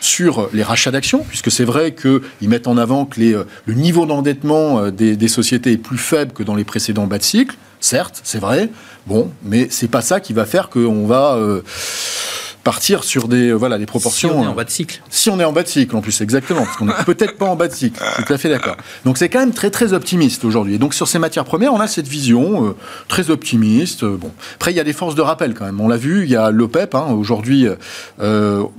sur 0.01 0.49
les 0.51 0.63
rachats 0.63 0.91
d'actions, 0.91 1.23
puisque 1.27 1.49
c'est 1.49 1.63
vrai 1.63 1.93
qu'ils 1.93 2.49
mettent 2.49 2.67
en 2.67 2.75
avant 2.75 3.05
que 3.05 3.21
euh, 3.21 3.43
le 3.65 3.73
niveau 3.73 4.05
d'endettement 4.05 4.79
euh, 4.79 4.91
des, 4.91 5.27
sociétés 5.27 5.71
est 5.71 5.77
plus 5.77 5.97
faible 5.97 6.33
que 6.33 6.43
dans 6.43 6.55
les 6.55 6.65
précédents 6.65 7.07
bas 7.07 7.19
de 7.19 7.23
cycle. 7.23 7.55
Certes, 7.79 8.19
c'est 8.23 8.39
vrai. 8.39 8.69
Bon, 9.07 9.31
mais 9.43 9.67
c'est 9.69 9.87
pas 9.87 10.01
ça 10.01 10.19
qui 10.19 10.33
va 10.33 10.45
faire 10.45 10.69
qu'on 10.69 11.07
va 11.07 11.39
partir 12.63 13.03
sur 13.03 13.27
des, 13.27 13.49
euh, 13.49 13.53
voilà, 13.53 13.77
des 13.77 13.85
proportions. 13.85 14.29
Si 14.29 14.35
on 14.35 14.43
est 14.43 14.47
en 14.47 14.53
bas 14.53 14.63
de 14.63 14.69
cycle. 14.69 15.01
Si 15.09 15.29
on 15.29 15.39
est 15.39 15.43
en 15.43 15.53
bas 15.53 15.63
de 15.63 15.67
cycle, 15.67 15.95
en 15.95 16.01
plus, 16.01 16.21
exactement. 16.21 16.63
Parce 16.63 16.77
qu'on 16.77 16.85
n'est 16.85 16.93
peut-être 17.05 17.37
pas 17.37 17.45
en 17.45 17.55
bas 17.55 17.67
de 17.67 17.73
cycle. 17.73 17.99
Je 18.03 18.13
suis 18.15 18.23
tout 18.23 18.33
à 18.33 18.37
fait 18.37 18.49
d'accord. 18.49 18.77
Donc 19.05 19.17
c'est 19.17 19.29
quand 19.29 19.39
même 19.39 19.53
très, 19.53 19.69
très 19.69 19.93
optimiste 19.93 20.45
aujourd'hui. 20.45 20.75
Et 20.75 20.77
donc 20.77 20.93
sur 20.93 21.07
ces 21.07 21.19
matières 21.19 21.45
premières, 21.45 21.73
on 21.73 21.79
a 21.79 21.87
cette 21.87 22.07
vision 22.07 22.67
euh, 22.67 22.75
très 23.07 23.29
optimiste. 23.29 24.03
Euh, 24.03 24.17
bon. 24.17 24.31
Après, 24.55 24.71
il 24.71 24.77
y 24.77 24.79
a 24.79 24.83
des 24.83 24.93
forces 24.93 25.15
de 25.15 25.21
rappel 25.21 25.53
quand 25.53 25.65
même. 25.65 25.81
On 25.81 25.87
l'a 25.87 25.97
vu, 25.97 26.23
il 26.23 26.29
y 26.29 26.35
a 26.35 26.51
l'OPEP. 26.51 26.95
Hein, 26.95 27.07
aujourd'hui, 27.11 27.67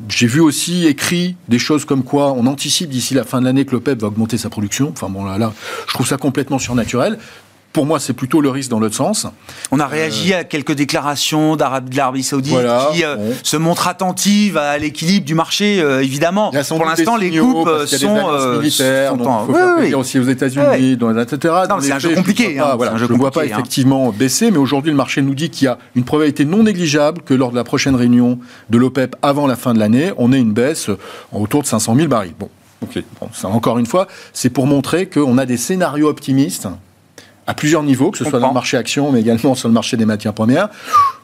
j'ai 0.09 0.27
vu 0.27 0.41
aussi 0.41 0.87
écrit 0.87 1.37
des 1.49 1.59
choses 1.59 1.85
comme 1.85 2.05
quoi 2.05 2.33
on 2.33 2.47
anticipe 2.47 2.89
d'ici 2.89 3.15
la 3.15 3.25
fin 3.25 3.41
de 3.41 3.47
l'année 3.47 3.65
que 3.65 3.73
l'OPEP 3.73 4.01
va 4.01 4.09
augmenter 4.09 4.39
sa 4.39 4.49
production. 4.49 4.91
Enfin 4.93 5.09
bon, 5.09 5.25
là, 5.25 5.39
là, 5.39 5.53
je 5.87 5.95
trouve 5.95 6.07
ça 6.07 6.17
complètement 6.17 6.59
surnaturel. 6.59 7.19
Pour 7.73 7.87
moi, 7.87 7.99
c'est 7.99 8.13
plutôt 8.13 8.43
le 8.43 8.51
risque 8.51 8.71
dans 8.71 8.81
l'autre 8.81 8.95
sens. 8.95 9.27
On 9.71 9.81
a 9.81 9.87
réagi 9.87 10.35
à 10.35 10.45
quelques 10.45 10.73
déclarations 10.73 11.57
de 11.57 11.61
l'Arabie 11.97 12.23
Saoudite 12.23 12.55
qui 12.93 13.05
euh, 13.05 13.33
se 13.43 13.57
montrent 13.57 13.89
attentives 13.89 14.59
à 14.59 14.77
l'équilibre 14.77 15.25
du 15.25 15.35
marché, 15.35 15.81
euh, 15.81 16.03
évidemment. 16.03 16.53
Pour 16.69 16.85
l'instant, 16.85 17.17
les 17.17 17.31
coupes 17.31 17.87
sont, 17.87 18.29
euh, 18.29 18.59
militaires, 18.59 19.17
donc 19.17 19.27
il 19.27 19.47
faut 19.47 19.59
faire 19.59 19.77
oui, 19.79 19.95
aussi 19.95 20.19
aux 20.19 20.25
États-Unis, 20.25 20.99
etc. 21.21 21.55
c'est 21.81 21.93
un 21.93 21.99
jeu 21.99 22.15
compliqué. 22.15 22.59
Hein, 22.59 22.77
je 22.97 23.07
ne 23.07 23.15
vois 23.15 23.31
pas 23.31 23.43
hein. 23.43 23.47
effectivement 23.47 24.13
baisser, 24.13 24.51
mais 24.51 24.59
aujourd'hui, 24.59 24.91
le 24.91 24.97
marché 24.97 25.23
nous 25.23 25.35
dit 25.35 25.49
qu'il 25.49 25.65
y 25.65 25.69
a 25.69 25.79
une 25.95 26.05
probabilité 26.05 26.45
non 26.45 26.65
négligeable 26.65 27.23
que 27.23 27.33
lors 27.33 27.51
de 27.51 27.57
la 27.57 27.65
prochaine 27.65 27.95
réunion 27.95 28.39
de 28.69 28.79
l'OPEP 28.79 29.17
avant 29.23 29.47
la 29.47 29.57
fin 29.57 29.73
de 29.73 29.79
l'année, 29.79 30.13
on 30.19 30.33
ait 30.33 30.39
une 30.39 30.53
baisse 30.53 30.91
autour 31.33 31.63
de 31.63 31.67
500 31.67 31.97
000 31.97 32.09
barils. 32.09 32.35
Bon, 32.39 32.51
bon 32.83 33.29
ça, 33.33 33.49
encore 33.49 33.79
une 33.79 33.87
fois, 33.87 34.09
c'est 34.35 34.51
pour 34.51 34.67
montrer 34.67 35.07
qu'on 35.07 35.39
a 35.39 35.47
des 35.47 35.57
scénarios 35.57 36.09
optimistes 36.09 36.69
à 37.47 37.55
plusieurs 37.55 37.83
niveaux, 37.83 38.11
que 38.11 38.19
ce 38.19 38.25
soit 38.25 38.39
dans 38.39 38.49
le 38.49 38.55
marché 38.55 38.77
action, 38.77 39.11
mais 39.13 39.21
également 39.21 39.55
sur 39.55 39.69
le 39.69 39.75
marché 39.75 39.97
des 39.97 40.07
matières 40.07 40.35
premières, 40.35 40.69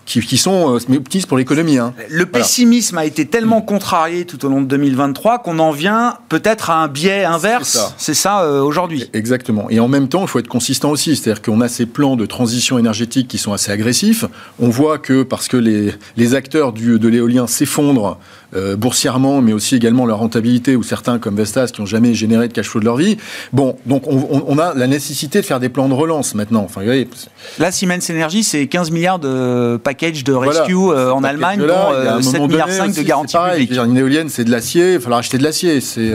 qui, 0.08 0.20
qui 0.20 0.38
sont 0.38 0.74
euh, 0.74 0.96
optimistes 0.96 1.28
pour 1.28 1.36
l'économie. 1.36 1.76
Hein. 1.76 1.92
Le 2.08 2.24
pessimisme 2.24 2.96
a 2.96 3.04
été 3.04 3.26
tellement 3.26 3.60
contrarié 3.60 4.24
tout 4.24 4.42
au 4.46 4.48
long 4.48 4.62
de 4.62 4.66
2023 4.66 5.40
qu'on 5.40 5.58
en 5.58 5.70
vient 5.70 6.16
peut-être 6.30 6.70
à 6.70 6.82
un 6.82 6.88
biais 6.88 7.24
inverse. 7.24 7.94
C'est 7.98 8.14
ça, 8.14 8.42
euh, 8.42 8.62
aujourd'hui. 8.62 9.04
Exactement. 9.12 9.68
Et 9.68 9.80
en 9.80 9.88
même 9.88 10.08
temps, 10.08 10.22
il 10.22 10.28
faut 10.28 10.38
être 10.38 10.48
consistant 10.48 10.90
aussi. 10.90 11.14
C'est-à-dire 11.14 11.42
qu'on 11.42 11.60
a 11.60 11.68
ces 11.68 11.84
plans 11.84 12.16
de 12.16 12.24
transition 12.24 12.78
énergétique 12.78 13.28
qui 13.28 13.36
sont 13.36 13.52
assez 13.52 13.70
agressifs. 13.70 14.24
On 14.58 14.70
voit 14.70 14.96
que 14.96 15.22
parce 15.22 15.46
que 15.46 15.58
les, 15.58 15.92
les 16.16 16.34
acteurs 16.34 16.72
du, 16.72 16.98
de 16.98 17.08
l'éolien 17.08 17.46
s'effondrent 17.46 18.18
euh, 18.56 18.76
boursièrement, 18.76 19.42
mais 19.42 19.52
aussi 19.52 19.76
également 19.76 20.06
leur 20.06 20.20
rentabilité, 20.20 20.74
ou 20.74 20.82
certains 20.82 21.18
comme 21.18 21.36
Vestas 21.36 21.66
qui 21.66 21.82
n'ont 21.82 21.86
jamais 21.86 22.14
généré 22.14 22.48
de 22.48 22.54
cash 22.54 22.66
flow 22.66 22.80
de 22.80 22.86
leur 22.86 22.96
vie. 22.96 23.18
Bon, 23.52 23.76
donc 23.84 24.04
on, 24.06 24.58
a 24.58 24.72
la 24.72 24.86
nécessité 24.86 25.42
de 25.42 25.44
faire 25.44 25.60
des 25.60 25.68
plans 25.68 25.86
de 25.86 25.92
relance 25.92 26.34
maintenant. 26.34 26.62
Enfin, 26.62 26.82
voyez, 26.82 27.06
Là, 27.58 27.70
Siemens 27.70 28.10
Energy, 28.10 28.42
c'est 28.44 28.66
15 28.66 28.90
milliards 28.90 29.18
de 29.18 29.76
package 29.98 30.24
de 30.24 30.32
rescue 30.32 30.74
euh, 30.74 31.12
en 31.12 31.24
Allemagne, 31.24 31.60
dont 31.60 32.22
7 32.22 32.40
euh, 32.40 32.46
milliards 32.46 32.70
5 32.70 32.94
de 32.94 33.02
garantie 33.02 33.36
publique. 33.36 33.72
Une 33.72 33.96
éolienne, 33.96 34.28
c'est 34.28 34.44
de 34.44 34.50
l'acier, 34.50 34.94
il 34.94 35.00
falloir 35.00 35.18
acheter 35.18 35.38
de 35.38 35.44
l'acier. 35.44 35.80
C'est 35.80 36.12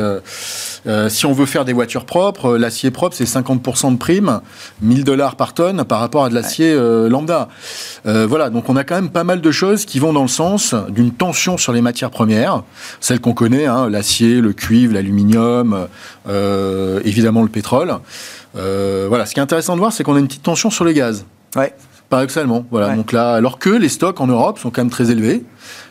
si 1.10 1.26
on 1.26 1.34
veut 1.34 1.46
faire 1.46 1.66
des 1.66 1.74
voitures 1.74 2.06
propres, 2.06 2.58
l'acier 2.58 2.92
propre, 2.92 3.16
c'est 3.16 3.26
50% 3.26 3.94
de 3.94 3.98
prime, 3.98 4.42
1000 4.82 5.04
dollars 5.04 5.36
par 5.36 5.54
tonne 5.54 5.84
par 5.86 6.00
rapport 6.00 6.26
à 6.26 6.30
de 6.30 6.34
l'acier 6.34 6.76
lambda. 7.10 7.50
voilà, 8.06 8.50
donc 8.50 8.70
on 8.70 8.76
a 8.76 8.84
quand 8.84 8.96
même 8.96 9.10
pas 9.10 9.24
mal 9.24 9.42
de 9.42 9.52
choses 9.52 9.86
qui 9.86 10.00
vont 10.00 10.14
dans 10.14 10.22
le 10.22 10.28
sens 10.28 10.76
d'une 10.90 11.12
tension 11.12 11.58
sur 11.58 11.74
les 11.74 11.82
matières 11.82 12.12
premières 12.12 12.64
celles 13.00 13.20
qu'on 13.20 13.34
connaît, 13.34 13.66
hein, 13.66 13.90
l'acier, 13.90 14.42
le 14.42 14.54
cuivre, 14.54 14.94
l'aluminium, 14.94 15.88
euh, 16.28 17.02
évidemment 17.06 17.42
le 17.42 17.50
pétrole. 17.50 17.96
Euh, 18.56 19.06
voilà, 19.10 19.26
ce 19.26 19.34
qui 19.34 19.40
est 19.40 19.44
intéressant 19.44 19.76
de 19.76 19.80
voir, 19.80 19.92
c'est 19.92 20.04
qu'on 20.04 20.16
a 20.16 20.20
une 20.20 20.28
petite 20.28 20.44
tension 20.44 20.70
sur 20.70 20.86
le 20.86 20.94
gaz. 20.94 21.26
Ouais. 21.56 21.74
Paradoxalement, 22.14 22.64
voilà. 22.70 22.96
Donc 22.96 23.12
là, 23.12 23.34
alors 23.34 23.58
que 23.58 23.72
les 23.72 23.90
stocks 23.90 24.22
en 24.22 24.28
Europe 24.28 24.60
sont 24.60 24.70
quand 24.70 24.82
même 24.82 24.92
très 24.92 25.10
élevés. 25.10 25.44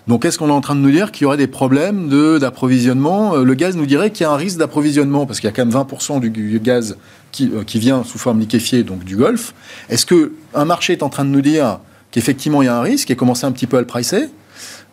Donc 0.06 0.24
est-ce 0.24 0.38
qu'on 0.38 0.50
est 0.50 0.52
en 0.52 0.60
train 0.60 0.76
de 0.76 0.80
nous 0.80 0.92
dire 0.92 1.10
qu'il 1.10 1.24
y 1.24 1.26
aurait 1.26 1.36
des 1.36 1.48
problèmes 1.48 2.08
d'approvisionnement? 2.38 3.34
Euh, 3.34 3.42
Le 3.42 3.54
gaz 3.54 3.74
nous 3.74 3.86
dirait 3.86 4.10
qu'il 4.10 4.22
y 4.22 4.28
a 4.28 4.30
un 4.30 4.36
risque 4.36 4.56
d'approvisionnement 4.56 5.26
parce 5.26 5.40
qu'il 5.40 5.48
y 5.48 5.52
a 5.52 5.52
quand 5.52 5.66
même 5.66 5.74
20% 5.74 6.20
du, 6.20 6.60
gaz 6.60 6.96
qui, 7.32 7.50
qui, 7.66 7.80
vient 7.80 8.04
sous 8.04 8.18
forme 8.18 8.38
liquéfiée, 8.38 8.84
donc 8.84 9.02
du 9.02 9.16
Golfe. 9.16 9.52
Est-ce 9.88 10.06
que 10.06 10.30
un 10.54 10.64
marché 10.64 10.92
est 10.92 11.02
en 11.02 11.08
train 11.08 11.24
de 11.24 11.30
nous 11.30 11.40
dire 11.40 11.80
qu'effectivement 12.12 12.62
il 12.62 12.66
y 12.66 12.68
a 12.68 12.76
un 12.76 12.82
risque 12.82 13.10
et 13.10 13.16
commencer 13.16 13.44
un 13.44 13.50
petit 13.50 13.66
peu 13.66 13.78
à 13.78 13.80
le 13.80 13.86
pricer? 13.88 14.28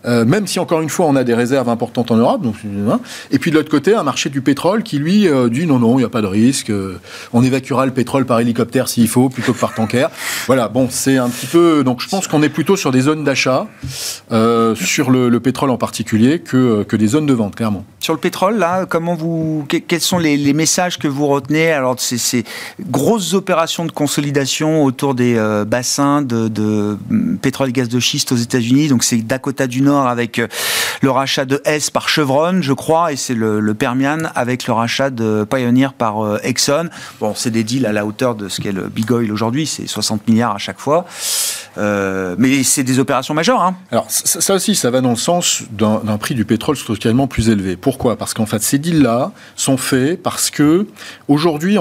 Euh, 0.06 0.24
même 0.24 0.48
si 0.48 0.60
encore 0.60 0.82
une 0.82 0.90
fois 0.90 1.08
on 1.08 1.16
a 1.16 1.24
des 1.24 1.34
réserves 1.34 1.70
importantes 1.70 2.12
en 2.12 2.16
Europe. 2.16 2.42
Donc, 2.42 2.56
hein. 2.66 3.00
Et 3.32 3.40
puis 3.40 3.52
de 3.52 3.58
l'autre 3.58 3.70
côté, 3.70 3.94
un 3.94 4.04
marché 4.04 4.30
du 4.30 4.42
pétrole 4.42 4.84
qui 4.84 4.98
lui 4.98 5.28
euh, 5.28 5.50
dit 5.50 5.66
non, 5.66 5.80
non, 5.80 5.96
il 5.96 6.00
n'y 6.00 6.06
a 6.06 6.10
pas 6.10 6.22
de 6.22 6.28
risque, 6.28 6.70
euh, 6.70 7.00
on 7.34 7.44
évacuera 7.44 7.86
le 7.86 7.92
pétrole 7.92 8.26
par 8.26 8.40
hélicoptère 8.40 8.88
s'il 8.88 9.10
faut, 9.10 9.30
plutôt 9.30 9.54
que 9.54 9.60
par 9.60 9.74
tanker. 9.74 10.10
Voilà, 10.48 10.68
bon, 10.68 10.88
c'est 10.90 11.18
un 11.18 11.30
petit 11.30 11.46
peu. 11.46 11.84
Donc 11.84 12.02
je 12.02 12.08
pense 12.08 12.28
qu'on 12.28 12.42
est 12.42 12.50
plutôt 12.50 12.76
sur 12.76 12.92
des 12.92 13.02
zones 13.02 13.24
d'achat, 13.24 13.68
sur 14.76 15.12
le, 15.12 15.40
pétrole 15.40 15.70
en 15.70 15.78
particulier, 15.78 16.40
que, 16.40 16.84
que 16.84 16.96
des 16.96 17.08
zones 17.08 17.26
de 17.26 17.34
vente, 17.34 17.56
clairement. 17.56 17.86
Sur 18.00 18.14
le 18.14 18.20
pétrole, 18.20 18.58
là, 18.58 18.86
comment 18.86 19.16
vous, 19.16 19.66
quels 19.68 20.02
sont 20.02 20.18
les, 20.18 20.54
messages 20.54 20.98
que 20.98 21.08
vous 21.08 21.28
retenez? 21.28 21.72
Alors 21.72 21.96
de 21.96 22.00
ces, 22.00 22.44
grosses 22.90 23.34
opérations 23.34 23.86
de 23.86 23.92
consolidation 23.92 24.84
autour 24.84 25.14
des 25.14 25.36
bassins 25.68 26.22
de, 26.22 26.48
de, 26.48 26.98
pétrole 27.42 27.70
et 27.70 27.74
gaz 27.74 27.90
de 27.90 28.00
schiste 28.00 28.32
aux 28.32 28.38
États-Unis 28.38 28.88
Donc 28.88 29.04
c'est 29.04 29.18
Dakota 29.18 29.68
du 29.68 29.82
Nord 29.82 29.89
avec 29.98 30.40
euh, 30.40 30.48
le 31.02 31.12
rachat 31.12 31.46
de 31.46 31.62
S 31.66 31.90
par 31.90 32.10
Chevron, 32.10 32.62
je 32.62 32.74
crois, 32.74 33.12
et 33.12 33.16
c'est 33.16 33.34
le, 33.34 33.74
Permian 33.74 34.20
avec 34.36 34.68
le 34.68 34.74
rachat 34.74 35.10
de 35.10 35.46
Pioneer 35.50 35.94
par 35.98 36.26
euh, 36.26 36.40
Exxon. 36.44 36.90
Bon, 37.20 37.34
c'est 37.36 37.52
des 37.52 37.64
deals 37.64 37.86
à 37.86 37.94
la 37.94 38.06
hauteur 38.06 38.36
de 38.36 38.50
ce 38.50 38.62
qu'est 38.62 38.72
le 38.72 38.88
Big 38.88 39.12
Oil 39.12 39.32
aujourd'hui, 39.32 39.66
c'est 39.66 39.88
60 39.88 40.28
milliards 40.28 40.56
à 40.56 40.58
chaque 40.58 40.80
fois. 40.80 41.06
Euh, 41.78 42.36
mais 42.38 42.64
c'est 42.64 42.84
des 42.84 43.00
opérations 43.00 43.34
majeures. 43.34 43.62
Hein. 43.62 43.76
Alors 43.92 44.06
ça, 44.10 44.54
aussi, 44.54 44.76
ça 44.76 44.90
va 44.90 45.02
dans 45.02 45.12
le 45.12 45.16
sens 45.16 45.64
d'un 45.72 46.18
prix 46.18 46.36
du 46.36 46.44
pétrole 46.44 46.76
structurellement 46.76 47.28
plus 47.28 47.50
élevé. 47.50 47.78
Pourquoi? 47.78 48.18
Parce 48.18 48.34
qu'en 48.34 48.46
fait, 48.46 48.62
ces 48.62 48.80
deals-là 48.80 49.32
sont 49.56 49.78
faits 49.78 50.22
parce 50.22 50.50
que 50.50 50.88
aujourd'hui, 51.28 51.78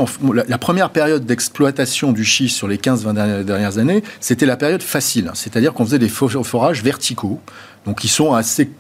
la, 0.47 0.59
première 0.59 0.91
période 0.91 1.25
d'exploitation 1.25 2.13
du 2.13 2.25
schiste 2.25 2.57
sur 2.57 2.69
les 2.69 2.77
15-20 2.77 3.45
dernières 3.45 3.79
années, 3.79 4.05
c'était 4.21 4.47
la 4.47 4.57
période 4.57 4.83
facile. 4.83 5.31
C'est-à-dire 5.35 5.73
qu'on 5.73 5.85
faisait 5.85 5.99
des 5.99 6.09
forages 6.09 6.83
verticaux 6.83 7.41
donc 7.87 8.05
ils 8.05 8.09
sont 8.09 8.35
assez 8.35 8.71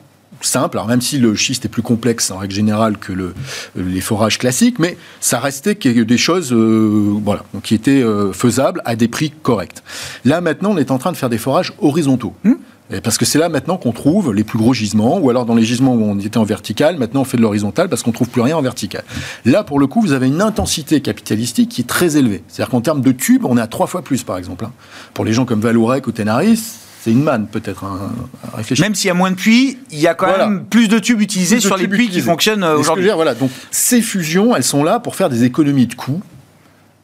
simples, 0.40 0.76
alors 0.78 0.88
même 0.88 1.00
si 1.00 1.18
le 1.18 1.34
schiste 1.34 1.64
est 1.64 1.68
plus 1.68 1.82
complexe 1.82 2.30
en 2.30 2.38
règle 2.38 2.54
générale 2.54 2.98
que 2.98 3.12
le, 3.12 3.34
les 3.76 4.00
forages 4.00 4.38
classiques, 4.38 4.78
mais 4.78 4.96
ça 5.20 5.40
restait 5.40 5.74
des 5.74 6.18
choses 6.18 6.52
euh, 6.52 7.14
voilà, 7.22 7.44
donc 7.54 7.64
qui 7.64 7.74
étaient 7.74 8.02
euh, 8.02 8.32
faisables 8.32 8.82
à 8.84 8.96
des 8.96 9.08
prix 9.08 9.30
corrects. 9.30 9.82
Là 10.24 10.40
maintenant, 10.40 10.70
on 10.72 10.76
est 10.76 10.90
en 10.90 10.98
train 10.98 11.12
de 11.12 11.16
faire 11.16 11.28
des 11.28 11.38
forages 11.38 11.72
horizontaux. 11.80 12.34
Hmm. 12.44 12.54
parce 13.02 13.18
que 13.18 13.24
c'est 13.24 13.38
là 13.38 13.48
maintenant 13.48 13.76
qu'on 13.76 13.92
trouve 13.92 14.32
les 14.32 14.44
plus 14.44 14.58
gros 14.58 14.74
gisements, 14.74 15.18
ou 15.18 15.28
alors 15.30 15.44
dans 15.44 15.54
les 15.54 15.64
gisements 15.64 15.94
où 15.94 16.02
on 16.02 16.18
était 16.18 16.38
en 16.38 16.44
vertical, 16.44 16.96
maintenant 16.98 17.22
on 17.22 17.24
fait 17.24 17.36
de 17.36 17.42
l'horizontal 17.42 17.88
parce 17.88 18.02
qu'on 18.02 18.12
trouve 18.12 18.28
plus 18.28 18.42
rien 18.42 18.56
en 18.56 18.62
vertical. 18.62 19.04
Là, 19.44 19.64
pour 19.64 19.78
le 19.78 19.86
coup, 19.86 20.00
vous 20.00 20.12
avez 20.12 20.26
une 20.26 20.42
intensité 20.42 21.00
capitalistique 21.00 21.70
qui 21.70 21.82
est 21.82 21.88
très 21.88 22.16
élevée. 22.16 22.42
C'est-à-dire 22.48 22.70
qu'en 22.70 22.80
termes 22.80 23.02
de 23.02 23.12
tubes, 23.12 23.44
on 23.44 23.56
est 23.56 23.60
à 23.60 23.66
trois 23.66 23.86
fois 23.86 24.02
plus, 24.02 24.22
par 24.22 24.38
exemple. 24.38 24.64
Hein. 24.64 24.72
Pour 25.14 25.24
les 25.24 25.32
gens 25.32 25.44
comme 25.44 25.60
Valourec 25.60 26.06
ou 26.06 26.12
Tenaris, 26.12 26.87
c'est 27.00 27.12
une 27.12 27.22
manne 27.22 27.46
peut-être 27.46 27.84
hein, 27.84 28.10
à 28.52 28.56
réfléchir. 28.56 28.84
Même 28.84 28.94
s'il 28.94 29.08
y 29.08 29.10
a 29.10 29.14
moins 29.14 29.30
de 29.30 29.36
puits, 29.36 29.78
il 29.90 29.98
y 29.98 30.06
a 30.06 30.14
quand 30.14 30.36
même 30.36 30.64
plus 30.64 30.88
de 30.88 30.98
tubes 30.98 31.20
utilisés 31.20 31.60
sur 31.60 31.76
les 31.76 31.88
puits 31.88 32.08
qui 32.08 32.20
fonctionnent 32.20 32.64
aujourd'hui. 32.64 33.10
Voilà, 33.14 33.34
donc 33.34 33.50
ces 33.70 34.02
fusions, 34.02 34.54
elles 34.56 34.64
sont 34.64 34.82
là 34.82 35.00
pour 35.00 35.16
faire 35.16 35.28
des 35.28 35.44
économies 35.44 35.86
de 35.86 35.94
coûts 35.94 36.20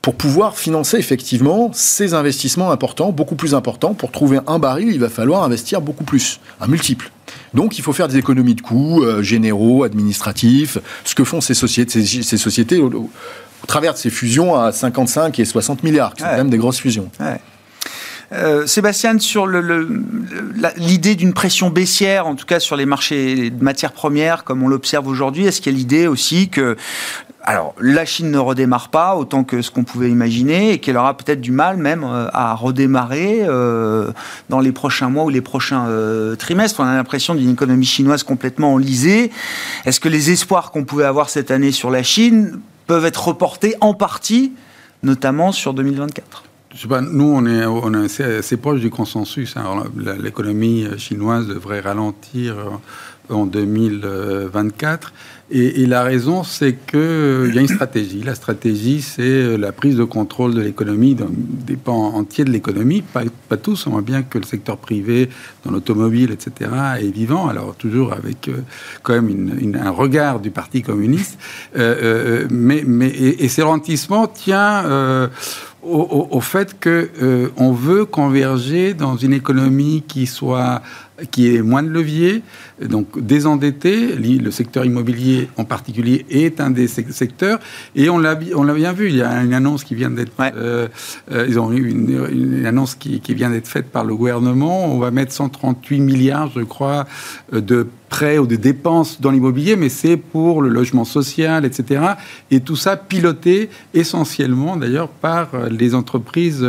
pour 0.04 0.16
pouvoir 0.16 0.58
financer 0.58 0.98
effectivement 0.98 1.70
ces 1.72 2.12
investissements 2.12 2.70
importants, 2.70 3.10
beaucoup 3.10 3.36
plus 3.36 3.54
importants. 3.54 3.94
Pour 3.94 4.12
trouver 4.12 4.38
un 4.46 4.58
baril, 4.58 4.88
il 4.92 5.00
va 5.00 5.08
falloir 5.08 5.42
investir 5.42 5.80
beaucoup 5.80 6.04
plus, 6.04 6.40
un 6.60 6.66
multiple. 6.66 7.10
Donc 7.54 7.78
il 7.78 7.82
faut 7.82 7.94
faire 7.94 8.06
des 8.06 8.18
économies 8.18 8.54
de 8.54 8.60
coûts 8.60 9.02
euh, 9.02 9.22
généraux, 9.22 9.82
administratifs, 9.82 10.76
ce 11.06 11.14
que 11.14 11.24
font 11.24 11.40
ces 11.40 11.54
sociétés, 11.54 12.04
ces, 12.04 12.36
sociétés 12.36 12.80
au, 12.80 13.08
travers 13.66 13.94
de 13.94 13.98
ces 13.98 14.10
fusions 14.10 14.60
à 14.60 14.72
55 14.72 15.38
et 15.38 15.46
60 15.46 15.82
milliards, 15.82 16.12
qui 16.12 16.22
sont 16.22 16.28
quand 16.28 16.36
même 16.36 16.50
des 16.50 16.58
grosses 16.58 16.80
fusions. 16.80 17.10
Euh, 18.32 18.66
Sébastien, 18.66 19.18
sur 19.18 19.46
l'idée 19.46 21.14
d'une 21.14 21.34
pression 21.34 21.70
baissière, 21.70 22.26
en 22.26 22.34
tout 22.34 22.46
cas 22.46 22.60
sur 22.60 22.76
les 22.76 22.86
marchés 22.86 23.50
de 23.50 23.62
matières 23.62 23.92
premières, 23.92 24.44
comme 24.44 24.62
on 24.62 24.68
l'observe 24.68 25.06
aujourd'hui, 25.06 25.46
est-ce 25.46 25.60
qu'il 25.60 25.72
y 25.72 25.76
a 25.76 25.78
l'idée 25.78 26.06
aussi 26.06 26.48
que 26.48 26.76
la 27.78 28.06
Chine 28.06 28.30
ne 28.30 28.38
redémarre 28.38 28.88
pas 28.88 29.16
autant 29.16 29.44
que 29.44 29.60
ce 29.60 29.70
qu'on 29.70 29.84
pouvait 29.84 30.08
imaginer 30.10 30.72
et 30.72 30.78
qu'elle 30.78 30.96
aura 30.96 31.14
peut-être 31.14 31.42
du 31.42 31.52
mal 31.52 31.76
même 31.76 32.02
euh, 32.02 32.28
à 32.32 32.54
redémarrer 32.54 33.40
euh, 33.42 34.12
dans 34.48 34.60
les 34.60 34.72
prochains 34.72 35.10
mois 35.10 35.24
ou 35.24 35.28
les 35.28 35.42
prochains 35.42 35.86
trimestres? 36.38 36.80
On 36.80 36.84
a 36.84 36.94
l'impression 36.94 37.34
d'une 37.34 37.50
économie 37.50 37.84
chinoise 37.84 38.22
complètement 38.22 38.72
enlisée. 38.72 39.30
Est-ce 39.84 40.00
que 40.00 40.08
les 40.08 40.30
espoirs 40.30 40.70
qu'on 40.70 40.84
pouvait 40.84 41.04
avoir 41.04 41.28
cette 41.28 41.50
année 41.50 41.72
sur 41.72 41.90
la 41.90 42.02
Chine 42.02 42.60
peuvent 42.86 43.04
être 43.04 43.28
reportés 43.28 43.74
en 43.80 43.94
partie, 43.94 44.52
notamment 45.02 45.52
sur 45.52 45.74
2024 45.74 46.44
nous, 47.02 47.24
on 47.24 47.46
est, 47.46 47.66
on 47.66 47.94
est 47.94 48.20
assez, 48.20 48.56
proche 48.56 48.80
du 48.80 48.90
consensus. 48.90 49.56
Hein. 49.56 49.84
L'économie 50.20 50.86
chinoise 50.98 51.46
devrait 51.46 51.80
ralentir 51.80 52.56
en 53.30 53.46
2024. 53.46 55.12
Et, 55.50 55.86
la 55.86 56.02
raison, 56.02 56.42
c'est 56.42 56.72
qu'il 56.72 56.98
euh, 56.98 57.52
y 57.52 57.58
a 57.58 57.60
une 57.60 57.68
stratégie. 57.68 58.22
La 58.22 58.34
stratégie, 58.34 59.02
c'est 59.02 59.22
euh, 59.22 59.56
la 59.56 59.72
prise 59.72 59.94
de 59.94 60.04
contrôle 60.04 60.54
de 60.54 60.60
l'économie, 60.62 61.14
des 61.14 61.76
pans 61.76 62.14
entiers 62.14 62.44
de 62.44 62.50
l'économie, 62.50 63.02
pas, 63.02 63.22
pas, 63.48 63.58
tous. 63.58 63.86
On 63.86 63.90
voit 63.90 64.00
bien 64.00 64.22
que 64.22 64.38
le 64.38 64.44
secteur 64.44 64.78
privé, 64.78 65.28
dans 65.64 65.70
l'automobile, 65.70 66.32
etc., 66.32 66.70
est 66.98 67.14
vivant. 67.14 67.46
Alors, 67.46 67.76
toujours 67.76 68.14
avec 68.14 68.48
euh, 68.48 68.62
quand 69.02 69.20
même 69.20 69.74
un 69.78 69.90
regard 69.90 70.40
du 70.40 70.50
Parti 70.50 70.80
communiste. 70.82 71.38
mais, 71.76 72.82
mais, 72.86 73.08
et, 73.08 73.48
ces 73.48 73.62
ralentissements 73.62 74.26
tient 74.26 75.30
au, 75.84 76.40
fait 76.40 76.74
qu'on 76.80 77.06
euh, 77.22 77.48
on 77.56 77.72
veut 77.72 78.04
converger 78.04 78.94
dans 78.94 79.16
une 79.16 79.32
économie 79.32 80.02
qui 80.06 80.26
soit 80.26 80.82
qui 81.30 81.54
ait 81.54 81.62
moins 81.62 81.82
de 81.82 81.88
levier, 81.88 82.42
donc 82.82 83.20
désendetté. 83.20 84.14
Le 84.16 84.50
secteur 84.50 84.84
immobilier 84.84 85.48
en 85.56 85.64
particulier 85.64 86.26
est 86.30 86.60
un 86.60 86.70
des 86.70 86.88
secteurs. 86.88 87.58
Et 87.94 88.08
on 88.08 88.18
l'a, 88.18 88.34
bien 88.34 88.92
vu, 88.92 89.08
il 89.08 89.16
y 89.16 89.22
a 89.22 89.42
une 89.42 89.54
annonce 89.54 89.84
qui 89.84 89.94
vient 89.94 90.10
d'être... 90.10 90.32
Euh, 90.40 90.88
euh, 91.32 91.46
ils 91.48 91.58
ont 91.58 91.72
eu 91.72 91.90
une, 91.90 92.26
une 92.30 92.66
annonce 92.66 92.94
qui, 92.94 93.20
qui, 93.20 93.34
vient 93.34 93.50
d'être 93.50 93.68
faite 93.68 93.86
par 93.90 94.04
le 94.04 94.14
gouvernement. 94.14 94.86
On 94.86 94.98
va 94.98 95.10
mettre 95.10 95.32
138 95.32 96.00
milliards, 96.00 96.50
je 96.54 96.60
crois, 96.60 97.06
de 97.52 97.86
prêts 98.08 98.38
ou 98.38 98.46
de 98.46 98.56
dépenses 98.56 99.20
dans 99.20 99.30
l'immobilier, 99.30 99.74
mais 99.74 99.88
c'est 99.88 100.16
pour 100.16 100.62
le 100.62 100.68
logement 100.68 101.04
social, 101.04 101.64
etc. 101.64 102.04
Et 102.50 102.60
tout 102.60 102.76
ça 102.76 102.96
piloté 102.96 103.70
essentiellement, 103.92 104.76
d'ailleurs, 104.76 105.08
par 105.08 105.48
les 105.68 105.94
entreprises 105.94 106.64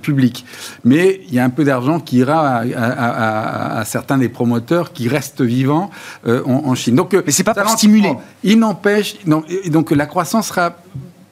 publiques. 0.00 0.44
Mais 0.84 1.22
il 1.28 1.34
y 1.34 1.40
a 1.40 1.44
un 1.44 1.50
peu 1.50 1.64
d'argent 1.64 1.98
qui 1.98 2.18
ira 2.18 2.48
à, 2.48 2.64
à, 2.76 2.90
à 2.90 3.60
à, 3.60 3.84
certains 3.84 4.18
des 4.18 4.28
promoteurs 4.28 4.92
qui 4.92 5.08
restent 5.08 5.19
vivants 5.40 5.90
euh, 6.26 6.42
en, 6.44 6.74
Chine. 6.74 6.94
Donc, 6.94 7.14
euh, 7.14 7.22
mais 7.24 7.32
c'est 7.32 7.44
pas 7.44 7.54
pour 7.54 7.68
stimuler. 7.70 8.12
Il 8.42 8.58
n'empêche, 8.58 9.16
donc 9.26 9.90
la 9.90 10.06
croissance 10.06 10.48
sera 10.48 10.76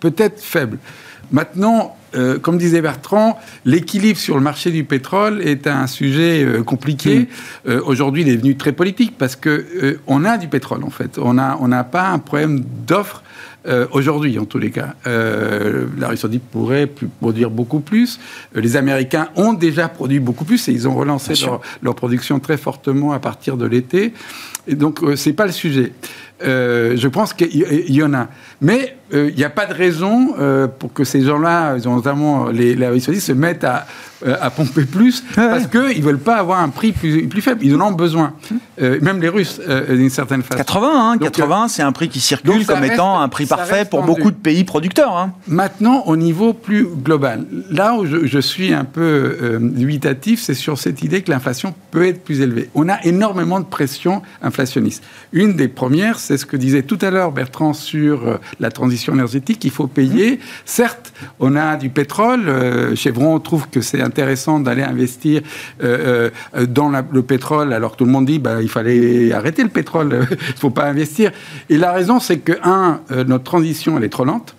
peut-être 0.00 0.40
faible. 0.40 0.78
Maintenant, 1.30 1.96
euh, 2.14 2.38
comme 2.38 2.56
disait 2.56 2.80
Bertrand, 2.80 3.38
l'équilibre 3.66 4.18
sur 4.18 4.36
le 4.36 4.40
marché 4.40 4.70
du 4.70 4.84
pétrole 4.84 5.42
est 5.42 5.66
un 5.66 5.86
sujet 5.86 6.46
compliqué. 6.64 7.28
Mm. 7.66 7.72
Aujourd'hui, 7.84 8.22
il 8.22 8.28
est 8.28 8.36
devenu 8.36 8.56
très 8.56 8.72
politique 8.72 9.18
parce 9.18 9.36
que 9.36 9.98
on 10.06 10.24
a 10.24 10.38
du 10.38 10.48
pétrole 10.48 10.84
en 10.84 10.90
fait. 10.90 11.18
On 11.18 11.34
n'a 11.34 11.58
on 11.60 11.68
pas 11.84 12.08
un 12.08 12.18
problème 12.18 12.64
d'offre 12.86 13.22
euh, 13.66 13.86
aujourd'hui, 13.90 14.38
en 14.38 14.44
tous 14.44 14.58
les 14.58 14.70
cas, 14.70 14.94
euh, 15.06 15.86
l'Arabie 15.98 16.18
saoudite 16.18 16.44
pourrait 16.44 16.88
produire 17.20 17.50
beaucoup 17.50 17.80
plus. 17.80 18.20
Euh, 18.56 18.60
les 18.60 18.76
Américains 18.76 19.28
ont 19.36 19.52
déjà 19.52 19.88
produit 19.88 20.20
beaucoup 20.20 20.44
plus 20.44 20.68
et 20.68 20.72
ils 20.72 20.86
ont 20.86 20.94
relancé 20.94 21.34
leur, 21.82 21.94
production 21.94 22.38
très 22.38 22.56
fortement 22.56 23.12
à 23.12 23.18
partir 23.18 23.56
de 23.56 23.66
l'été. 23.66 24.12
Et 24.68 24.74
donc, 24.74 25.00
ce 25.00 25.16
c'est 25.16 25.32
pas 25.32 25.46
le 25.46 25.52
sujet. 25.52 25.92
je 26.40 27.08
pense 27.08 27.32
qu'il 27.32 27.92
y 27.92 28.02
en 28.02 28.14
a. 28.14 28.28
Mais 28.60 28.96
il 29.12 29.34
n'y 29.34 29.44
a 29.44 29.50
pas 29.50 29.66
de 29.66 29.74
raison 29.74 30.34
pour 30.78 30.92
que 30.92 31.04
ces 31.04 31.22
gens-là, 31.22 31.78
notamment 31.78 32.48
les, 32.48 32.74
l'Arabie 32.74 33.00
saoudite, 33.00 33.22
se 33.22 33.32
mettent 33.32 33.64
à 33.64 33.86
euh, 34.17 34.17
à 34.26 34.50
pomper 34.50 34.84
plus 34.84 35.22
parce 35.34 35.66
qu'ils 35.66 36.00
ne 36.00 36.02
veulent 36.02 36.18
pas 36.18 36.36
avoir 36.36 36.60
un 36.60 36.68
prix 36.68 36.92
plus, 36.92 37.26
plus 37.28 37.40
faible. 37.40 37.64
Ils 37.64 37.74
en 37.76 37.88
ont 37.88 37.92
besoin. 37.92 38.34
Euh, 38.80 38.98
même 39.00 39.20
les 39.20 39.28
Russes, 39.28 39.60
euh, 39.66 39.96
d'une 39.96 40.10
certaine 40.10 40.42
façon. 40.42 40.58
80, 40.58 41.18
80 41.18 41.68
c'est 41.68 41.82
un 41.82 41.92
prix 41.92 42.08
qui 42.08 42.20
circule 42.20 42.64
comme 42.66 42.84
étant 42.84 43.20
un 43.20 43.28
prix 43.28 43.46
parfait 43.46 43.84
pour 43.84 44.02
beaucoup 44.02 44.30
de 44.30 44.36
pays 44.36 44.64
producteurs. 44.64 45.16
Hein. 45.16 45.32
Maintenant, 45.46 46.04
au 46.06 46.16
niveau 46.16 46.52
plus 46.52 46.86
global, 46.86 47.44
là 47.70 47.94
où 47.94 48.06
je, 48.06 48.38
suis 48.38 48.72
un 48.72 48.84
peu 48.84 49.58
dubitatif, 49.60 50.40
c'est 50.40 50.54
sur 50.54 50.78
cette 50.78 51.02
idée 51.02 51.22
que 51.22 51.30
l'inflation 51.30 51.74
peut 51.90 52.06
être 52.06 52.22
plus 52.22 52.40
élevée. 52.40 52.70
On 52.74 52.88
a 52.88 53.02
énormément 53.04 53.60
de 53.60 53.64
pression 53.64 54.22
inflationniste. 54.42 55.02
Une 55.32 55.54
des 55.54 55.68
premières, 55.68 56.18
c'est 56.18 56.38
ce 56.38 56.46
que 56.46 56.56
disait 56.56 56.82
tout 56.82 56.98
à 57.02 57.10
l'heure 57.10 57.32
Bertrand 57.32 57.72
sur 57.72 58.38
la 58.60 58.70
transition 58.70 59.12
énergétique. 59.12 59.64
Il 59.64 59.70
faut 59.70 59.86
payer. 59.86 60.40
Certes, 60.64 61.12
on 61.40 61.56
a 61.56 61.76
du 61.76 61.90
pétrole. 61.90 62.94
Chevron 62.94 63.38
trouve 63.40 63.68
que 63.68 63.80
c'est 63.80 64.00
intéressant 64.08 64.58
d'aller 64.58 64.82
investir 64.82 65.42
euh, 65.82 66.30
euh, 66.56 66.66
dans 66.66 66.90
le 66.90 67.22
pétrole, 67.22 67.72
alors 67.72 67.94
tout 67.94 68.04
le 68.04 68.10
monde 68.10 68.26
dit 68.26 68.38
bah, 68.38 68.62
il 68.62 68.68
fallait 68.68 69.32
arrêter 69.32 69.62
le 69.62 69.68
pétrole, 69.68 70.26
il 70.30 70.36
ne 70.54 70.58
faut 70.58 70.70
pas 70.70 70.86
investir. 70.86 71.30
Et 71.68 71.76
la 71.76 71.92
raison, 71.92 72.18
c'est 72.18 72.38
que, 72.38 72.54
un, 72.62 73.00
euh, 73.10 73.24
notre 73.24 73.44
transition, 73.44 73.96
elle 73.96 74.04
est 74.04 74.08
trop 74.08 74.24
lente. 74.24 74.56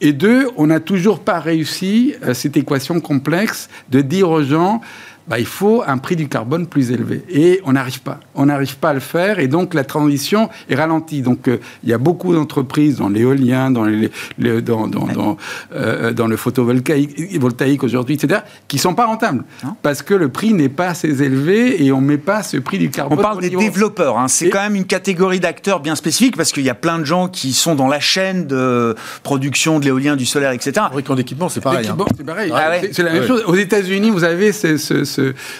Et 0.00 0.12
deux, 0.12 0.48
on 0.56 0.66
n'a 0.66 0.80
toujours 0.80 1.20
pas 1.20 1.38
réussi 1.38 2.14
cette 2.34 2.56
équation 2.56 3.00
complexe 3.00 3.70
de 3.90 4.00
dire 4.00 4.28
aux 4.28 4.42
gens 4.42 4.80
bah, 5.26 5.38
il 5.38 5.46
faut 5.46 5.82
un 5.86 5.96
prix 5.96 6.16
du 6.16 6.28
carbone 6.28 6.66
plus 6.66 6.90
élevé. 6.90 7.22
Et 7.30 7.60
on 7.64 7.72
n'arrive 7.72 8.02
pas. 8.02 8.20
On 8.34 8.46
n'arrive 8.46 8.76
pas 8.76 8.90
à 8.90 8.94
le 8.94 9.00
faire. 9.00 9.38
Et 9.38 9.48
donc, 9.48 9.72
la 9.72 9.84
transition 9.84 10.50
est 10.68 10.74
ralentie. 10.74 11.22
Donc, 11.22 11.48
euh, 11.48 11.60
il 11.82 11.88
y 11.88 11.94
a 11.94 11.98
beaucoup 11.98 12.34
d'entreprises 12.34 12.96
dans 12.96 13.08
l'éolien, 13.08 13.70
dans, 13.70 13.84
les, 13.84 14.10
dans, 14.38 14.86
dans, 14.86 15.06
dans, 15.06 15.36
euh, 15.74 16.12
dans, 16.12 16.26
le 16.26 16.36
photovoltaïque 16.36 17.82
aujourd'hui, 17.82 18.16
etc., 18.16 18.40
qui 18.68 18.76
ne 18.76 18.80
sont 18.80 18.94
pas 18.94 19.06
rentables. 19.06 19.44
Parce 19.82 20.02
que 20.02 20.12
le 20.12 20.28
prix 20.28 20.52
n'est 20.52 20.68
pas 20.68 20.88
assez 20.88 21.22
élevé 21.22 21.82
et 21.82 21.90
on 21.92 22.02
ne 22.02 22.06
met 22.06 22.18
pas 22.18 22.42
ce 22.42 22.58
prix 22.58 22.78
du 22.78 22.90
carbone. 22.90 23.18
On 23.18 23.22
parle 23.22 23.40
des 23.40 23.50
développeurs. 23.50 24.18
Hein. 24.18 24.28
C'est 24.28 24.50
quand 24.50 24.62
même 24.62 24.76
une 24.76 24.84
catégorie 24.84 25.40
d'acteurs 25.40 25.80
bien 25.80 25.94
spécifique 25.94 26.36
parce 26.36 26.52
qu'il 26.52 26.64
y 26.64 26.70
a 26.70 26.74
plein 26.74 26.98
de 26.98 27.04
gens 27.04 27.28
qui 27.28 27.54
sont 27.54 27.74
dans 27.74 27.88
la 27.88 28.00
chaîne 28.00 28.46
de 28.46 28.94
production 29.22 29.80
de 29.80 29.86
l'éolien, 29.86 30.16
du 30.16 30.26
solaire, 30.26 30.52
etc. 30.52 30.72
Fabricants 30.74 31.14
d'équipements, 31.14 31.48
c'est 31.48 31.62
pareil. 31.62 31.88
Hein. 31.88 31.96
C'est 32.16 32.24
pareil. 32.24 32.52
Ah 32.54 32.72
c'est 32.92 33.02
la 33.02 33.12
même 33.12 33.26
chose. 33.26 33.42
Aux 33.46 33.54
États-Unis, 33.54 34.10
vous 34.10 34.24
avez 34.24 34.52
ce, 34.52 34.76
ce 34.76 35.13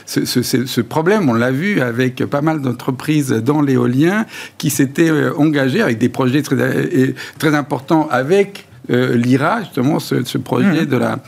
ce, 0.06 0.80
problème. 0.80 1.28
On 1.28 1.34
l'a 1.34 1.50
vu 1.50 1.80
avec 1.80 2.24
pas 2.26 2.42
mal 2.42 2.60
d'entreprises 2.60 3.30
dans 3.30 3.60
l'éolien 3.60 4.26
qui 4.58 4.70
s'étaient 4.70 5.10
euh, 5.10 5.36
engagées 5.36 5.82
avec 5.82 5.98
des 5.98 6.08
projets 6.08 6.42
très, 6.42 6.56
euh, 6.56 7.14
très 7.38 7.54
importants 7.54 8.08
avec 8.10 8.66
euh, 8.90 9.16
l'IRA, 9.16 9.62
justement, 9.62 9.98
ce, 9.98 10.38
projet 10.38 10.82
mmh. 10.82 10.86
de 10.86 10.96
la, 10.96 11.18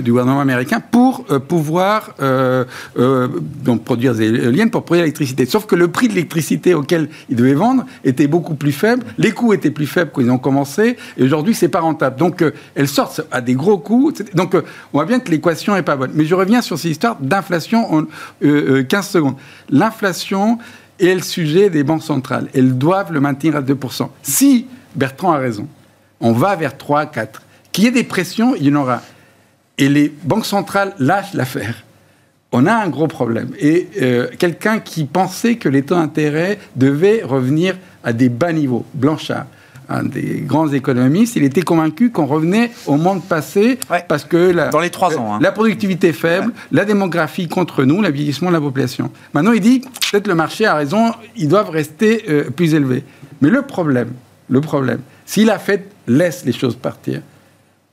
du 0.00 0.10
gouvernement 0.10 0.40
américain, 0.40 0.80
pour 0.80 1.24
euh, 1.30 1.38
pouvoir 1.38 2.14
euh, 2.20 2.64
donc 3.64 3.84
produire 3.84 4.14
des 4.14 4.26
éoliennes, 4.26 4.70
pour 4.70 4.84
produire 4.84 5.04
l'électricité. 5.04 5.46
Sauf 5.46 5.66
que 5.66 5.76
le 5.76 5.88
prix 5.88 6.08
de 6.08 6.14
l'électricité 6.14 6.74
auquel 6.74 7.08
ils 7.28 7.36
devaient 7.36 7.54
vendre 7.54 7.84
était 8.04 8.26
beaucoup 8.26 8.54
plus 8.54 8.72
faible, 8.72 9.04
les 9.18 9.30
coûts 9.30 9.52
étaient 9.52 9.70
plus 9.70 9.86
faibles 9.86 10.10
quand 10.12 10.22
ils 10.22 10.30
ont 10.30 10.38
commencé, 10.38 10.96
et 11.16 11.22
aujourd'hui, 11.22 11.54
c'est 11.54 11.68
pas 11.68 11.80
rentable. 11.80 12.18
Donc, 12.18 12.44
elles 12.74 12.88
sortent 12.88 13.20
à 13.30 13.40
des 13.40 13.54
gros 13.54 13.78
coûts. 13.78 14.12
Donc, 14.34 14.54
on 14.54 14.98
voit 14.98 15.06
bien 15.06 15.20
que 15.20 15.30
l'équation 15.30 15.76
est 15.76 15.82
pas 15.82 15.96
bonne. 15.96 16.10
Mais 16.14 16.24
je 16.24 16.34
reviens 16.34 16.62
sur 16.62 16.78
cette 16.78 16.90
histoire 16.90 17.16
d'inflation 17.20 17.94
en 17.94 18.04
15 18.42 19.08
secondes. 19.08 19.36
L'inflation 19.70 20.58
est 20.98 21.14
le 21.14 21.22
sujet 21.22 21.70
des 21.70 21.84
banques 21.84 22.02
centrales. 22.02 22.48
Elles 22.54 22.76
doivent 22.76 23.12
le 23.12 23.20
maintenir 23.20 23.56
à 23.56 23.62
2%. 23.62 24.08
Si 24.22 24.66
Bertrand 24.94 25.32
a 25.32 25.38
raison, 25.38 25.68
on 26.22 26.32
va 26.32 26.56
vers 26.56 26.78
3, 26.78 27.06
4. 27.06 27.42
Qu'il 27.72 27.84
y 27.84 27.86
ait 27.88 27.90
des 27.90 28.04
pressions, 28.04 28.54
il 28.54 28.66
y 28.66 28.72
en 28.72 28.80
aura. 28.80 29.02
Et 29.76 29.88
les 29.88 30.12
banques 30.22 30.46
centrales 30.46 30.94
lâchent 30.98 31.34
l'affaire. 31.34 31.84
On 32.52 32.66
a 32.66 32.74
un 32.74 32.88
gros 32.88 33.08
problème. 33.08 33.50
Et 33.58 33.88
euh, 34.00 34.28
quelqu'un 34.38 34.78
qui 34.78 35.04
pensait 35.04 35.56
que 35.56 35.68
les 35.68 35.82
taux 35.82 35.94
d'intérêt 35.94 36.58
devaient 36.76 37.22
revenir 37.24 37.76
à 38.04 38.12
des 38.12 38.28
bas 38.28 38.52
niveaux, 38.52 38.84
Blanchard, 38.94 39.46
un 39.88 40.04
des 40.04 40.42
grands 40.46 40.68
économistes, 40.68 41.36
il 41.36 41.44
était 41.44 41.62
convaincu 41.62 42.10
qu'on 42.10 42.26
revenait 42.26 42.70
au 42.86 42.96
monde 42.96 43.22
passé 43.24 43.78
parce 44.08 44.24
que 44.24 44.36
la, 44.36 44.68
dans 44.68 44.80
les 44.80 44.90
trois 44.90 45.18
ans, 45.18 45.34
hein. 45.34 45.38
la 45.40 45.52
productivité 45.52 46.12
faible, 46.12 46.52
la 46.70 46.84
démographie 46.84 47.48
contre 47.48 47.84
nous, 47.84 48.00
le 48.00 48.10
vieillissement 48.10 48.48
de 48.48 48.54
la 48.54 48.60
population. 48.60 49.10
Maintenant, 49.34 49.52
il 49.52 49.60
dit 49.60 49.80
peut-être 50.10 50.28
le 50.28 50.34
marché 50.34 50.66
a 50.66 50.74
raison, 50.74 51.12
ils 51.36 51.48
doivent 51.48 51.70
rester 51.70 52.24
euh, 52.28 52.50
plus 52.50 52.74
élevés. 52.74 53.04
Mais 53.40 53.50
le 53.50 53.62
problème, 53.62 54.12
le 54.52 54.60
problème, 54.60 55.00
si 55.24 55.46
la 55.46 55.58
Fed 55.58 55.84
laisse 56.06 56.44
les 56.44 56.52
choses 56.52 56.76
partir, 56.76 57.22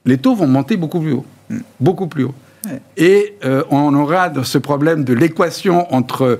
les 0.06 0.18
taux 0.18 0.36
vont 0.36 0.46
monter 0.46 0.76
beaucoup 0.76 1.00
plus 1.00 1.14
haut. 1.14 1.26
Mm. 1.50 1.60
Beaucoup 1.80 2.08
plus 2.08 2.26
haut. 2.26 2.36
Et 2.98 3.36
euh, 3.46 3.64
on 3.70 3.94
aura 3.96 4.32
ce 4.44 4.58
problème 4.58 5.06
de 5.06 5.14
l'équation 5.14 5.92
entre 5.94 6.40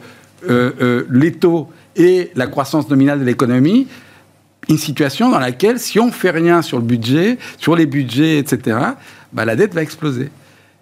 euh, 0.50 0.72
euh, 0.82 1.06
les 1.10 1.32
taux 1.32 1.70
et 1.96 2.32
la 2.36 2.48
croissance 2.48 2.90
nominale 2.90 3.22
de 3.22 3.24
l'économie, 3.24 3.88
une 4.68 4.78
situation 4.78 5.30
dans 5.30 5.40
laquelle, 5.40 5.80
si 5.80 6.00
on 6.02 6.08
ne 6.08 6.12
fait 6.12 6.32
rien 6.32 6.62
sur 6.62 6.78
le 6.78 6.84
budget, 6.84 7.38
sur 7.58 7.78
les 7.78 7.86
budgets, 7.86 8.40
etc., 8.40 8.78
bah, 9.32 9.46
la 9.46 9.56
dette 9.56 9.74
va 9.74 9.82
exploser. 9.82 10.30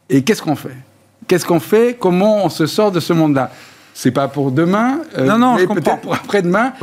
Et 0.09 0.23
qu'est-ce 0.23 0.41
qu'on 0.41 0.55
fait? 0.55 0.77
Qu'est-ce 1.27 1.45
qu'on 1.45 1.59
fait? 1.59 1.95
Comment 1.99 2.43
on 2.43 2.49
se 2.49 2.65
sort 2.65 2.91
de 2.91 2.99
ce 2.99 3.13
monde-là? 3.13 3.51
C'est 3.99 4.11
pas 4.11 4.27
pour 4.27 4.51
demain, 4.51 4.99
non, 5.17 5.39
non, 5.39 5.55
mais 5.55 5.65
peut-être 5.65 6.01
pour 6.01 6.13
après-demain. 6.13 6.73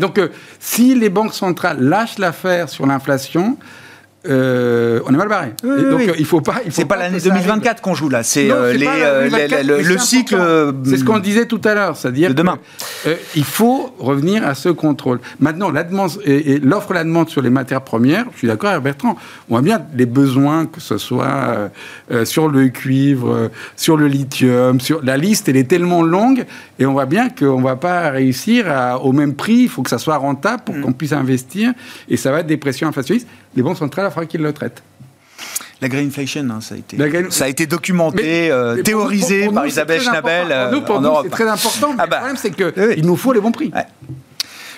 Donc, 0.00 0.20
si 0.58 0.96
les 0.96 1.08
banques 1.08 1.32
centrales 1.32 1.80
lâchent 1.80 2.18
l'affaire 2.18 2.68
sur 2.68 2.84
l'inflation, 2.84 3.56
euh, 4.26 4.98
on 5.06 5.14
est 5.14 5.16
mal 5.16 5.28
barré. 5.28 5.52
donc 5.62 6.00
euh, 6.00 6.14
il 6.18 6.24
faut 6.24 6.40
pas. 6.40 6.56
C'est 6.70 6.86
pas, 6.86 6.96
l'année 6.96 7.20
2024 7.20 7.80
qu'on 7.80 7.94
joue 7.94 8.08
là. 8.08 8.24
C'est 8.24 8.50
euh, 8.50 8.72
le, 8.72 9.98
cycle. 9.98 10.36
C'est 10.84 10.96
ce 10.96 11.04
qu'on 11.04 11.20
disait 11.20 11.46
tout 11.46 11.60
à 11.64 11.74
l'heure, 11.74 11.96
c'est-à-dire 11.96 12.34
demain. 12.34 12.58
il 13.36 13.44
faut 13.44 13.94
revenir 14.00 14.44
à 14.44 14.54
ce 14.54 14.70
contrôle. 14.70 15.20
Maintenant, 15.38 15.70
demande 15.70 16.10
et, 16.24 16.58
l'offre, 16.58 16.94
la 16.94 17.04
demande 17.04 17.28
sur 17.28 17.42
les 17.42 17.50
matières 17.50 17.82
premières. 17.82 18.24
Je 18.32 18.38
suis 18.38 18.48
d'accord 18.48 18.70
avec 18.70 18.82
Bertrand. 18.82 19.16
On 19.48 19.54
voit 19.54 19.62
bien 19.62 19.82
les 19.94 20.06
besoins, 20.06 20.66
que 20.66 20.80
ce 20.80 20.98
soit 20.98 21.70
sur 22.24 22.48
le 22.48 22.68
cuivre, 22.68 23.50
sur 23.76 23.96
le 23.96 24.08
lithium, 24.08 24.80
sur 24.80 25.00
la 25.04 25.16
liste, 25.16 25.48
elle 25.48 25.56
est 25.56 25.68
tellement 25.68 26.02
longue 26.02 26.44
et 26.80 26.86
on 26.86 26.92
voit 26.92 27.06
bien 27.06 27.28
qu'on 27.28 27.60
va 27.60 27.76
pas 27.76 28.10
réussir 28.10 28.66
au 29.02 29.12
même 29.12 29.34
prix. 29.34 29.62
Il 29.62 29.68
faut 29.68 29.82
que 29.82 29.90
ça 29.90 29.98
soit 29.98 30.16
rentable 30.16 30.64
pour 30.64 30.74
mm. 30.74 30.82
qu'on 30.82 30.92
puisse 30.92 31.12
investir 31.12 31.72
et 32.08 32.16
ça 32.16 32.32
va 32.32 32.40
être 32.40 32.46
des 32.46 32.56
pressions 32.56 32.88
inflationnistes 32.88 33.28
les 33.58 33.62
banques 33.62 33.78
centrales, 33.78 34.06
faudra 34.18 34.26
qu'ils 34.26 34.42
le 34.42 34.52
traitent. 34.52 34.82
La 35.80 35.88
greenflation, 35.88 36.48
hein, 36.50 36.60
ça, 36.60 36.74
a 36.74 36.78
été, 36.78 36.96
ça 37.30 37.44
a 37.44 37.48
été 37.48 37.66
documenté, 37.66 38.50
euh, 38.50 38.82
théorisé 38.82 39.48
par 39.48 39.66
Isabelle 39.66 40.00
Schnabel. 40.00 40.70
nous, 40.72 40.82
pour 40.82 41.00
nous, 41.00 41.12
c'est 41.22 41.30
très 41.30 41.48
important. 41.48 41.94
Ah 41.98 42.06
bah. 42.06 42.16
le 42.16 42.34
problème, 42.34 42.36
c'est 42.36 42.50
qu'il 42.50 43.06
nous 43.06 43.16
faut 43.16 43.32
les 43.32 43.40
bons 43.40 43.52
prix. 43.52 43.70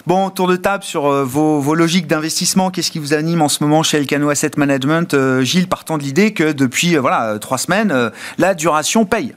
Bon, 0.06 0.28
tour 0.30 0.48
de 0.48 0.56
table 0.56 0.82
sur 0.82 1.06
euh, 1.06 1.24
vos, 1.24 1.74
logiques 1.74 2.06
d'investissement. 2.06 2.70
Qu'est-ce 2.70 2.90
qui 2.90 2.98
vous 2.98 3.14
anime 3.14 3.42
en 3.42 3.48
ce 3.48 3.62
moment 3.62 3.82
chez 3.82 3.98
Elcano 3.98 4.28
Asset 4.28 4.52
Management 4.56 5.14
euh, 5.14 5.42
Gilles, 5.42 5.68
partant 5.68 5.98
de 5.98 6.02
l'idée 6.02 6.32
que 6.32 6.52
depuis 6.52 6.96
voilà, 6.96 7.38
trois 7.38 7.58
semaines, 7.58 8.10
la 8.38 8.54
duration 8.54 9.06
paye. 9.06 9.34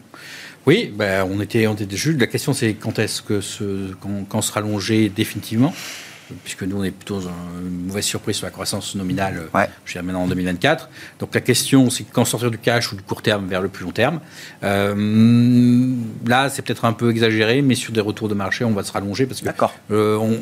Oui, 0.65 0.93
ben, 0.93 1.27
on 1.29 1.41
était, 1.41 1.67
on 1.67 1.75
était 1.75 1.95
juste. 1.95 2.19
La 2.19 2.27
question, 2.27 2.53
c'est 2.53 2.73
quand 2.73 2.99
est-ce 2.99 3.21
que 3.21 3.41
ce, 3.41 3.91
quand 4.29 4.41
sera 4.41 4.59
allongé 4.61 5.09
définitivement? 5.09 5.73
Puisque 6.43 6.63
nous, 6.63 6.78
on 6.78 6.84
est 6.84 6.91
plutôt 6.91 7.19
une 7.21 7.88
mauvaise 7.88 8.05
surprise 8.05 8.38
sur 8.38 8.45
la 8.45 8.51
croissance 8.51 8.95
nominale, 8.95 9.49
ouais. 9.53 9.67
je 9.86 9.93
dirais 9.93 10.03
maintenant 10.03 10.24
en 10.24 10.28
2024. 10.28 10.89
Donc 11.19 11.34
la 11.36 11.41
question, 11.41 11.89
c'est 11.89 12.03
quand 12.03 12.26
sortir 12.26 12.51
du 12.51 12.57
cash 12.57 12.91
ou 12.91 12.95
du 12.95 13.03
court 13.03 13.21
terme 13.21 13.47
vers 13.47 13.61
le 13.61 13.69
plus 13.69 13.86
long 13.86 13.91
terme. 13.91 14.19
Euh, 14.63 15.95
là, 16.26 16.49
c'est 16.49 16.61
peut-être 16.61 16.86
un 16.86 16.93
peu 16.93 17.11
exagéré, 17.11 17.61
mais 17.61 17.76
sur 17.76 17.93
des 17.93 18.01
retours 18.01 18.30
de 18.30 18.34
marché, 18.34 18.65
on 18.65 18.71
va 18.71 18.84
se 18.84 18.91
rallonger 18.91 19.26
parce 19.26 19.41
que 19.41 19.49
euh, 19.91 20.17
on, 20.17 20.39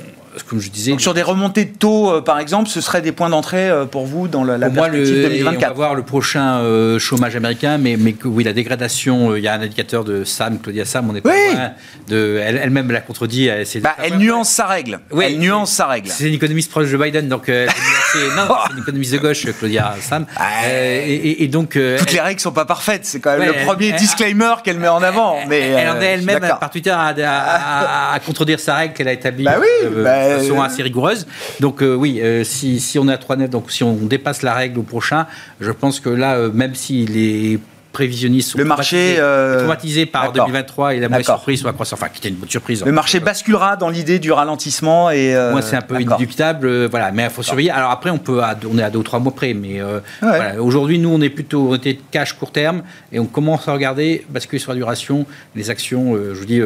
comme 0.47 0.59
je 0.59 0.69
disais. 0.69 0.91
Donc 0.91 1.01
sur 1.01 1.13
des 1.13 1.21
remontées 1.21 1.65
de 1.65 1.75
taux, 1.77 2.11
euh, 2.11 2.21
par 2.21 2.39
exemple, 2.39 2.69
ce 2.69 2.81
serait 2.81 3.01
des 3.01 3.11
points 3.11 3.29
d'entrée 3.29 3.69
euh, 3.69 3.85
pour 3.85 4.05
vous 4.05 4.27
dans 4.27 4.43
la, 4.43 4.57
la 4.57 4.69
perspective 4.69 5.15
le, 5.15 5.23
2024 5.23 5.63
On 5.63 5.67
va 5.69 5.73
voir 5.73 5.95
le 5.95 6.03
prochain 6.03 6.59
euh, 6.59 6.99
chômage 6.99 7.35
américain, 7.35 7.77
mais, 7.77 7.97
mais 7.97 8.15
oui, 8.25 8.43
la 8.43 8.53
dégradation, 8.53 9.35
il 9.35 9.43
y 9.43 9.47
a 9.47 9.53
un 9.53 9.61
indicateur 9.61 10.03
de 10.03 10.23
Sam, 10.23 10.59
Claudia 10.59 10.85
Sam, 10.85 11.09
on 11.09 11.13
n'est 11.13 11.21
pas 11.21 11.33
loin 11.33 11.71
de. 12.07 12.39
Elle-même 12.43 12.91
l'a 12.91 13.01
contredit. 13.01 13.47
Elle, 13.47 13.65
bah, 13.81 13.95
elle 14.01 14.17
nuance 14.17 14.49
sa 14.49 14.67
règle. 14.67 14.99
Oui, 15.11 15.25
elle 15.27 15.39
nuance 15.39 15.71
sa 15.71 15.87
règle. 15.87 16.09
C'est 16.09 16.27
une 16.27 16.35
économiste 16.35 16.71
proche 16.71 16.91
de 16.91 16.97
Biden, 16.97 17.27
donc 17.27 17.51
non, 18.35 18.55
c'est 18.67 18.73
une 18.73 18.79
économiste 18.79 19.13
de 19.13 19.17
gauche, 19.17 19.45
Claudia 19.59 19.95
Sam. 20.01 20.25
Ah, 20.37 20.67
et, 20.67 21.47
donc. 21.47 21.77
Toutes 21.97 22.13
les 22.13 22.19
règles 22.19 22.39
sont 22.39 22.51
pas 22.51 22.65
parfaites, 22.65 23.05
c'est 23.05 23.19
quand 23.19 23.37
même 23.37 23.47
le 23.47 23.65
premier 23.65 23.91
disclaimer 23.93 24.53
qu'elle 24.63 24.79
met 24.79 24.87
en 24.87 25.03
avant. 25.03 25.37
Mais, 25.47 25.59
elle 25.59 25.89
en 25.89 26.01
est 26.01 26.05
elle-même, 26.05 26.39
par 26.39 26.69
Twitter, 26.69 26.91
à, 26.91 28.19
contredire 28.25 28.59
sa 28.59 28.75
règle 28.75 28.93
qu'elle 28.93 29.07
a 29.07 29.13
établie. 29.13 29.43
Bah 29.43 29.57
oui, 29.59 29.89
bah, 30.03 30.37
façon 30.37 30.61
assez 30.61 30.83
rigoureuse. 30.83 31.27
Donc 31.59 31.81
euh, 31.81 31.95
oui, 31.95 32.19
euh, 32.21 32.43
si, 32.43 32.79
si, 32.79 32.99
on 32.99 33.07
est 33.07 33.13
à 33.13 33.17
3,9, 33.17 33.47
donc 33.49 33.71
si 33.71 33.83
on 33.83 33.95
dépasse 33.95 34.41
la 34.41 34.53
règle 34.53 34.79
au 34.79 34.83
prochain, 34.83 35.27
je 35.59 35.71
pense 35.71 35.99
que 35.99 36.09
là, 36.09 36.35
euh, 36.35 36.51
même 36.51 36.75
si 36.75 37.05
les 37.05 37.59
prévisionnistes 37.91 38.51
sont 38.51 38.57
le 38.57 38.65
marché 38.65 39.17
traumatisés, 39.17 40.05
par 40.05 40.31
2023 40.31 40.95
et 40.95 40.99
la 40.99 41.09
mauvaise 41.09 41.25
surprise 41.25 41.59
sur 41.59 41.67
la 41.67 41.73
croissance. 41.73 41.99
Enfin, 41.99 42.09
qui 42.09 42.19
était 42.19 42.29
une 42.29 42.35
bonne 42.35 42.49
surprise. 42.49 42.83
Le 42.85 42.91
marché 42.91 43.19
basculera 43.19 43.75
dans 43.75 43.89
l'idée 43.89 44.19
du 44.19 44.31
ralentissement 44.31 45.11
et. 45.11 45.35
Moi, 45.51 45.61
c'est 45.61 45.75
un 45.75 45.81
peu 45.81 45.99
inéluctable. 45.99 46.85
voilà, 46.85 47.11
mais 47.11 47.23
il 47.23 47.29
faut 47.29 47.43
surveiller. 47.43 47.71
Alors 47.71 47.91
après, 47.91 48.09
on 48.09 48.17
peut, 48.17 48.41
on 48.69 48.77
est 48.77 48.83
à 48.83 48.89
deux 48.89 48.99
ou 48.99 49.03
trois 49.03 49.19
mois 49.19 49.33
près, 49.33 49.53
mais 49.53 49.81
voilà. 50.21 50.61
aujourd'hui, 50.61 50.99
nous, 50.99 51.09
on 51.09 51.21
est 51.21 51.29
plutôt 51.29 51.67
orienté 51.67 51.99
cash 52.11 52.33
court 52.33 52.51
terme 52.51 52.83
et 53.11 53.19
on 53.19 53.25
commence 53.25 53.67
à 53.67 53.73
regarder 53.73 54.25
basculer 54.29 54.59
sur 54.59 54.71
la 54.71 54.77
duration, 54.77 55.25
les 55.55 55.69
actions. 55.69 56.15
je 56.15 56.37
vous 56.37 56.45
dis, 56.45 56.61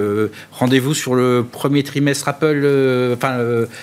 rendez-vous 0.51 0.93
sur 0.93 1.15
le 1.15 1.45
premier 1.49 1.84
trimestre 1.84 2.30
Apple. 2.30 3.13
Enfin, 3.15 3.38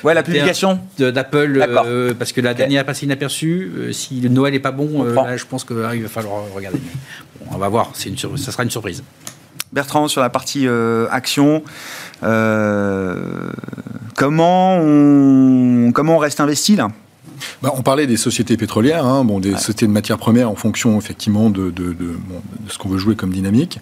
ouais, 0.04 0.14
la 0.14 0.22
publication 0.22 0.80
d'Apple, 0.98 2.14
parce 2.18 2.32
que 2.32 2.40
la 2.40 2.54
dernière 2.54 2.82
a 2.82 2.84
passé 2.84 3.06
inaperçue. 3.06 3.70
si 3.92 4.20
le 4.20 4.28
Noël 4.28 4.54
est 4.54 4.60
pas 4.60 4.70
bon, 4.70 5.04
là, 5.04 5.36
je 5.36 5.44
pense 5.44 5.64
qu'il 5.64 5.76
va 5.76 6.08
falloir 6.08 6.42
regarder 6.54 6.78
on 7.50 7.58
va 7.58 7.68
voir, 7.68 7.92
une 8.06 8.16
ça 8.16 8.52
sera 8.52 8.62
une 8.62 8.70
surprise. 8.70 9.02
Bertrand, 9.72 10.06
sur 10.08 10.20
la 10.20 10.28
partie 10.28 10.66
euh, 10.66 11.06
action, 11.10 11.62
euh, 12.22 13.50
comment, 14.16 14.76
on, 14.76 15.92
comment 15.92 16.16
on 16.16 16.18
reste 16.18 16.40
investi 16.40 16.76
là? 16.76 16.90
Bah, 17.62 17.72
on 17.76 17.82
parlait 17.82 18.08
des 18.08 18.16
sociétés 18.16 18.56
pétrolières, 18.56 19.06
hein, 19.06 19.24
bon, 19.24 19.38
des 19.38 19.52
sociétés 19.52 19.86
de 19.86 19.92
matières 19.92 20.18
premières 20.18 20.50
en 20.50 20.56
fonction 20.56 20.98
effectivement 20.98 21.48
de, 21.48 21.70
de, 21.70 21.94
ce 22.68 22.76
qu'on 22.76 22.88
veut 22.88 22.98
jouer 22.98 23.14
comme 23.14 23.30
dynamique. 23.30 23.78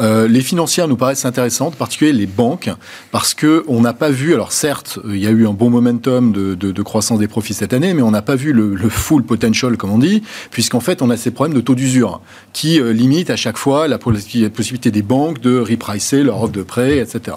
Euh, 0.00 0.28
les 0.28 0.42
financières 0.42 0.86
nous 0.86 0.96
paraissent 0.96 1.24
intéressantes, 1.24 1.76
particulièrement 1.76 2.20
les 2.20 2.26
banques, 2.26 2.70
parce 3.10 3.32
que 3.32 3.64
on 3.68 3.80
n'a 3.80 3.94
pas 3.94 4.10
vu, 4.10 4.34
alors 4.34 4.52
certes, 4.52 4.98
il 5.08 5.18
y 5.18 5.26
a 5.26 5.30
eu 5.30 5.46
un 5.46 5.52
bon 5.52 5.70
momentum 5.70 6.32
de, 6.32 6.82
croissance 6.82 7.20
des 7.20 7.28
profits 7.28 7.54
cette 7.54 7.72
année, 7.72 7.94
mais 7.94 8.02
on 8.02 8.10
n'a 8.10 8.22
pas 8.22 8.34
vu 8.34 8.52
le, 8.52 8.76
full 8.90 9.22
potential, 9.22 9.76
comme 9.76 9.92
on 9.92 9.98
dit, 9.98 10.22
puisqu'en 10.50 10.80
fait, 10.80 11.00
on 11.00 11.08
a 11.08 11.16
ces 11.16 11.30
problèmes 11.30 11.56
de 11.56 11.62
taux 11.62 11.74
d'usure 11.74 12.20
qui 12.52 12.80
euh, 12.80 12.92
limitent 12.92 13.30
à 13.30 13.36
chaque 13.36 13.56
fois 13.56 13.88
la 13.88 13.98
possibilité 13.98 14.90
des 14.90 15.02
banques 15.02 15.40
de 15.40 15.58
repricer 15.58 16.22
leur 16.22 16.42
offre 16.42 16.52
de 16.52 16.62
prêt, 16.62 16.98
etc. 16.98 17.36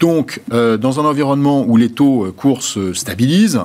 Donc, 0.00 0.40
euh, 0.52 0.76
dans 0.76 0.98
un 0.98 1.04
environnement 1.04 1.64
où 1.66 1.76
les 1.76 1.90
taux 1.90 2.32
courts 2.36 2.62
se 2.62 2.92
stabilisent, 2.94 3.60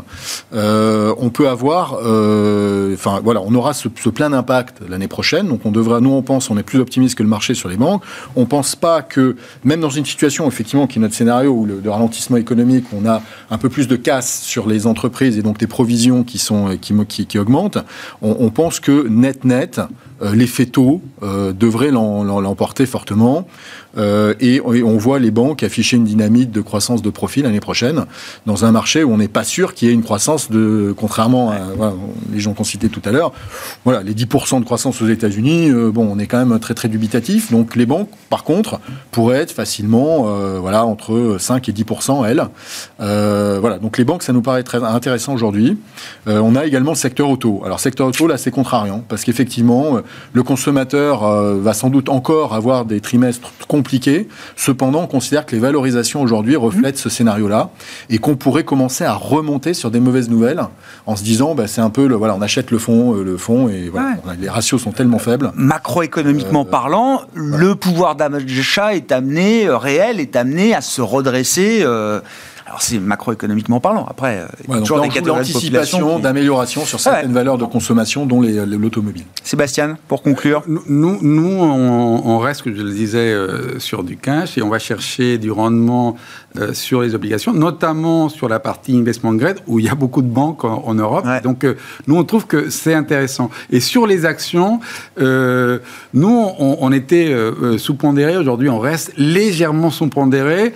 on 0.51 1.29
peut 1.33 1.47
avoir, 1.47 1.70
euh, 2.03 2.93
enfin 2.93 3.19
voilà, 3.23 3.41
on 3.41 3.53
aura 3.55 3.73
ce, 3.73 3.87
plein 3.87 4.29
d'impact 4.29 4.81
l'année 4.87 5.07
prochaine. 5.07 5.47
Donc 5.47 5.65
on 5.65 5.71
devra, 5.71 5.99
nous 6.01 6.11
on 6.11 6.21
pense, 6.21 6.49
on 6.49 6.57
est 6.57 6.63
plus 6.63 6.79
optimiste 6.79 7.15
que 7.15 7.23
le 7.23 7.29
marché 7.29 7.53
sur 7.53 7.69
les 7.69 7.77
banques. 7.77 8.03
On 8.35 8.45
pense 8.45 8.75
pas 8.75 9.01
que 9.01 9.35
même 9.63 9.81
dans 9.81 9.89
une 9.89 10.05
situation 10.05 10.47
effectivement 10.47 10.87
qui 10.87 10.99
est 10.99 11.01
notre 11.01 11.15
scénario 11.15 11.51
où 11.51 11.65
le, 11.65 11.89
ralentissement 11.89 12.37
économique, 12.37 12.85
on 12.93 13.07
a 13.07 13.21
un 13.49 13.57
peu 13.57 13.69
plus 13.69 13.87
de 13.87 13.95
casse 13.95 14.41
sur 14.41 14.67
les 14.67 14.87
entreprises 14.87 15.37
et 15.37 15.41
donc 15.41 15.57
des 15.57 15.67
provisions 15.67 16.23
qui 16.23 16.37
sont 16.37 16.77
qui, 16.79 17.25
qui, 17.25 17.39
augmentent. 17.39 17.79
On, 18.21 18.49
pense 18.49 18.79
que 18.79 19.07
net 19.07 19.43
net, 19.45 19.81
euh, 20.21 20.35
l'effet 20.35 20.65
taux 20.65 21.01
euh, 21.23 21.51
devrait 21.51 21.91
l'emporter 21.91 22.85
fortement. 22.85 23.47
Euh, 23.97 24.33
et, 24.39 24.61
on 24.61 24.97
voit 24.97 25.19
les 25.19 25.31
banques 25.31 25.63
afficher 25.63 25.97
une 25.97 26.05
dynamique 26.05 26.51
de 26.51 26.61
croissance 26.61 27.01
de 27.01 27.09
profit 27.09 27.41
l'année 27.41 27.59
prochaine 27.59 28.05
dans 28.45 28.65
un 28.65 28.71
marché 28.71 29.03
où 29.03 29.11
on 29.11 29.17
n'est 29.17 29.27
pas 29.27 29.43
sûr 29.43 29.73
qu'il 29.73 29.87
y 29.87 29.91
ait 29.91 29.93
une 29.93 30.03
croissance 30.03 30.49
de, 30.49 30.93
contrairement 30.95 31.51
à 31.51 31.59
les 32.31 32.39
gens 32.39 32.53
qu'on 32.53 32.63
citait 32.63 32.89
tout 32.89 33.01
à 33.05 33.11
l'heure. 33.11 33.31
Voilà, 33.83 34.01
les 34.03 34.13
10% 34.13 34.59
de 34.59 34.65
croissance 34.65 35.01
aux 35.01 35.07
États-Unis, 35.07 35.69
euh, 35.69 35.91
bon, 35.91 36.07
on 36.09 36.19
est 36.19 36.27
quand 36.27 36.43
même 36.43 36.57
très 36.59 36.73
très 36.73 36.87
dubitatif. 36.87 37.51
Donc 37.51 37.75
les 37.75 37.85
banques, 37.85 38.09
par 38.29 38.43
contre, 38.43 38.79
pourraient 39.11 39.39
être 39.39 39.51
facilement, 39.51 40.25
euh, 40.27 40.59
voilà, 40.59 40.85
entre 40.85 41.37
5 41.39 41.67
et 41.69 41.71
10% 41.71 42.25
elles. 42.25 42.47
voilà, 42.97 43.79
donc 43.79 43.97
les 43.97 44.05
banques, 44.05 44.23
ça 44.23 44.33
nous 44.33 44.41
paraît 44.41 44.63
très 44.63 44.83
intéressant 44.83 45.33
aujourd'hui. 45.33 45.77
on 46.27 46.55
a 46.55 46.65
également 46.65 46.91
le 46.91 46.97
secteur 46.97 47.29
auto. 47.29 47.61
Alors 47.65 47.79
secteur 47.79 48.07
auto, 48.07 48.27
là, 48.27 48.37
c'est 48.37 48.51
contrariant 48.51 49.03
parce 49.07 49.23
qu'effectivement, 49.23 49.99
le 50.33 50.43
consommateur 50.43 51.23
va 51.57 51.73
sans 51.73 51.89
doute 51.89 52.09
encore 52.09 52.53
avoir 52.53 52.85
des 52.85 53.01
trimestres 53.01 53.51
compliqué. 53.81 54.27
Cependant, 54.55 55.01
on 55.01 55.07
considère 55.07 55.47
que 55.47 55.55
les 55.55 55.59
valorisations 55.59 56.21
aujourd'hui 56.21 56.55
reflètent 56.55 56.99
ce 56.99 57.09
scénario-là 57.09 57.71
et 58.11 58.19
qu'on 58.19 58.35
pourrait 58.35 58.63
commencer 58.63 59.03
à 59.03 59.15
remonter 59.15 59.73
sur 59.73 59.89
des 59.89 59.99
mauvaises 59.99 60.29
nouvelles 60.29 60.61
en 61.07 61.15
se 61.15 61.23
disant, 61.23 61.55
bah, 61.55 61.65
c'est 61.65 61.81
un 61.81 61.89
peu, 61.89 62.05
le, 62.05 62.13
voilà, 62.13 62.35
on 62.35 62.43
achète 62.43 62.69
le 62.69 62.77
fond, 62.77 63.15
euh, 63.15 63.23
le 63.23 63.37
fond 63.37 63.69
et 63.69 63.89
voilà, 63.89 64.17
les 64.39 64.49
ratios 64.49 64.79
sont 64.79 64.91
tellement 64.91 65.17
faibles. 65.17 65.51
Macroéconomiquement 65.55 66.61
euh, 66.61 66.69
parlant, 66.69 67.21
le 67.33 67.73
pouvoir 67.73 68.15
d'achat 68.15 68.93
est 68.93 69.11
amené, 69.11 69.65
euh, 69.65 69.77
réel, 69.77 70.19
est 70.19 70.35
amené 70.35 70.75
à 70.75 70.81
se 70.81 71.01
redresser 71.01 71.83
Alors 72.71 72.81
c'est 72.81 72.99
macroéconomiquement 72.99 73.81
parlant. 73.81 74.05
Après, 74.09 74.37
euh, 74.37 74.45
il 74.65 74.73
y 74.73 74.77
a 74.77 74.79
toujours 74.79 75.01
des 75.01 75.09
catégories 75.09 75.39
d'anticipation, 75.39 76.19
d'amélioration 76.19 76.85
sur 76.85 77.01
certaines 77.01 77.33
valeurs 77.33 77.57
de 77.57 77.65
consommation, 77.65 78.25
dont 78.25 78.39
l'automobile. 78.39 79.25
Sébastien, 79.43 79.97
pour 80.07 80.21
conclure. 80.21 80.63
Nous, 80.67 81.17
nous 81.21 81.51
on, 81.51 82.39
reste, 82.39 82.61
comme 82.61 82.73
je 82.73 82.81
le 82.81 82.93
disais, 82.93 83.33
euh, 83.33 83.77
sur 83.79 84.05
du 84.05 84.15
cash 84.15 84.57
et 84.57 84.61
on 84.61 84.69
va 84.69 84.79
chercher 84.79 85.37
du 85.37 85.51
rendement 85.51 86.15
euh, 86.57 86.73
sur 86.73 87.01
les 87.01 87.13
obligations, 87.13 87.53
notamment 87.53 88.29
sur 88.29 88.47
la 88.47 88.59
partie 88.59 88.97
investment 88.97 89.33
grade 89.33 89.59
où 89.67 89.79
il 89.79 89.85
y 89.85 89.89
a 89.89 89.95
beaucoup 89.95 90.21
de 90.21 90.29
banques 90.29 90.63
en, 90.63 90.93
Europe. 90.93 91.25
Donc 91.43 91.65
nous, 92.07 92.15
on 92.15 92.23
trouve 92.23 92.47
que 92.47 92.69
c'est 92.69 92.93
intéressant. 92.93 93.49
Et 93.69 93.81
sur 93.81 94.07
les 94.07 94.25
actions, 94.25 94.79
nous, 95.17 96.47
on, 96.57 96.91
était 96.93 97.35
sous-pondéré. 97.77 98.37
Aujourd'hui, 98.37 98.69
on 98.69 98.79
reste 98.79 99.11
légèrement 99.17 99.89
sous-pondéré 99.89 100.73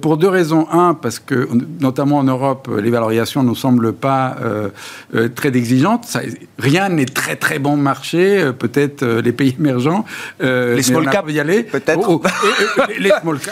pour 0.00 0.16
deux 0.16 0.28
raisons. 0.28 0.66
Un, 0.72 0.94
parce 0.94 1.20
que 1.20 1.35
notamment 1.80 2.18
en 2.18 2.24
Europe, 2.24 2.68
les 2.80 2.90
valorisations 2.90 3.42
ne 3.42 3.48
nous 3.48 3.54
semblent 3.54 3.92
pas 3.92 4.36
euh, 4.42 4.68
euh, 5.14 5.28
très 5.28 5.48
exigeantes. 5.48 6.16
rien 6.58 6.88
n'est 6.88 7.06
très 7.06 7.36
très 7.36 7.58
bon 7.58 7.76
marché, 7.76 8.38
euh, 8.38 8.52
peut-être 8.52 9.04
les 9.04 9.32
pays 9.32 9.56
émergents. 9.58 10.04
les 10.40 10.82
small 10.82 11.08
caps, 11.10 11.32
y 11.32 11.40
aller. 11.40 11.62
Peut-être. 11.62 12.08
Oh, 12.08 12.22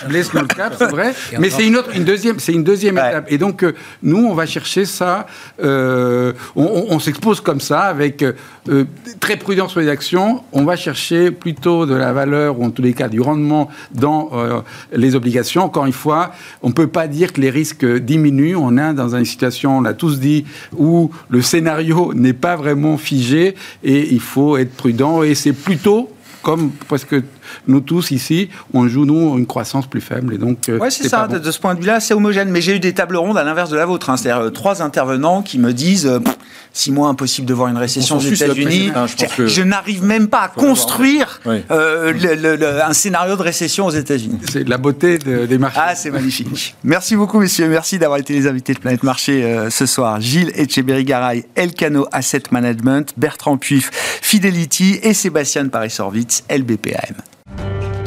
les, 0.09 0.23
small 0.23 0.47
caps, 0.47 0.77
c'est 0.79 0.91
vrai. 0.91 1.15
Mais 1.39 1.51
c'est 1.51 1.67
une 1.67 1.77
autre, 1.77 1.91
une 1.95 2.05
deuxième, 2.05 2.39
c'est 2.39 2.53
une 2.53 2.65
deuxième 2.65 2.97
étape. 2.97 3.27
Et 3.29 3.39
donc 3.39 3.65
nous, 4.03 4.25
on 4.25 4.35
va 4.35 4.47
chercher 4.47 4.85
ça. 4.85 5.27
on, 5.61 6.99
s'expose 6.99 7.41
comme 7.41 7.61
ça, 7.61 7.81
avec 7.83 8.25
très 9.21 9.37
prudent 9.37 9.69
sur 9.69 9.81
les 9.81 9.89
actions. 9.89 10.43
On 10.53 10.65
va 10.65 10.77
chercher 10.77 11.31
plutôt 11.31 11.87
de 11.87 11.95
la 11.95 12.13
valeur 12.13 12.59
ou 12.59 12.65
en 12.65 12.71
tous 12.71 12.83
les 12.83 12.95
cas 12.95 13.09
du 13.09 13.21
rendement 13.21 13.69
dans 13.93 14.31
les 14.93 15.15
obligations. 15.15 15.65
Encore 15.65 15.87
une 15.87 15.93
fois, 15.93 16.33
on 16.63 16.69
ne 16.69 16.73
peut 16.73 16.87
pas 16.87 17.07
dire 17.09 17.33
que 17.33 17.41
les 17.41 17.51
risques 17.51 17.74
diminue. 17.83 18.57
On 18.57 18.77
est 18.77 18.95
dans 18.95 19.17
une 19.17 19.25
situation, 19.25 19.79
on 19.79 19.81
l'a 19.81 19.95
tous 19.95 20.21
dit, 20.21 20.45
où 20.77 21.11
le 21.29 21.43
scénario 21.43 22.13
n'est 22.15 22.33
pas 22.33 22.57
vraiment 22.57 22.99
figé 22.99 23.55
et 23.83 24.13
il 24.13 24.21
faut 24.21 24.57
être 24.57 24.75
prudent. 24.75 25.23
Et 25.23 25.35
c'est 25.35 25.53
plutôt 25.53 26.11
comme 26.43 26.71
presque 26.71 27.17
nous 27.67 27.81
tous 27.81 28.11
ici, 28.11 28.49
on 28.73 28.89
joue, 28.89 29.05
nous, 29.05 29.37
une 29.39 29.47
croissance 29.47 29.87
plus 29.87 30.01
faible. 30.01 30.35
Et 30.35 30.39
donc, 30.39 30.69
euh, 30.69 30.79
ouais, 30.79 30.91
c'est 30.91 31.09
ça, 31.09 31.27
de, 31.27 31.51
ce 31.51 31.59
point 31.59 31.75
de 31.75 31.81
vue-là, 31.81 32.01
c'est 32.01 32.15
homogène. 32.15 32.51
Mais 32.51 32.61
j'ai 32.61 32.77
eu 32.77 32.81
des 32.81 32.93
tables 32.93 33.17
rondes 33.17 33.39
à 33.39 33.45
l'inverse 33.45 33.71
de 33.71 33.77
la 33.77 33.87
vôtre. 33.87 34.11
Hein. 34.11 34.17
C'est-à-dire 34.17 34.45
euh, 34.45 34.51
trois 34.51 34.83
intervenants 34.83 35.43
qui 35.43 35.59
me 35.59 35.73
disent 35.73 36.07
euh, 36.07 36.21
six 36.73 36.93
mois 36.93 37.09
impossible 37.09 37.47
de 37.47 37.55
voir 37.55 37.69
une 37.69 37.77
récession 37.77 38.17
aux 38.17 38.21
États-Unis. 38.21 38.91
je, 39.39 39.63
n'arrive 39.63 40.05
même 40.05 40.29
pas 40.29 40.43
à 40.43 40.49
construire 40.49 41.41
un 41.47 42.93
scénario 42.93 43.37
de 43.37 43.43
récession 43.43 43.87
aux 43.87 43.91
États-Unis. 43.91 44.39
C'est 44.51 44.69
la 44.69 44.79
beauté 44.79 45.19
des 45.19 45.59
marchés. 45.59 45.81
Ah, 45.83 45.95
c'est 45.95 46.11
magnifique. 46.11 46.75
Merci 46.83 47.17
beaucoup, 47.17 47.39
messieurs. 47.39 47.69
Merci 47.69 47.99
d'avoir 47.99 48.19
été 48.19 48.33
les 48.33 48.47
invités 48.47 48.75
de 48.75 48.79
Planète 48.79 49.03
Marché 49.03 49.67
ce 49.71 49.87
soir. 49.87 50.21
Gilles 50.21 50.53
Echeberry-Garay, 50.55 51.47
Elcano 51.55 52.07
Asset 52.13 52.45
Management, 52.51 53.13
Bertrand 53.17 53.57
Puif, 53.57 53.91
Fidelity 54.23 54.99
et 55.03 55.15
Sébastien 55.15 55.69
Paris-Sorvitz, 55.69 56.45
LBPAM. 56.51 57.34
Thank 57.47 57.99
you. 57.99 58.04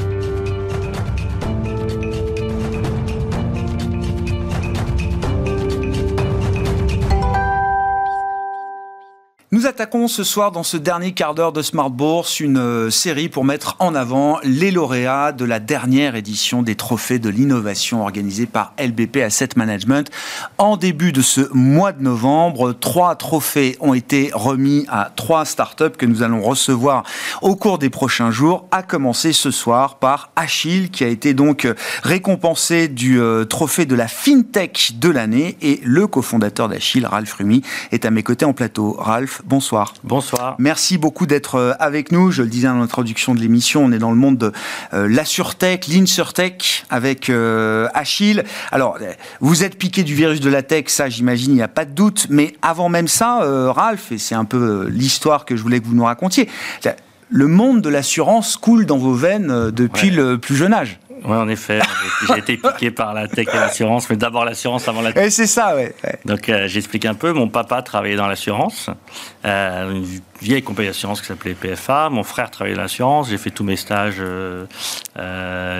Nous 9.53 9.65
attaquons 9.65 10.09
ce 10.09 10.25
soir 10.25 10.51
dans 10.51 10.63
ce 10.63 10.75
dernier 10.75 11.13
quart 11.13 11.33
d'heure 11.33 11.53
de 11.53 11.61
Smart 11.61 11.89
Bourse 11.89 12.41
une 12.41 12.57
euh, 12.57 12.89
série 12.89 13.29
pour 13.29 13.45
mettre 13.45 13.77
en 13.79 13.95
avant 13.95 14.39
les 14.43 14.71
lauréats 14.71 15.31
de 15.31 15.45
la 15.45 15.61
dernière 15.61 16.15
édition 16.15 16.63
des 16.63 16.75
trophées 16.75 17.17
de 17.17 17.29
l'innovation 17.29 18.01
organisée 18.01 18.45
par 18.45 18.73
LBP 18.77 19.19
Asset 19.23 19.51
Management. 19.55 20.11
En 20.57 20.75
début 20.75 21.13
de 21.13 21.21
ce 21.21 21.47
mois 21.53 21.93
de 21.93 22.03
novembre, 22.03 22.73
trois 22.73 23.15
trophées 23.15 23.77
ont 23.79 23.93
été 23.93 24.31
remis 24.33 24.85
à 24.89 25.13
trois 25.15 25.45
startups 25.45 25.95
que 25.97 26.05
nous 26.05 26.23
allons 26.23 26.41
recevoir 26.41 27.03
au 27.41 27.55
cours 27.55 27.77
des 27.77 27.89
prochains 27.89 28.31
jours, 28.31 28.67
à 28.71 28.83
commencer 28.83 29.31
ce 29.31 29.49
soir 29.49 29.95
par 29.95 30.29
Achille 30.35 30.89
qui 30.89 31.05
a 31.05 31.07
été 31.07 31.33
donc 31.33 31.69
récompensé 32.03 32.89
du 32.89 33.21
euh, 33.21 33.45
trophée 33.45 33.85
de 33.85 33.95
la 33.95 34.09
FinTech 34.09 34.99
de 34.99 35.09
l'année 35.09 35.55
et 35.61 35.79
le 35.85 36.05
cofondateur 36.05 36.67
d'Achille, 36.67 37.05
Ralph 37.05 37.31
Rumi, 37.31 37.61
est 37.93 38.03
à 38.03 38.11
mes 38.11 38.23
côtés 38.23 38.43
en 38.43 38.51
plateau. 38.51 38.97
Ralph, 38.99 39.36
bonsoir. 39.45 39.93
Bonsoir. 40.03 40.55
Merci 40.59 40.97
beaucoup 40.97 41.25
d'être 41.25 41.55
euh, 41.55 41.73
avec 41.79 42.11
nous. 42.11 42.31
Je 42.31 42.43
le 42.43 42.49
disais 42.49 42.67
en 42.67 42.81
introduction 42.81 43.35
de 43.35 43.39
l'émission, 43.39 43.83
on 43.83 43.91
est 43.91 43.99
dans 43.99 44.11
le 44.11 44.17
monde 44.17 44.37
de 44.37 44.51
euh, 44.93 45.07
la 45.09 45.25
surtech, 45.25 45.87
l'insurtech 45.87 46.85
avec 46.89 47.29
euh, 47.29 47.87
Achille. 47.93 48.43
Alors, 48.71 48.97
vous 49.39 49.63
êtes 49.63 49.77
piqué 49.77 50.03
du 50.03 50.15
virus 50.15 50.39
de 50.39 50.49
la 50.49 50.63
tech, 50.63 50.85
ça 50.87 51.09
j'imagine, 51.09 51.51
il 51.51 51.55
n'y 51.55 51.61
a 51.61 51.67
pas 51.67 51.85
de 51.85 51.91
doute. 51.91 52.27
Mais 52.29 52.55
avant 52.61 52.89
même 52.89 53.07
ça, 53.07 53.39
Ralph, 53.71 54.11
et 54.11 54.17
c'est 54.17 54.35
un 54.35 54.45
peu 54.45 54.87
l'histoire 54.89 55.45
que 55.45 55.55
je 55.55 55.61
voulais 55.61 55.79
que 55.79 55.85
vous 55.85 55.95
nous 55.95 56.03
racontiez, 56.05 56.49
le 57.29 57.47
monde 57.47 57.81
de 57.81 57.89
l'assurance 57.89 58.57
coule 58.57 58.85
dans 58.85 58.97
vos 58.97 59.13
veines 59.13 59.71
depuis 59.71 60.09
le 60.09 60.37
plus 60.37 60.55
jeune 60.55 60.73
âge. 60.73 60.99
Oui, 61.23 61.35
en 61.35 61.47
effet. 61.47 61.79
J'ai 62.27 62.39
été 62.39 62.57
piqué 62.57 62.91
par 62.91 63.13
la 63.13 63.27
tech 63.27 63.47
et 63.53 63.57
l'assurance, 63.57 64.09
mais 64.09 64.15
d'abord 64.15 64.45
l'assurance 64.45 64.87
avant 64.87 65.01
la 65.01 65.13
tech. 65.13 65.31
c'est 65.31 65.47
ça, 65.47 65.75
ouais. 65.75 65.93
Donc 66.25 66.49
euh, 66.49 66.67
j'explique 66.67 67.05
un 67.05 67.13
peu. 67.13 67.31
Mon 67.33 67.47
papa 67.47 67.81
travaillait 67.81 68.15
dans 68.15 68.27
l'assurance, 68.27 68.89
euh, 69.45 69.91
une 69.91 70.05
vieille 70.41 70.61
compagnie 70.61 70.89
d'assurance 70.89 71.21
qui 71.21 71.27
s'appelait 71.27 71.53
PFA. 71.53 72.09
Mon 72.09 72.23
frère 72.23 72.51
travaillait 72.51 72.75
dans 72.75 72.83
l'assurance. 72.83 73.29
J'ai 73.29 73.37
fait 73.37 73.49
tous 73.49 73.63
mes 73.63 73.75
stages 73.75 74.17
euh, 74.19 74.65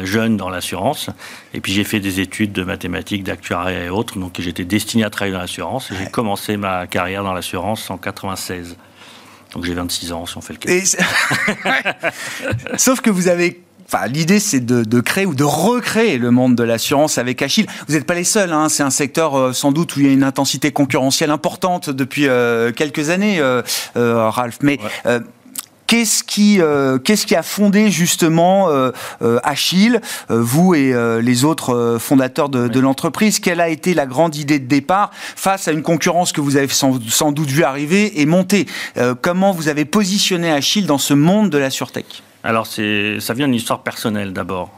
jeunes 0.05 0.37
dans 0.37 0.49
l'assurance. 0.49 1.09
Et 1.53 1.61
puis 1.61 1.71
j'ai 1.71 1.83
fait 1.83 1.99
des 1.99 2.19
études 2.19 2.53
de 2.53 2.63
mathématiques, 2.63 3.23
d'actuariat 3.23 3.85
et 3.85 3.89
autres. 3.89 4.17
Donc 4.17 4.35
j'étais 4.39 4.65
destiné 4.65 5.03
à 5.03 5.09
travailler 5.09 5.33
dans 5.33 5.41
l'assurance. 5.41 5.91
J'ai 5.97 6.09
commencé 6.09 6.57
ma 6.57 6.87
carrière 6.87 7.23
dans 7.23 7.33
l'assurance 7.33 7.89
en 7.89 7.97
96. 7.97 8.77
Donc 9.53 9.63
j'ai 9.63 9.73
26 9.73 10.11
ans 10.11 10.25
si 10.25 10.37
on 10.37 10.41
fait 10.41 10.53
le 10.53 10.59
calcul. 10.59 10.87
Sauf 12.77 13.01
que 13.01 13.09
vous 13.09 13.27
avez 13.27 13.61
Enfin, 13.87 14.07
l'idée, 14.07 14.39
c'est 14.39 14.65
de, 14.65 14.99
créer 14.99 15.25
ou 15.25 15.33
de 15.33 15.45
recréer 15.45 16.17
le 16.17 16.29
monde 16.29 16.55
de 16.55 16.63
l'assurance 16.63 17.17
avec 17.17 17.41
Achille. 17.41 17.67
Vous 17.87 17.93
n'êtes 17.93 18.05
pas 18.05 18.15
les 18.15 18.25
seuls. 18.25 18.51
Hein. 18.51 18.67
C'est 18.69 18.83
un 18.83 18.89
secteur 18.89 19.35
euh, 19.35 19.53
sans 19.53 19.71
doute 19.71 19.95
où 19.95 20.01
il 20.01 20.07
y 20.07 20.09
a 20.09 20.13
une 20.13 20.23
intensité 20.23 20.71
concurrentielle 20.71 21.31
importante 21.31 21.89
depuis 21.89 22.27
euh, 22.27 22.73
quelques 22.73 23.09
années, 23.09 23.39
euh, 23.39 23.61
Ralph. 23.95 24.59
Mais 24.61 24.79
Qu'est-ce 25.87 26.21
qui, 26.21 26.59
qu'est-ce 27.05 27.25
qui 27.25 27.33
a 27.33 27.43
fondé 27.43 27.89
justement 27.89 28.67
Achille, 29.41 30.01
vous 30.27 30.75
et 30.75 30.93
les 31.21 31.45
autres 31.45 31.95
fondateurs 31.97 32.49
de, 32.49 32.79
l'entreprise? 32.81 33.39
Quelle 33.39 33.61
a 33.61 33.69
été 33.69 33.93
la 33.93 34.05
grande 34.05 34.35
idée 34.35 34.59
de 34.59 34.67
départ 34.67 35.11
face 35.13 35.69
à 35.69 35.71
une 35.71 35.83
concurrence 35.83 36.33
que 36.33 36.41
vous 36.41 36.57
avez 36.57 36.67
sans, 36.67 36.99
sans 37.07 37.31
doute 37.31 37.47
vu 37.47 37.63
arriver 37.63 38.19
et 38.19 38.25
monter? 38.25 38.65
Comment 39.21 39.53
vous 39.53 39.69
avez 39.69 39.85
positionné 39.85 40.51
Achille 40.51 40.87
dans 40.87 40.97
ce 40.97 41.13
monde 41.13 41.49
de 41.49 41.57
la 41.57 41.69
surtech? 41.69 42.21
Alors, 42.47 42.65
ça 42.65 43.33
vient 43.33 43.47
d'une 43.47 43.55
histoire 43.55 43.79
personnelle 43.79 44.31
d'abord. 44.31 44.69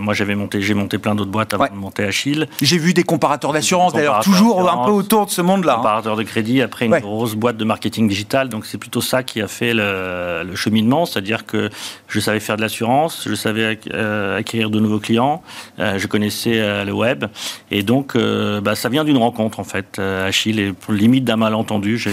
Moi, 0.00 0.14
j'avais 0.14 0.34
monté, 0.34 0.60
j'ai 0.60 0.74
monté 0.74 0.98
plein 0.98 1.14
d'autres 1.14 1.30
boîtes 1.30 1.54
avant 1.54 1.68
de 1.68 1.76
monter 1.76 2.02
Achille. 2.02 2.48
J'ai 2.60 2.76
vu 2.76 2.92
des 2.92 3.04
comparateurs 3.04 3.52
d'assurance 3.52 3.92
d'ailleurs, 3.92 4.18
toujours 4.18 4.68
un 4.68 4.84
peu 4.84 4.90
autour 4.90 5.26
de 5.26 5.30
ce 5.30 5.40
monde-là. 5.40 5.74
Hein. 5.74 5.76
Comparateur 5.76 6.16
de 6.16 6.24
crédit, 6.24 6.60
après 6.60 6.86
une 6.86 6.98
grosse 6.98 7.36
boîte 7.36 7.56
de 7.56 7.64
marketing 7.64 8.08
digital. 8.08 8.48
Donc, 8.48 8.66
c'est 8.66 8.78
plutôt 8.78 9.00
ça 9.00 9.22
qui 9.22 9.40
a 9.40 9.46
fait 9.46 9.74
le, 9.74 10.56
cheminement. 10.56 11.06
C'est-à-dire 11.06 11.46
que 11.46 11.70
je 12.08 12.18
savais 12.18 12.40
faire 12.40 12.56
de 12.56 12.62
l'assurance, 12.62 13.22
je 13.28 13.34
savais 13.36 13.78
euh, 13.92 14.38
acquérir 14.38 14.68
de 14.70 14.80
nouveaux 14.80 14.98
clients, 14.98 15.40
euh, 15.78 15.98
je 15.98 16.08
connaissais 16.08 16.58
euh, 16.58 16.84
le 16.84 16.92
web. 16.92 17.26
Et 17.70 17.84
donc, 17.84 18.16
bah, 18.16 18.74
ça 18.74 18.88
vient 18.88 19.04
d'une 19.04 19.18
rencontre 19.18 19.60
en 19.60 19.64
fait. 19.64 20.00
Achille 20.00 20.58
est 20.58 20.74
limite 20.90 21.22
d'un 21.22 21.36
malentendu. 21.36 22.04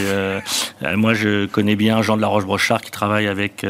moi, 0.95 1.15
je 1.15 1.47
connais 1.47 1.75
bien 1.75 2.03
Jean 2.03 2.17
de 2.17 2.21
la 2.21 2.27
Roche-Brochard 2.27 2.81
qui 2.81 2.91
travaille 2.91 3.25
avec, 3.25 3.65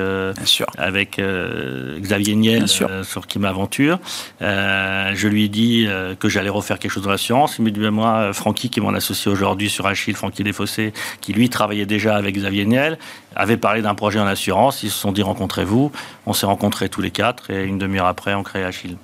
avec 0.78 1.21
euh, 1.22 2.00
Xavier 2.00 2.36
Niel 2.36 2.66
euh, 2.82 3.04
sur 3.04 3.28
qui 3.28 3.40
m'aventure. 3.40 4.00
Euh, 4.42 5.12
je 5.14 5.28
lui 5.28 5.46
ai 5.46 5.48
dit 5.48 5.88
que 6.20 6.30
j'allais 6.30 6.50
refaire 6.50 6.80
quelque 6.80 6.92
chose 6.92 7.04
dans 7.04 7.12
l'assurance. 7.12 7.58
Il 7.60 7.66
me 7.66 7.72
dit, 7.72 7.80
moi, 7.80 8.34
Francky, 8.34 8.70
qui 8.70 8.80
est 8.80 8.84
mon 8.84 8.94
associé 8.94 9.32
aujourd'hui 9.32 9.70
sur 9.70 9.86
Achille, 9.86 10.16
Francky 10.16 10.44
Desfossés, 10.44 10.94
qui 11.22 11.34
lui 11.34 11.50
travaillait 11.50 11.86
déjà 11.86 12.16
avec 12.16 12.36
Xavier 12.36 12.66
Niel, 12.66 12.98
avait 13.36 13.58
parlé 13.58 13.82
d'un 13.82 13.96
projet 13.96 14.20
en 14.20 14.28
assurance. 14.28 14.84
Ils 14.84 14.92
se 14.92 14.98
sont 14.98 15.12
dit, 15.12 15.22
rencontrez-vous. 15.22 15.92
On 16.26 16.34
s'est 16.34 16.46
rencontrés 16.46 16.90
tous 16.90 17.02
les 17.02 17.12
quatre 17.12 17.50
et 17.50 17.64
une 17.64 17.78
demi-heure 17.78 18.08
après, 18.08 18.34
on 18.34 18.44
crée 18.44 18.64
Achille. 18.64 18.98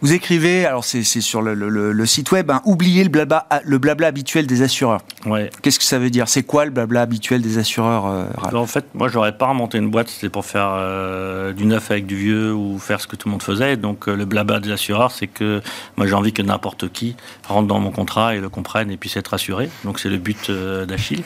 Vous 0.00 0.12
écrivez, 0.12 0.64
alors 0.64 0.84
c'est 0.84 1.02
sur 1.02 1.42
le, 1.42 2.06
site 2.06 2.30
web, 2.30 2.50
hein, 2.50 2.62
oubliez 2.64 3.02
le 3.02 3.10
blabla, 3.10 3.46
le 3.64 3.78
blabla 3.78 4.06
habituel 4.06 4.46
des 4.46 4.62
assureurs. 4.62 5.00
Ouais. 5.26 5.50
Qu'est-ce 5.62 5.78
que 5.78 5.84
ça 5.84 5.98
veut 5.98 6.10
dire? 6.10 6.28
C'est 6.28 6.44
quoi 6.44 6.64
le 6.64 6.70
blabla 6.70 7.02
habituel 7.02 7.42
des 7.42 7.58
assureurs 7.58 8.06
euh, 8.06 8.24
En 8.52 8.66
fait, 8.66 8.84
moi, 8.94 9.08
j'aurais 9.08 9.36
pas 9.36 9.48
remonté 9.48 9.78
une 9.78 9.90
boîte, 9.90 10.08
c'était 10.08 10.28
pour 10.28 10.44
faire 10.44 10.70
euh, 10.72 11.52
du 11.52 11.66
neuf 11.66 11.90
avec 11.90 12.06
du 12.06 12.16
vieux 12.16 12.54
ou 12.54 12.78
faire 12.78 13.00
ce 13.00 13.06
que 13.06 13.16
tout 13.16 13.28
le 13.28 13.32
monde 13.32 13.42
faisait. 13.42 13.76
Donc, 13.76 14.08
euh, 14.08 14.14
le 14.14 14.24
blabla 14.24 14.60
des 14.60 14.70
assureurs, 14.70 15.10
c'est 15.10 15.26
que 15.26 15.60
moi, 15.96 16.06
j'ai 16.06 16.14
envie 16.14 16.32
que 16.32 16.42
n'importe 16.42 16.90
qui 16.92 17.16
rentre 17.48 17.66
dans 17.66 17.80
mon 17.80 17.90
contrat 17.90 18.36
et 18.36 18.40
le 18.40 18.48
comprenne 18.48 18.90
et 18.90 18.96
puisse 18.96 19.16
être 19.16 19.34
assuré. 19.34 19.68
Donc, 19.84 19.98
c'est 19.98 20.10
le 20.10 20.18
but 20.18 20.50
d'Achille. 20.50 21.24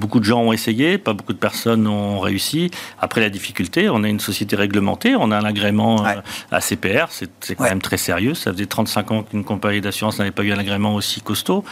Beaucoup 0.00 0.18
de 0.18 0.24
gens 0.24 0.40
ont 0.40 0.52
essayé, 0.52 0.96
pas 0.96 1.12
beaucoup 1.12 1.34
de 1.34 1.38
personnes 1.38 1.86
ont 1.86 2.20
réussi. 2.20 2.70
Après 2.98 3.20
la 3.20 3.28
difficulté, 3.28 3.90
on 3.90 4.02
a 4.02 4.08
une 4.08 4.18
société 4.18 4.56
réglementée, 4.56 5.14
on 5.14 5.30
a 5.30 5.36
un 5.36 5.44
agrément 5.44 6.02
à 6.50 6.60
CPR, 6.60 7.08
c'est 7.10 7.54
quand 7.54 7.64
même 7.64 7.82
très 7.82 7.98
sérieux. 7.98 8.32
Ça 8.34 8.50
faisait 8.52 8.64
35 8.64 9.10
ans 9.10 9.22
qu'une 9.22 9.44
compagnie 9.44 9.82
d'assurance 9.82 10.18
n'avait 10.18 10.30
pas 10.30 10.42
eu 10.42 10.52
un 10.52 10.58
agrément 10.58 10.94
aussi 10.94 11.20
costaud. 11.20 11.64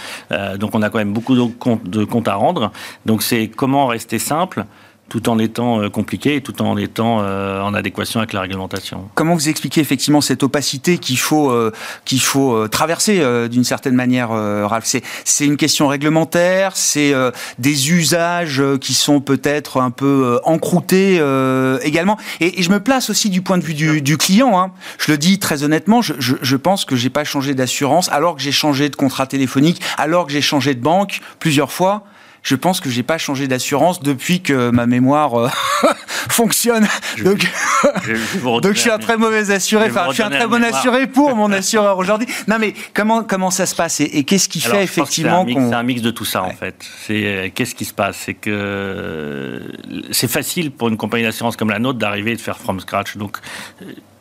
donc 0.57 0.75
on 0.75 0.83
a 0.83 0.91
quand 0.91 0.99
même 0.99 1.15
beaucoup 1.15 1.35
de 1.35 2.05
comptes 2.05 2.29
à 2.29 2.35
rendre. 2.35 2.71
Donc 3.07 3.23
c'est 3.23 3.49
comment 3.49 3.87
rester 3.87 4.19
simple 4.19 4.67
tout 5.09 5.29
en 5.29 5.39
étant 5.39 5.81
euh, 5.81 5.89
compliqué 5.89 6.37
et 6.37 6.41
tout 6.41 6.61
en 6.63 6.77
étant 6.77 7.21
euh, 7.21 7.61
en 7.63 7.75
adéquation 7.75 8.21
avec 8.21 8.33
la 8.33 8.43
réglementation. 8.43 9.09
Comment 9.15 9.35
vous 9.35 9.49
expliquez 9.49 9.81
effectivement 9.81 10.21
cette 10.21 10.43
opacité 10.43 10.99
qu'il 10.99 11.19
faut, 11.19 11.51
euh, 11.51 11.73
qu'il 12.05 12.21
faut 12.21 12.69
traverser 12.69 13.23
d'une 13.49 13.65
certaine 13.65 13.95
manière, 13.95 14.31
Ralph? 14.31 14.85
C'est 15.25 15.45
une 15.45 15.57
question 15.57 15.89
réglementaire, 15.89 16.77
c'est 16.77 17.13
des 17.59 17.91
usages 17.91 18.63
qui 18.81 18.95
sont 18.95 19.21
peut-être 19.21 19.81
un 19.81 19.91
peu 19.91 20.41
encroutés 20.45 21.21
également. 21.83 22.17
Et, 22.41 22.63
je 22.63 22.71
me 22.71 22.81
place 22.81 23.11
aussi 23.11 23.31
du 23.31 23.43
point 23.43 23.59
de 23.59 23.65
vue 23.65 23.75
du, 23.75 24.19
client. 24.19 24.59
Hein. 24.59 24.73
Je 24.99 25.13
le 25.13 25.19
dis 25.19 25.39
très 25.39 25.63
honnêtement, 25.63 26.03
je, 26.03 26.15
je, 26.19 26.35
je 26.41 26.57
pense 26.57 26.85
que 26.85 26.97
j'ai 26.97 27.11
pas 27.11 27.25
changé 27.25 27.55
d'assurance 27.55 28.09
alors 28.11 28.37
que 28.37 28.43
j'ai 28.43 28.53
changé 28.53 28.89
de 28.89 28.97
contrat 28.97 29.27
téléphonique, 29.27 29.81
alors 29.97 30.27
que 30.27 30.33
j'ai 30.33 30.43
changé 30.43 30.75
de 30.75 30.81
banque 30.81 31.21
plusieurs 31.39 31.73
fois 31.73 32.05
je 32.43 32.55
pense 32.55 32.81
que 32.81 32.91
j'ai 32.91 33.03
pas 33.03 33.19
changé 33.19 33.49
d'assurance 33.49 34.01
depuis 34.01 34.41
que 34.41 34.71
ma 34.71 34.87
mémoire 34.87 35.35
euh, 35.35 35.49
fonctionne. 36.29 36.87
donc, 37.25 37.47
je, 38.05 38.39
donc 38.61 38.75
je 38.75 38.79
suis 38.79 38.91
un 38.91 38.99
très 38.99 39.17
mauvais 39.17 39.51
assuré. 39.51 39.87
Enfin, 39.91 40.07
je 40.09 40.15
suis 40.15 40.23
un 40.23 40.31
très 40.31 40.47
bon 40.47 40.63
assuré 40.63 41.07
pour 41.07 41.35
mon 41.35 41.53
assureur 41.59 41.99
aujourd'hui. 41.99 42.29
Non, 42.47 42.57
mais 42.59 42.75
comment 42.95 43.23
comment 43.23 43.51
ça 43.51 43.67
se 43.67 43.75
passe 43.75 44.01
et, 44.01 44.25
qu'est-ce 44.25 44.49
qui 44.49 44.61
fait 44.61 44.83
effectivement 44.83 45.45
C'est 45.47 45.75
un, 45.75 45.83
mix 45.83 46.03
de 46.03 46.11
tout 46.11 46.25
ça 46.25 46.43
en 46.43 46.51
fait. 46.51 46.87
C'est 47.07 47.25
euh, 47.25 47.49
qu'est-ce 47.55 47.75
qui 47.75 47.85
se 47.85 47.95
passe? 47.95 48.17
C'est 48.25 48.35
que 48.35 48.51
euh, 48.51 49.61
c'est 50.11 50.31
facile 50.31 50.71
pour 50.71 50.89
une 50.89 50.97
compagnie 50.97 51.25
d'assurance 51.25 51.57
comme 51.57 51.71
la 51.71 51.79
nôtre 51.79 51.99
d'arriver 51.99 52.33
et 52.33 52.37
de 52.37 52.41
faire 52.41 52.59
from 52.59 52.81
scratch. 52.81 53.17
Donc 53.17 53.39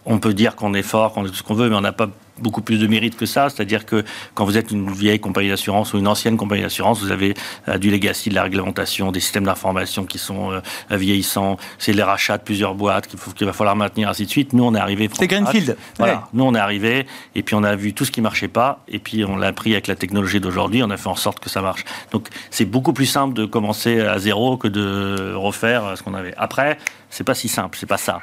on 0.06 0.20
peut 0.20 0.34
dire 0.34 0.56
qu'on 0.56 0.74
est 0.74 0.84
fort, 0.84 1.14
qu'on 1.14 1.26
est 1.26 1.30
tout 1.30 1.36
ce 1.36 1.44
qu'on 1.44 1.56
veut, 1.56 1.70
mais 1.70 1.76
on 1.76 1.82
n'a 1.82 1.92
pas 1.92 2.10
beaucoup 2.40 2.62
plus 2.62 2.80
de 2.80 2.88
mérite 2.88 3.16
que 3.18 3.26
ça. 3.26 3.50
C'est-à-dire 3.50 3.86
que 3.86 4.04
quand 4.34 4.46
vous 4.46 4.58
êtes 4.58 4.72
une 4.72 4.92
vieille 4.92 5.20
compagnie 5.20 5.50
d'assurance 5.50 5.94
ou 5.94 5.98
une 5.98 6.08
ancienne 6.08 6.38
compagnie 6.38 6.64
d'assurance, 6.64 7.02
vous 7.02 7.12
avez 7.12 7.34
euh, 7.68 7.78
du 7.78 7.90
legacy, 7.90 8.30
de 8.30 8.36
la 8.36 8.44
réglementation, 8.44 9.12
des 9.12 9.20
systèmes 9.20 9.46
d'information 9.46 10.06
qui 10.06 10.18
sont 10.18 10.52
euh, 10.52 10.62
vieillissants, 10.92 11.58
c'est 11.78 11.94
les 11.94 12.04
rachats 12.04 12.38
de 12.38 12.44
plusieurs 12.44 12.76
boîtes 12.76 13.08
qu'il 13.08 13.46
va 13.46 13.54
falloir 13.54 13.76
maintenir, 13.76 14.10
ainsi 14.10 14.26
de 14.26 14.30
suite. 14.30 14.54
Nous, 14.54 14.64
on 14.64 14.76
est 14.76 14.80
arrivé. 14.80 15.10
C'est 15.14 15.28
Greenfield. 15.28 15.78
Voilà. 15.98 16.28
Nous, 16.34 16.44
on 16.44 16.54
est 16.56 16.60
arrivé 16.60 17.06
et 17.36 17.44
puis 17.44 17.56
on 17.56 17.64
a 17.64 17.76
vu 17.76 17.94
tout 17.94 18.06
ce 18.06 18.12
qui 18.12 18.22
marchait 18.22 18.48
pas 18.48 18.84
et 18.88 19.00
puis 19.00 19.24
on 19.26 19.36
l'a 19.36 19.54
pris 19.54 19.74
avec 19.74 19.88
la 19.88 19.96
technologie 19.96 20.40
d'aujourd'hui. 20.40 20.84
On 20.84 20.90
a 20.90 20.98
fait 20.98 21.10
en 21.10 21.16
sorte 21.16 21.40
que 21.40 21.50
ça 21.50 21.62
marche. 21.62 21.84
Donc, 22.12 22.28
c'est 22.52 22.66
beaucoup 22.66 22.94
plus 22.94 23.06
simple 23.06 23.34
de 23.34 23.46
commencer 23.46 24.02
à 24.02 24.20
zéro 24.20 24.58
que 24.58 24.68
de 24.68 25.34
refaire 25.36 25.98
ce 25.98 26.04
qu'on 26.04 26.14
avait. 26.14 26.34
Après, 26.38 26.78
c'est 27.10 27.24
pas 27.24 27.36
si 27.36 27.48
simple. 27.48 27.78
C'est 27.80 27.88
pas 27.88 27.98
ça. 27.98 28.20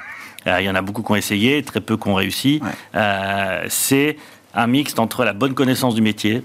Euh, 0.47 0.61
il 0.61 0.65
y 0.65 0.71
en 0.71 0.75
a 0.75 0.83
beaucoup 0.83 1.03
qui 1.03 1.13
ont 1.13 1.17
essayé, 1.17 1.63
très 1.63 1.81
peu 1.81 1.97
qui 1.97 2.09
ont 2.09 2.15
réussi. 2.15 2.61
Euh, 2.95 3.65
c'est 3.69 4.17
un 4.55 4.67
mixte 4.67 4.99
entre 4.99 5.25
la 5.25 5.33
bonne 5.33 5.55
connaissance 5.55 5.95
du 5.95 6.03
métier, 6.03 6.43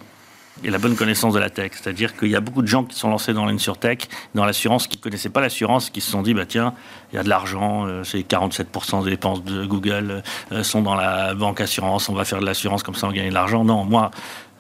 et 0.61 0.69
la 0.69 0.77
bonne 0.77 0.97
connaissance 0.97 1.33
de 1.33 1.39
la 1.39 1.49
tech. 1.49 1.71
C'est-à-dire 1.73 2.17
qu'il 2.17 2.27
y 2.27 2.35
a 2.35 2.41
beaucoup 2.41 2.61
de 2.61 2.67
gens 2.67 2.83
qui 2.83 2.97
sont 2.97 3.09
lancés 3.09 3.33
dans 3.33 3.45
l'insurtech, 3.45 4.09
dans 4.35 4.43
l'assurance, 4.43 4.87
qui 4.87 4.97
ne 4.97 5.01
connaissaient 5.01 5.29
pas 5.29 5.39
l'assurance, 5.39 5.89
qui 5.89 6.01
se 6.01 6.11
sont 6.11 6.21
dit, 6.21 6.33
bah 6.33 6.45
tiens, 6.45 6.73
il 7.13 7.15
y 7.15 7.19
a 7.19 7.23
de 7.23 7.29
l'argent, 7.29 7.85
euh, 7.87 8.03
c'est 8.03 8.19
47% 8.19 9.05
des 9.05 9.11
dépenses 9.11 9.41
de 9.41 9.65
Google 9.65 10.21
sont 10.63 10.81
dans 10.81 10.95
la 10.95 11.33
banque 11.33 11.61
assurance, 11.61 12.09
on 12.09 12.13
va 12.13 12.25
faire 12.25 12.41
de 12.41 12.45
l'assurance, 12.45 12.83
comme 12.83 12.95
ça 12.95 13.07
on 13.07 13.11
gagne 13.11 13.29
de 13.29 13.33
l'argent. 13.33 13.63
Non, 13.63 13.85
moi, 13.85 14.11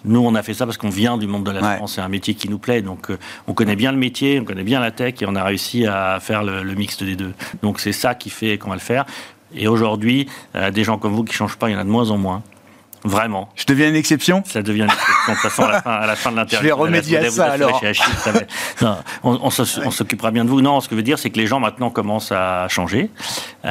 nous, 0.05 0.19
on 0.21 0.35
a 0.35 0.43
fait 0.43 0.53
ça 0.53 0.65
parce 0.65 0.77
qu'on 0.77 0.89
vient 0.89 1.17
du 1.17 1.27
monde 1.27 1.45
de 1.45 1.51
l'assurance. 1.51 1.95
C'est 1.95 2.01
un 2.01 2.07
métier 2.09 2.33
qui 2.33 2.49
nous 2.49 2.59
plaît. 2.59 2.81
Donc, 2.81 3.11
euh, 3.11 3.17
on 3.47 3.53
connaît 3.53 3.75
bien 3.75 3.91
le 3.91 3.97
métier, 3.97 4.39
on 4.39 4.45
connaît 4.45 4.63
bien 4.63 4.79
la 4.79 4.91
tech 4.91 5.15
et 5.21 5.25
on 5.27 5.35
a 5.35 5.43
réussi 5.43 5.85
à 5.85 6.19
faire 6.21 6.43
le, 6.43 6.63
le 6.63 6.75
mixte 6.75 7.03
des 7.03 7.15
deux. 7.15 7.33
Donc, 7.61 7.79
c'est 7.79 7.91
ça 7.91 8.15
qui 8.15 8.29
fait 8.29 8.57
qu'on 8.57 8.69
va 8.69 8.75
le 8.75 8.81
faire. 8.81 9.05
Et 9.53 9.67
aujourd'hui, 9.67 10.27
euh, 10.55 10.71
des 10.71 10.83
gens 10.83 10.97
comme 10.97 11.13
vous 11.13 11.23
qui 11.23 11.31
ne 11.31 11.37
changent 11.37 11.57
pas, 11.57 11.69
il 11.69 11.73
y 11.73 11.75
en 11.75 11.79
a 11.79 11.83
de 11.83 11.89
moins 11.89 12.11
en 12.11 12.17
moins. 12.17 12.43
Vraiment. 13.03 13.49
Je 13.55 13.65
deviens 13.65 13.87
une 13.87 13.95
exception? 13.95 14.43
Ça 14.45 14.61
devient 14.61 14.81
une 14.81 14.85
exception. 14.85 15.33
De 15.33 15.33
toute 15.33 15.51
façon, 15.51 15.63
à 15.63 16.05
la 16.05 16.15
fin, 16.15 16.31
de 16.31 16.35
l'interview, 16.35 16.59
je 16.59 16.63
vais 16.63 16.71
remédier 16.71 17.17
à 17.17 17.29
ça 17.29 17.51
alors. 17.51 17.81
on, 19.23 19.49
s'occupera 19.49 20.31
bien 20.31 20.45
de 20.45 20.49
vous. 20.49 20.61
Non, 20.61 20.81
ce 20.81 20.87
que 20.87 20.95
je 20.95 20.97
veux 20.97 21.03
dire, 21.03 21.19
c'est 21.19 21.29
que 21.29 21.37
les 21.37 21.47
gens 21.47 21.59
maintenant 21.59 21.89
commencent 21.89 22.31
à 22.31 22.67
changer. 22.67 23.09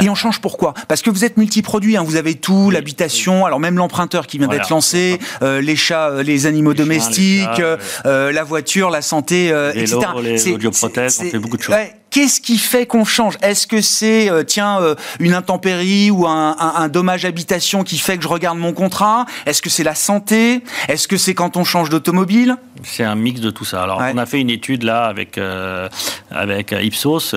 Et 0.01 0.09
on 0.09 0.15
change 0.15 0.41
pourquoi? 0.41 0.75
Parce 0.89 1.03
que 1.03 1.11
vous 1.11 1.25
êtes 1.25 1.37
multiproduit. 1.37 1.97
Hein. 1.97 2.03
Vous 2.03 2.17
avez 2.17 2.35
tout, 2.35 2.71
l'habitation, 2.71 3.45
alors 3.47 3.61
même 3.61 3.77
l'emprunteur 3.77 4.27
qui 4.27 4.39
vient 4.39 4.49
d'être 4.49 4.71
lancé, 4.71 5.19
euh, 5.43 5.61
les 5.61 5.77
chats, 5.77 6.09
euh, 6.09 6.23
les 6.23 6.47
animaux 6.47 6.75
domestiques, 6.75 7.61
euh, 7.61 8.33
la 8.33 8.45
voiture, 8.45 8.91
la 8.91 9.03
santé, 9.03 9.53
les 9.75 9.95
etc. 9.95 9.99
les 10.23 10.53
audioprothèses, 10.53 11.21
on 11.23 11.31
fait 11.31 11.39
beaucoup 11.39 11.57
de 11.57 11.63
choses. 11.63 11.77
Qu'est-ce 12.11 12.41
qui 12.41 12.59
fait 12.59 12.87
qu'on 12.87 13.05
change? 13.05 13.37
Est-ce 13.43 13.67
que 13.67 13.81
c'est, 13.81 14.31
euh, 14.31 14.43
tiens, 14.43 14.81
euh, 14.81 14.95
une 15.21 15.35
intempérie 15.35 16.11
ou 16.11 16.27
un, 16.27 16.57
un, 16.59 16.89
dommage 16.89 17.25
habitation 17.25 17.85
qui 17.85 17.99
fait 17.99 18.17
que 18.17 18.23
je 18.23 18.29
regarde 18.29 18.59
mon 18.59 18.73
contrat? 18.73 19.27
Est-ce 19.47 19.61
que 19.61 19.69
c'est 19.69 19.85
la 19.85 19.95
santé? 19.95 20.63
Est-ce 20.89 21.07
que 21.07 21.17
c'est 21.17 21.35
quand 21.35 21.57
on 21.57 21.65
change 21.65 21.91
d'automobile? 21.91 22.57
C'est 22.83 23.05
un 23.05 23.15
mix 23.15 23.41
de 23.41 23.51
tout 23.51 23.65
ça. 23.65 23.83
Alors, 23.83 24.01
on 24.01 24.19
a 24.19 24.27
fait 24.27 24.41
une 24.41 24.51
étude 24.51 24.85
là 24.85 25.05
avec, 25.05 25.37
euh, 25.37 25.89
avec 26.31 26.73
Ipsos 26.73 27.35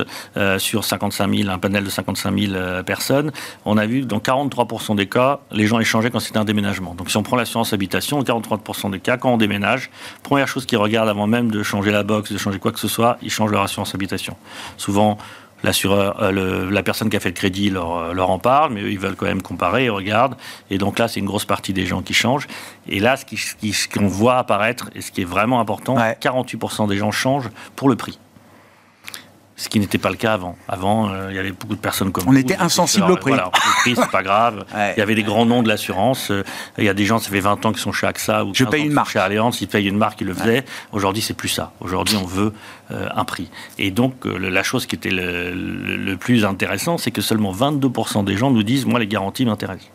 sur 0.58 0.84
55 0.84 1.34
000, 1.34 1.50
un 1.50 1.58
panel 1.58 1.84
de 1.84 1.90
55 1.90 2.38
000 2.38 2.82
personnes. 2.84 3.32
On 3.64 3.76
a 3.76 3.86
vu 3.86 4.02
que 4.02 4.06
dans 4.06 4.20
43% 4.20 4.94
des 4.94 5.06
cas, 5.06 5.40
les 5.50 5.66
gens 5.66 5.80
échangeaient 5.80 6.10
quand 6.10 6.20
c'était 6.20 6.38
un 6.38 6.44
déménagement. 6.44 6.94
Donc, 6.94 7.10
si 7.10 7.16
on 7.16 7.22
prend 7.22 7.36
l'assurance 7.36 7.72
habitation, 7.72 8.22
43% 8.22 8.90
des 8.90 9.00
cas, 9.00 9.16
quand 9.16 9.32
on 9.32 9.36
déménage, 9.36 9.90
première 10.22 10.48
chose 10.48 10.64
qu'ils 10.64 10.78
regardent 10.78 11.08
avant 11.08 11.26
même 11.26 11.50
de 11.50 11.62
changer 11.62 11.90
la 11.90 12.04
box, 12.04 12.32
de 12.32 12.38
changer 12.38 12.58
quoi 12.58 12.72
que 12.72 12.80
ce 12.80 12.88
soit, 12.88 13.18
ils 13.22 13.30
changent 13.30 13.50
leur 13.50 13.62
assurance 13.62 13.94
habitation. 13.94 14.36
Souvent, 14.76 15.18
l'assureur, 15.62 16.22
euh, 16.22 16.70
la 16.70 16.82
personne 16.82 17.10
qui 17.10 17.16
a 17.16 17.20
fait 17.20 17.30
le 17.30 17.34
crédit 17.34 17.70
leur, 17.70 17.96
euh, 17.96 18.12
leur 18.12 18.30
en 18.30 18.38
parle, 18.38 18.72
mais 18.72 18.82
eux, 18.82 18.90
ils 18.90 18.98
veulent 18.98 19.16
quand 19.16 19.26
même 19.26 19.42
comparer, 19.42 19.86
ils 19.86 19.90
regardent. 19.90 20.36
Et 20.70 20.78
donc 20.78 20.98
là, 20.98 21.08
c'est 21.08 21.20
une 21.20 21.26
grosse 21.26 21.44
partie 21.44 21.72
des 21.72 21.86
gens 21.86 22.02
qui 22.02 22.14
changent. 22.14 22.46
Et 22.88 23.00
là, 23.00 23.16
ce 23.16 23.88
qu'on 23.88 24.06
voit 24.06 24.38
apparaître, 24.38 24.90
et 24.94 25.00
ce 25.00 25.12
qui 25.12 25.22
est 25.22 25.26
vraiment 25.26 25.60
important, 25.60 25.96
48% 25.96 26.88
des 26.88 26.96
gens 26.96 27.10
changent 27.10 27.50
pour 27.76 27.88
le 27.88 27.96
prix 27.96 28.18
ce 29.56 29.68
qui 29.68 29.78
n'était 29.80 29.98
pas 29.98 30.10
le 30.10 30.16
cas 30.16 30.32
avant. 30.34 30.56
Avant, 30.68 31.08
euh, 31.08 31.28
il 31.30 31.36
y 31.36 31.38
avait 31.38 31.52
beaucoup 31.52 31.74
de 31.74 31.80
personnes 31.80 32.10
comme 32.10 32.24
On 32.26 32.34
était 32.36 32.56
insensible 32.56 33.10
au 33.10 33.16
prix. 33.16 33.30
Voilà, 33.30 33.50
le 33.52 33.80
prix, 33.82 33.94
c'est 33.96 34.10
pas 34.10 34.22
grave. 34.22 34.64
Il 34.96 34.98
y 34.98 35.02
avait 35.02 35.14
des 35.14 35.22
grands 35.22 35.46
noms 35.46 35.62
de 35.62 35.68
l'assurance. 35.68 36.30
Euh, 36.30 36.42
il 36.78 36.84
y 36.84 36.88
a 36.88 36.94
des 36.94 37.04
gens, 37.04 37.18
ça 37.18 37.30
fait 37.30 37.40
20 37.40 37.64
ans 37.66 37.72
qui 37.72 37.80
sont 37.80 37.92
chez 37.92 38.06
AXA 38.06 38.44
ou 38.44 38.52
Je 38.54 38.64
paye 38.64 38.84
une 38.84 38.92
marque. 38.92 39.10
chez 39.10 39.18
Allianz, 39.18 39.58
ils 39.60 39.68
payent 39.68 39.88
une 39.88 39.96
marque, 39.96 40.20
ils 40.20 40.26
le 40.26 40.34
faisaient. 40.34 40.64
Aujourd'hui, 40.92 41.22
c'est 41.22 41.34
plus 41.34 41.48
ça. 41.48 41.72
Aujourd'hui, 41.80 42.16
on 42.16 42.26
veut 42.26 42.52
euh, 42.90 43.08
un 43.14 43.24
prix. 43.24 43.50
Et 43.78 43.90
donc, 43.90 44.24
la 44.24 44.62
chose 44.62 44.86
qui 44.86 44.96
était 44.96 45.10
le, 45.10 45.52
le 45.52 46.16
plus 46.16 46.44
intéressant, 46.44 46.98
c'est 46.98 47.10
que 47.10 47.20
seulement 47.22 47.52
22% 47.52 48.24
des 48.24 48.36
gens 48.36 48.50
nous 48.50 48.62
disent, 48.62 48.86
moi, 48.86 48.98
les 48.98 49.06
garanties 49.06 49.44
m'intéressent. 49.44 49.90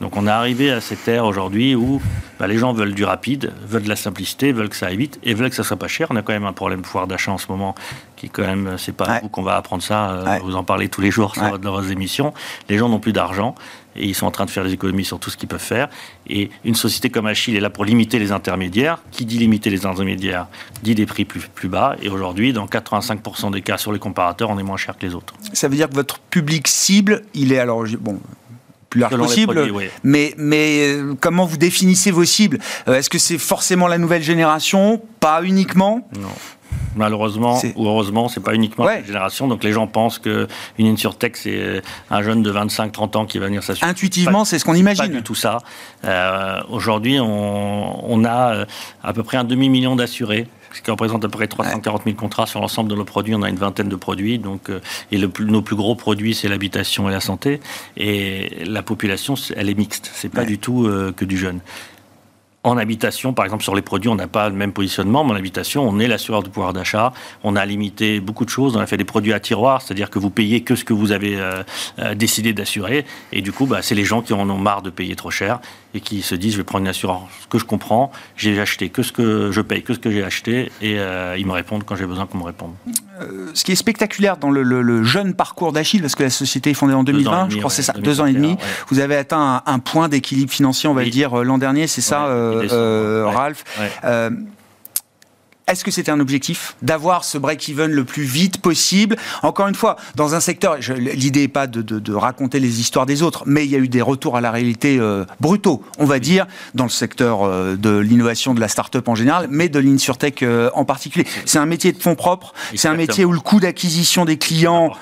Donc 0.00 0.16
on 0.16 0.26
est 0.26 0.30
arrivé 0.30 0.70
à 0.70 0.80
cette 0.80 1.06
ère 1.08 1.24
aujourd'hui 1.24 1.74
où 1.74 2.02
bah, 2.38 2.46
les 2.46 2.58
gens 2.58 2.72
veulent 2.72 2.94
du 2.94 3.04
rapide, 3.04 3.52
veulent 3.66 3.84
de 3.84 3.88
la 3.88 3.96
simplicité, 3.96 4.52
veulent 4.52 4.68
que 4.68 4.76
ça 4.76 4.86
aille 4.86 4.96
vite 4.96 5.18
et 5.22 5.32
veulent 5.32 5.48
que 5.48 5.56
ça 5.56 5.64
soit 5.64 5.78
pas 5.78 5.88
cher. 5.88 6.08
On 6.10 6.16
a 6.16 6.22
quand 6.22 6.34
même 6.34 6.44
un 6.44 6.52
problème 6.52 6.80
de 6.80 6.84
pouvoir 6.84 7.06
d'achat 7.06 7.32
en 7.32 7.38
ce 7.38 7.48
moment 7.48 7.74
qui 8.14 8.28
quand 8.28 8.42
même, 8.42 8.76
c'est 8.78 8.94
pas 8.94 9.20
vous 9.20 9.28
qu'on 9.28 9.42
va 9.42 9.56
apprendre 9.56 9.82
ça, 9.82 10.10
euh, 10.10 10.38
vous 10.42 10.56
en 10.56 10.64
parlez 10.64 10.88
tous 10.88 11.00
les 11.00 11.10
jours 11.10 11.34
dans 11.60 11.72
vos 11.72 11.82
émissions. 11.82 12.34
Les 12.68 12.78
gens 12.78 12.88
n'ont 12.88 13.00
plus 13.00 13.12
d'argent 13.12 13.54
et 13.94 14.04
ils 14.04 14.14
sont 14.14 14.26
en 14.26 14.30
train 14.30 14.44
de 14.44 14.50
faire 14.50 14.64
des 14.64 14.72
économies 14.72 15.04
sur 15.04 15.18
tout 15.18 15.30
ce 15.30 15.36
qu'ils 15.36 15.48
peuvent 15.48 15.60
faire. 15.60 15.88
Et 16.28 16.50
une 16.64 16.74
société 16.74 17.08
comme 17.08 17.26
Achille 17.26 17.56
est 17.56 17.60
là 17.60 17.70
pour 17.70 17.84
limiter 17.84 18.18
les 18.18 18.32
intermédiaires. 18.32 19.02
Qui 19.10 19.24
dit 19.24 19.38
limiter 19.38 19.70
les 19.70 19.86
intermédiaires 19.86 20.46
dit 20.82 20.94
des 20.94 21.06
prix 21.06 21.24
plus, 21.24 21.40
plus 21.40 21.68
bas. 21.68 21.96
Et 22.02 22.08
aujourd'hui, 22.10 22.52
dans 22.52 22.66
85% 22.66 23.52
des 23.52 23.62
cas 23.62 23.78
sur 23.78 23.92
les 23.92 23.98
comparateurs, 23.98 24.50
on 24.50 24.58
est 24.58 24.62
moins 24.62 24.76
cher 24.76 24.96
que 24.98 25.06
les 25.06 25.14
autres. 25.14 25.34
Ça 25.52 25.68
veut 25.68 25.76
dire 25.76 25.88
que 25.88 25.94
votre 25.94 26.18
public 26.18 26.68
cible, 26.68 27.22
il 27.34 27.52
est 27.52 27.58
alors 27.58 27.84
bon 28.00 28.20
plus 28.90 29.00
large 29.00 29.16
possible. 29.16 29.54
Mais, 30.04 30.34
mais 30.36 30.88
euh, 30.88 31.14
comment 31.20 31.46
vous 31.46 31.56
définissez 31.56 32.10
vos 32.10 32.24
cibles? 32.24 32.58
Euh, 32.88 32.94
Est-ce 32.94 33.10
que 33.10 33.18
c'est 33.18 33.38
forcément 33.38 33.88
la 33.88 33.98
nouvelle 33.98 34.22
génération? 34.22 35.00
Pas 35.20 35.42
uniquement? 35.42 36.08
Non. 36.18 36.28
Malheureusement 36.94 37.60
ou 37.74 37.86
heureusement, 37.86 38.28
c'est 38.28 38.40
pas 38.40 38.54
uniquement 38.54 38.84
la 38.84 39.02
génération. 39.02 39.48
Donc 39.48 39.64
les 39.64 39.72
gens 39.72 39.86
pensent 39.86 40.18
que 40.18 40.48
une 40.78 40.86
insurtech 40.86 41.36
c'est 41.36 41.56
euh, 41.56 41.80
un 42.10 42.22
jeune 42.22 42.42
de 42.42 42.52
25-30 42.52 43.16
ans 43.16 43.26
qui 43.26 43.38
va 43.38 43.46
venir 43.46 43.62
s'assurer. 43.62 43.90
Intuitivement, 43.90 44.44
c'est 44.44 44.58
ce 44.58 44.64
qu'on 44.64 44.74
imagine. 44.74 45.06
Pas 45.06 45.12
du 45.12 45.22
tout 45.22 45.34
ça. 45.34 45.58
Aujourd'hui, 46.70 47.18
on, 47.20 48.12
on, 48.12 48.24
a 48.24 48.64
à 49.02 49.12
peu 49.12 49.22
près 49.22 49.36
un 49.36 49.44
demi 49.44 49.68
million 49.68 49.96
d'assurés 49.96 50.46
ce 50.76 50.82
qui 50.82 50.90
représente 50.90 51.24
à 51.24 51.28
peu 51.28 51.38
près 51.38 51.46
340 51.46 52.02
000 52.04 52.16
contrats 52.16 52.46
sur 52.46 52.60
l'ensemble 52.60 52.90
de 52.90 52.94
nos 52.94 53.04
produits. 53.04 53.34
On 53.34 53.42
a 53.42 53.48
une 53.48 53.56
vingtaine 53.56 53.88
de 53.88 53.96
produits. 53.96 54.38
Donc, 54.38 54.68
euh, 54.68 54.80
et 55.10 55.18
le, 55.18 55.30
nos 55.40 55.62
plus 55.62 55.76
gros 55.76 55.94
produits, 55.94 56.34
c'est 56.34 56.48
l'habitation 56.48 57.08
et 57.08 57.12
la 57.12 57.20
santé. 57.20 57.60
Et 57.96 58.64
la 58.64 58.82
population, 58.82 59.34
elle 59.56 59.70
est 59.70 59.74
mixte. 59.74 60.10
C'est 60.14 60.28
pas 60.28 60.44
du 60.44 60.58
tout 60.58 60.86
euh, 60.86 61.12
que 61.16 61.24
du 61.24 61.38
jeune. 61.38 61.60
En 62.66 62.76
habitation, 62.78 63.32
par 63.32 63.44
exemple, 63.44 63.62
sur 63.62 63.74
les 63.74 63.82
produits, 63.82 64.10
on 64.10 64.16
n'a 64.16 64.26
pas 64.26 64.48
le 64.48 64.56
même 64.56 64.72
positionnement, 64.72 65.24
mais 65.24 65.32
en 65.32 65.36
habitation, 65.36 65.88
on 65.88 65.98
est 66.00 66.08
l'assureur 66.08 66.42
du 66.42 66.50
pouvoir 66.50 66.72
d'achat. 66.72 67.12
On 67.44 67.54
a 67.54 67.64
limité 67.64 68.20
beaucoup 68.20 68.44
de 68.44 68.50
choses. 68.50 68.76
On 68.76 68.80
a 68.80 68.86
fait 68.86 68.96
des 68.96 69.04
produits 69.04 69.32
à 69.32 69.40
tiroir, 69.40 69.80
c'est-à-dire 69.80 70.10
que 70.10 70.18
vous 70.18 70.30
payez 70.30 70.62
que 70.62 70.74
ce 70.74 70.84
que 70.84 70.92
vous 70.92 71.12
avez 71.12 71.38
décidé 72.14 72.52
d'assurer. 72.52 73.06
Et 73.32 73.40
du 73.40 73.52
coup, 73.52 73.66
bah, 73.66 73.82
c'est 73.82 73.94
les 73.94 74.04
gens 74.04 74.20
qui 74.20 74.32
en 74.32 74.50
ont 74.50 74.58
marre 74.58 74.82
de 74.82 74.90
payer 74.90 75.14
trop 75.14 75.30
cher 75.30 75.60
et 75.94 76.00
qui 76.00 76.22
se 76.22 76.34
disent, 76.34 76.52
je 76.54 76.58
vais 76.58 76.64
prendre 76.64 76.82
une 76.82 76.88
assurance 76.88 77.30
que 77.48 77.58
je 77.58 77.64
comprends, 77.64 78.10
j'ai 78.36 78.60
acheté 78.60 78.88
que 78.88 79.02
ce 79.02 79.12
que 79.12 79.52
je 79.52 79.60
paye, 79.60 79.82
que 79.82 79.94
ce 79.94 80.00
que 80.00 80.10
j'ai 80.10 80.24
acheté, 80.24 80.72
et 80.82 80.96
ils 81.38 81.46
me 81.46 81.52
répondent 81.52 81.84
quand 81.84 81.94
j'ai 81.94 82.06
besoin 82.06 82.26
qu'on 82.26 82.38
me 82.38 82.44
réponde. 82.44 82.74
Ce 83.54 83.64
qui 83.64 83.72
est 83.72 83.76
spectaculaire 83.76 84.36
dans 84.36 84.50
le, 84.50 85.02
jeune 85.04 85.34
parcours 85.34 85.72
d'Achille, 85.72 86.00
parce 86.00 86.14
que 86.14 86.22
la 86.22 86.30
société 86.30 86.70
est 86.70 86.74
fondée 86.74 86.94
en 86.94 87.04
2020, 87.04 87.48
je 87.50 87.58
crois 87.58 87.70
c'est 87.70 87.82
ça, 87.82 87.92
deux 87.92 88.20
ans 88.20 88.26
et 88.26 88.32
demi, 88.32 88.56
vous 88.88 89.00
avez 89.00 89.16
atteint 89.16 89.62
un, 89.64 89.78
point 89.78 90.08
d'équilibre 90.08 90.50
financier, 90.50 90.88
on 90.88 90.94
va 90.94 91.04
dire, 91.04 91.44
l'an 91.44 91.58
dernier, 91.58 91.86
c'est 91.86 92.00
ça, 92.00 92.26
euh, 92.26 93.26
Ralph 93.26 93.64
euh, 94.04 94.30
est-ce 95.68 95.82
que 95.82 95.90
c'était 95.90 96.12
un 96.12 96.20
objectif 96.20 96.76
d'avoir 96.82 97.24
ce 97.24 97.38
break-even 97.38 97.90
le 97.90 98.04
plus 98.04 98.22
vite 98.22 98.58
possible? 98.58 99.16
Encore 99.42 99.66
une 99.66 99.74
fois, 99.74 99.96
dans 100.14 100.36
un 100.36 100.40
secteur, 100.40 100.76
l'idée 100.96 101.40
n'est 101.40 101.48
pas 101.48 101.66
de, 101.66 102.14
raconter 102.14 102.60
les 102.60 102.80
histoires 102.80 103.04
des 103.04 103.22
autres, 103.22 103.42
mais 103.46 103.64
il 103.64 103.70
y 103.72 103.74
a 103.74 103.78
eu 103.78 103.88
des 103.88 104.00
retours 104.00 104.36
à 104.36 104.40
la 104.40 104.52
réalité 104.52 104.98
euh, 105.00 105.24
brutaux, 105.40 105.82
on 105.98 106.04
va 106.04 106.20
dire, 106.20 106.46
dans 106.74 106.84
le 106.84 106.90
secteur 106.90 107.76
de 107.76 107.98
l'innovation 107.98 108.54
de 108.54 108.60
la 108.60 108.68
start-up 108.68 109.08
en 109.08 109.16
général, 109.16 109.48
mais 109.50 109.68
de 109.68 109.80
l'InsurTech 109.80 110.44
en 110.74 110.84
particulier. 110.84 111.26
C'est 111.46 111.58
un 111.58 111.66
métier 111.66 111.92
de 111.92 112.00
fonds 112.00 112.14
propres, 112.14 112.54
c'est 112.76 112.88
un 112.88 112.94
métier 112.94 113.24
où 113.24 113.32
le 113.32 113.40
coût 113.40 113.58
d'acquisition 113.58 114.24
des 114.24 114.38
clients 114.38 114.92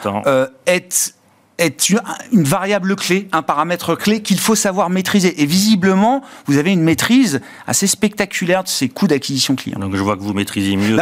est 0.67 1.15
est 1.59 1.91
une 2.33 2.43
variable 2.43 2.97
clé, 2.97 3.29
un 3.33 3.43
paramètre 3.43 3.95
clé 3.95 4.23
qu'il 4.23 4.39
faut 4.39 4.55
savoir 4.55 4.91
maîtriser. 4.91 5.41
Et 5.43 5.47
visiblement, 5.47 6.23
vous 6.47 6.59
avez 6.59 6.73
une 6.73 6.83
maîtrise 6.83 7.41
assez 7.67 7.87
spectaculaire 7.87 8.65
de 8.65 8.69
ces 8.69 8.89
coûts 8.89 9.07
d'acquisition 9.07 9.55
client. 9.55 9.79
Donc 9.79 9.95
je 9.95 10.03
vois 10.03 10.17
que 10.17 10.23
vous 10.23 10.33
maîtrisez 10.33 10.77
mieux, 10.77 10.99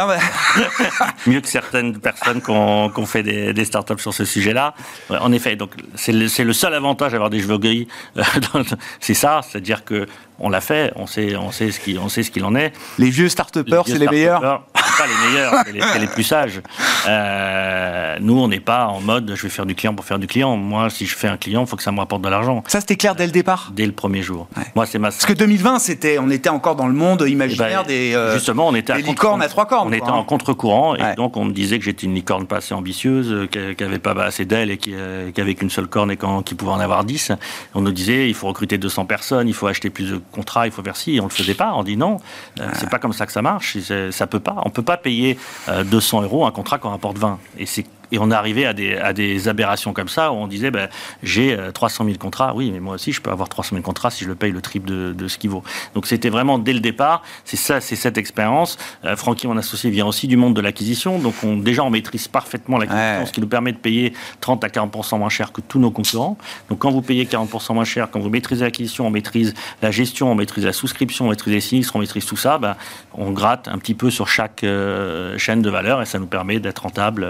mieux 1.26 1.40
que 1.40 1.48
certaines 1.48 1.98
personnes 1.98 2.42
qui 2.42 2.50
ont, 2.50 3.06
fait 3.06 3.22
des, 3.22 3.52
des, 3.52 3.64
startups 3.64 3.98
sur 3.98 4.12
ce 4.12 4.24
sujet-là. 4.24 4.74
En 5.08 5.32
effet, 5.32 5.56
donc 5.56 5.72
c'est 5.94 6.12
le, 6.12 6.26
le, 6.44 6.52
seul 6.52 6.74
avantage 6.74 7.12
d'avoir 7.12 7.30
des 7.30 7.40
cheveux 7.40 7.58
gris. 7.58 7.88
Euh, 8.16 8.22
c'est 9.00 9.14
ça, 9.14 9.40
c'est-à-dire 9.42 9.84
que 9.84 10.06
on 10.38 10.48
l'a 10.48 10.60
fait, 10.60 10.92
on 10.96 11.06
sait, 11.06 11.36
on 11.36 11.52
sait 11.52 11.70
ce 11.70 11.80
qu'il, 11.80 12.44
en 12.44 12.54
est. 12.56 12.72
Les 12.98 13.10
vieux 13.10 13.28
start-upers, 13.28 13.82
c'est 13.86 13.98
les 13.98 14.08
meilleurs. 14.08 14.64
Pas 14.98 15.06
les 15.06 15.28
meilleurs, 15.28 15.54
c'est 15.92 15.98
les, 15.98 16.06
plus 16.06 16.22
sages. 16.22 16.60
Euh, 17.08 18.16
nous, 18.20 18.38
on 18.38 18.48
n'est 18.48 18.60
pas 18.60 18.86
en 18.86 19.00
mode, 19.00 19.32
je 19.34 19.42
vais 19.42 19.48
faire 19.48 19.66
du 19.66 19.74
client 19.74 19.94
pour 19.94 20.04
faire 20.04 20.18
du 20.18 20.26
client. 20.26 20.56
Moi, 20.56 20.90
si 20.90 21.06
je 21.06 21.16
fais 21.16 21.28
un 21.28 21.36
client, 21.36 21.62
il 21.62 21.66
faut 21.66 21.76
que 21.76 21.82
ça 21.82 21.92
me 21.92 21.98
rapporte 21.98 22.22
de 22.22 22.28
l'argent. 22.28 22.62
Ça, 22.66 22.80
c'était 22.80 22.96
clair 22.96 23.14
dès 23.14 23.26
le 23.26 23.32
départ. 23.32 23.70
Dès 23.74 23.86
le 23.86 23.92
premier 23.92 24.22
jour. 24.22 24.48
Moi, 24.74 24.86
c'est 24.86 24.98
ma. 24.98 25.08
Parce 25.08 25.26
que 25.26 25.32
2020, 25.32 25.78
c'était, 25.78 26.18
on 26.18 26.30
était 26.30 26.48
encore 26.48 26.76
dans 26.76 26.86
le 26.86 26.94
monde 26.94 27.24
imaginaire 27.26 27.82
eh 27.84 27.88
ben, 27.88 27.88
des. 27.88 28.14
Euh, 28.14 28.34
justement, 28.34 28.68
on 28.68 28.74
était 28.74 28.92
à 28.92 28.98
licornes 28.98 29.42
à 29.42 29.48
trois 29.48 29.66
cornes. 29.66 29.88
On 29.88 29.92
était 29.92 30.02
en 30.02 30.20
hein. 30.20 30.24
contre-courant, 30.24 30.94
et 30.96 31.14
donc 31.16 31.36
on 31.36 31.44
me 31.44 31.52
disait 31.52 31.78
que 31.78 31.84
j'étais 31.84 32.06
une 32.06 32.14
licorne 32.14 32.46
pas 32.46 32.58
assez 32.58 32.74
ambitieuse, 32.74 33.32
euh, 33.32 33.46
qui 33.46 33.82
n'avait 33.82 33.98
pas 33.98 34.12
assez 34.22 34.44
d'ailes 34.44 34.70
et 34.70 34.78
qui, 34.78 34.94
avait 34.94 35.54
qu'une 35.54 35.70
seule 35.70 35.86
corne 35.86 36.10
et 36.10 36.18
qui 36.44 36.54
pouvait 36.54 36.72
en 36.72 36.80
avoir 36.80 37.04
10. 37.04 37.32
On 37.74 37.80
nous 37.80 37.92
disait, 37.92 38.28
il 38.28 38.34
faut 38.34 38.48
recruter 38.48 38.78
200 38.78 39.06
personnes, 39.06 39.48
il 39.48 39.54
faut 39.54 39.66
acheter 39.66 39.90
plus 39.90 40.10
de 40.10 40.20
contrats, 40.32 40.66
il 40.66 40.72
faut 40.72 40.82
faire 40.82 40.96
ci. 40.96 41.18
On 41.20 41.24
le 41.24 41.30
faisait 41.30 41.54
pas. 41.54 41.72
On 41.74 41.82
dit 41.82 41.96
non, 41.96 42.18
c'est 42.74 42.90
pas 42.90 42.98
comme 42.98 43.12
ça 43.12 43.26
que 43.26 43.32
ça 43.32 43.42
marche. 43.42 43.78
Ça 44.10 44.26
peut 44.26 44.40
pas. 44.40 44.56
On 44.64 44.70
peut 44.70 44.81
pas 44.82 44.96
payer 44.96 45.38
200 45.84 46.22
euros 46.22 46.46
un 46.46 46.50
contrat 46.50 46.78
qu'on 46.78 46.90
rapporte 46.90 47.18
20. 47.18 47.38
Et 47.58 47.66
c'est 47.66 47.86
et 48.12 48.18
on 48.18 48.30
arrivé 48.30 48.66
à 48.66 48.72
des, 48.72 48.96
à 48.96 49.12
des 49.12 49.48
aberrations 49.48 49.92
comme 49.92 50.08
ça 50.08 50.32
où 50.32 50.36
on 50.36 50.46
disait 50.46 50.70
ben, 50.70 50.88
j'ai 51.22 51.58
300 51.74 52.04
euh, 52.04 52.06
000 52.08 52.18
contrats. 52.18 52.52
Oui, 52.54 52.70
mais 52.70 52.78
moi 52.78 52.94
aussi, 52.94 53.12
je 53.12 53.20
peux 53.20 53.30
avoir 53.30 53.48
300 53.48 53.70
000 53.76 53.82
contrats 53.82 54.10
si 54.10 54.24
je 54.24 54.28
le 54.28 54.34
paye 54.34 54.52
le 54.52 54.60
triple 54.60 54.88
de, 54.88 55.12
de 55.12 55.28
ce 55.28 55.38
qu'il 55.38 55.50
vaut. 55.50 55.62
Donc 55.94 56.06
c'était 56.06 56.28
vraiment 56.28 56.58
dès 56.58 56.74
le 56.74 56.80
départ, 56.80 57.22
c'est 57.44 57.56
ça, 57.56 57.80
c'est 57.80 57.96
cette 57.96 58.18
expérience. 58.18 58.78
Euh, 59.04 59.16
Francky, 59.16 59.46
mon 59.46 59.56
associé, 59.56 59.90
vient 59.90 60.06
aussi 60.06 60.28
du 60.28 60.36
monde 60.36 60.54
de 60.54 60.60
l'acquisition. 60.60 61.18
Donc 61.18 61.34
on, 61.42 61.56
déjà, 61.56 61.82
on 61.84 61.90
maîtrise 61.90 62.28
parfaitement 62.28 62.78
l'acquisition, 62.78 63.26
ce 63.26 63.32
qui 63.32 63.40
nous 63.40 63.48
permet 63.48 63.72
de 63.72 63.78
payer 63.78 64.12
30 64.40 64.62
à 64.64 64.68
40% 64.68 65.18
moins 65.18 65.30
cher 65.30 65.50
que 65.50 65.62
tous 65.62 65.78
nos 65.78 65.90
concurrents. 65.90 66.36
Donc 66.68 66.80
quand 66.80 66.90
vous 66.90 67.02
payez 67.02 67.24
40% 67.24 67.74
moins 67.74 67.84
cher, 67.84 68.08
quand 68.10 68.20
vous 68.20 68.30
maîtrisez 68.30 68.64
l'acquisition, 68.64 69.06
on 69.06 69.10
maîtrise 69.10 69.54
la 69.80 69.90
gestion, 69.90 70.30
on 70.30 70.34
maîtrise 70.34 70.66
la 70.66 70.74
souscription, 70.74 71.26
on 71.26 71.30
maîtrise 71.30 71.54
les 71.54 71.60
sinistres, 71.60 71.96
on 71.96 71.98
maîtrise 71.98 72.26
tout 72.26 72.36
ça, 72.36 72.58
ben, 72.58 72.76
on 73.14 73.30
gratte 73.30 73.68
un 73.68 73.78
petit 73.78 73.94
peu 73.94 74.10
sur 74.10 74.28
chaque 74.28 74.64
euh, 74.64 75.38
chaîne 75.38 75.62
de 75.62 75.70
valeur 75.70 76.02
et 76.02 76.06
ça 76.06 76.18
nous 76.18 76.26
permet 76.26 76.60
d'être 76.60 76.82
rentable 76.82 77.24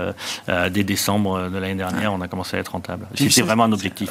euh, 0.48 0.70
dès 0.72 0.84
décembre 0.84 1.48
de 1.48 1.58
l'année 1.58 1.74
dernière, 1.74 2.12
on 2.12 2.20
a 2.20 2.28
commencé 2.28 2.56
à 2.56 2.60
être 2.60 2.72
rentable. 2.72 3.06
C'était 3.14 3.42
vraiment 3.42 3.64
un 3.64 3.72
objectif. 3.72 4.10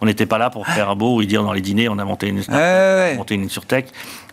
On 0.00 0.06
n'était 0.06 0.26
pas 0.26 0.38
là 0.38 0.50
pour 0.50 0.66
faire 0.66 0.90
un 0.90 0.96
beau 0.96 1.16
ou 1.16 1.24
dire 1.24 1.42
dans 1.42 1.52
les 1.52 1.60
dîners, 1.60 1.88
on 1.88 1.98
a 1.98 2.04
monté 2.04 2.28
une, 2.28 2.42
monté 3.16 3.34
une 3.34 3.48
surtech. 3.48 3.92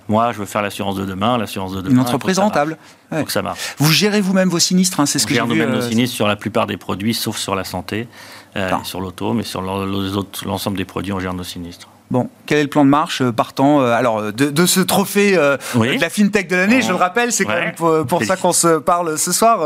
Moi, 0.09 0.33
je 0.33 0.39
veux 0.39 0.45
faire 0.45 0.61
l'assurance 0.61 0.95
de 0.95 1.05
demain, 1.05 1.37
l'assurance 1.37 1.73
de 1.73 1.81
demain. 1.81 1.95
Une 1.95 1.99
entreprise 2.01 2.39
rentable. 2.39 2.77
Donc 3.11 3.31
ça 3.31 3.41
marche. 3.41 3.75
Vous 3.77 3.91
gérez 3.91 4.21
vous-même 4.21 4.49
vos 4.49 4.59
sinistres, 4.59 4.99
hein, 4.99 5.05
c'est 5.05 5.19
ce 5.19 5.27
que 5.27 5.33
j'ai 5.33 5.41
vu. 5.41 5.47
nous-mêmes 5.47 5.71
nos 5.71 5.83
euh, 5.83 5.89
sinistres 5.89 6.15
sur 6.15 6.27
la 6.27 6.35
plupart 6.35 6.67
des 6.67 6.77
produits, 6.77 7.13
sauf 7.13 7.37
sur 7.37 7.55
la 7.55 7.63
santé, 7.63 8.07
euh, 8.55 8.71
sur 8.83 8.99
l'auto, 8.99 9.33
mais 9.33 9.43
sur 9.43 9.61
l'ensemble 9.61 10.77
des 10.77 10.85
produits, 10.85 11.13
on 11.13 11.19
gère 11.19 11.33
nos 11.33 11.43
sinistres. 11.43 11.87
Bon, 12.11 12.29
quel 12.45 12.59
est 12.59 12.63
le 12.63 12.69
plan 12.69 12.85
de 12.85 12.89
marche 12.89 13.21
euh, 13.21 13.31
partant 13.31 13.81
euh, 13.81 13.91
alors 13.91 14.19
euh, 14.19 14.31
de, 14.31 14.65
ce 14.65 14.81
trophée 14.81 15.31
de 15.35 15.99
la 15.99 16.09
fintech 16.09 16.47
de 16.47 16.55
l'année 16.55 16.81
Je 16.81 16.89
le 16.89 16.95
rappelle, 16.95 17.31
c'est 17.31 17.45
quand 17.45 17.53
même 17.53 17.73
pour, 17.73 18.23
ça 18.23 18.35
qu'on 18.35 18.51
se 18.51 18.77
parle 18.77 19.17
ce 19.17 19.31
soir, 19.31 19.59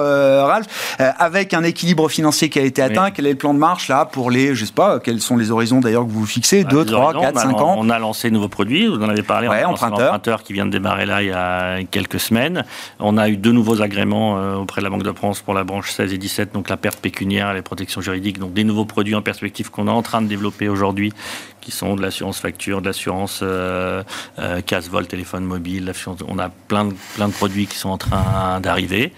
Ralph, 0.48 0.68
avec 1.00 1.54
un 1.54 1.64
équilibre 1.64 2.10
financier 2.10 2.50
qui 2.50 2.60
a 2.60 2.62
été 2.62 2.82
atteint. 2.82 3.12
Quel 3.12 3.28
est 3.28 3.32
le 3.32 3.38
plan 3.38 3.54
de 3.54 3.60
marche 3.60 3.90
là 3.90 4.06
pour 4.06 4.32
les, 4.32 4.56
je 4.56 4.66
sais 4.66 4.72
pas, 4.72 5.00
quels 5.00 5.22
sont 5.22 5.38
les 5.38 5.52
horizons 5.52 5.80
d'ailleurs 5.80 6.06
que 6.06 6.12
vous 6.12 6.26
fixez? 6.26 6.64
2, 6.64 6.86
3, 6.86 7.20
4, 7.20 7.40
5 7.40 7.62
ans? 7.62 7.76
On 7.78 7.90
a 7.90 8.00
lancé 8.00 8.30
de 8.30 8.34
nouveaux 8.34 8.48
produits, 8.48 8.88
vous 8.88 8.96
en 9.04 9.10
avez 9.10 9.24
parlé, 9.24 9.48
ouais, 9.48 9.66
on 9.66 9.76
a 9.76 9.88
emprunteur. 9.88 10.44
qui 10.44 10.54
vient 10.54 10.66
de 10.66 10.72
démarrer 10.72 11.06
là 11.06 11.22
il 11.22 11.30
y 11.30 11.32
a 11.32 11.84
quelques 11.84 12.20
semaines. 12.20 12.64
On 13.00 13.18
a 13.18 13.28
eu 13.30 13.38
deux 13.38 13.52
nouveaux 13.52 13.82
agréments 13.82 14.56
auprès 14.56 14.82
de 14.82 14.86
la 14.86 14.90
Banque 14.90 15.04
de 15.04 15.12
France 15.12 15.42
pour 15.42 15.54
la 15.54 15.64
branche 15.64 15.92
16 15.92 16.14
et 16.14 16.18
17, 16.18 16.54
donc 16.54 16.70
la 16.70 16.78
perte 16.78 17.00
pécuniaire 17.00 17.52
et 17.52 17.56
les 17.56 17.62
protections 17.62 18.02
juridiques, 18.02 18.40
donc 18.40 18.54
des 18.54 18.64
nouveaux 18.64 18.86
produits 18.86 19.16
en 19.16 19.22
perspective 19.22 19.70
qu'on 19.70 19.88
est 19.88 19.92
en 19.92 20.02
train 20.02 20.22
de 20.22 20.28
développer 20.28 20.70
aujourd'hui 20.70 21.14
qui 21.68 21.74
sont 21.74 21.96
de 21.96 22.02
l'assurance 22.02 22.40
facture, 22.40 22.80
de 22.80 22.86
l'assurance 22.86 23.42
euh, 23.44 24.02
euh, 24.40 24.62
casse-vol, 24.62 25.06
téléphone 25.06 25.44
mobile. 25.44 25.92
On 26.26 26.40
a 26.40 26.48
plein 26.48 26.86
de, 26.86 26.94
plein 27.16 27.28
de 27.28 27.34
produits 27.34 27.68
qui 27.68 27.76
sont 27.76 27.90
en 27.90 27.98
train 27.98 28.62
d'arriver. 28.62 29.12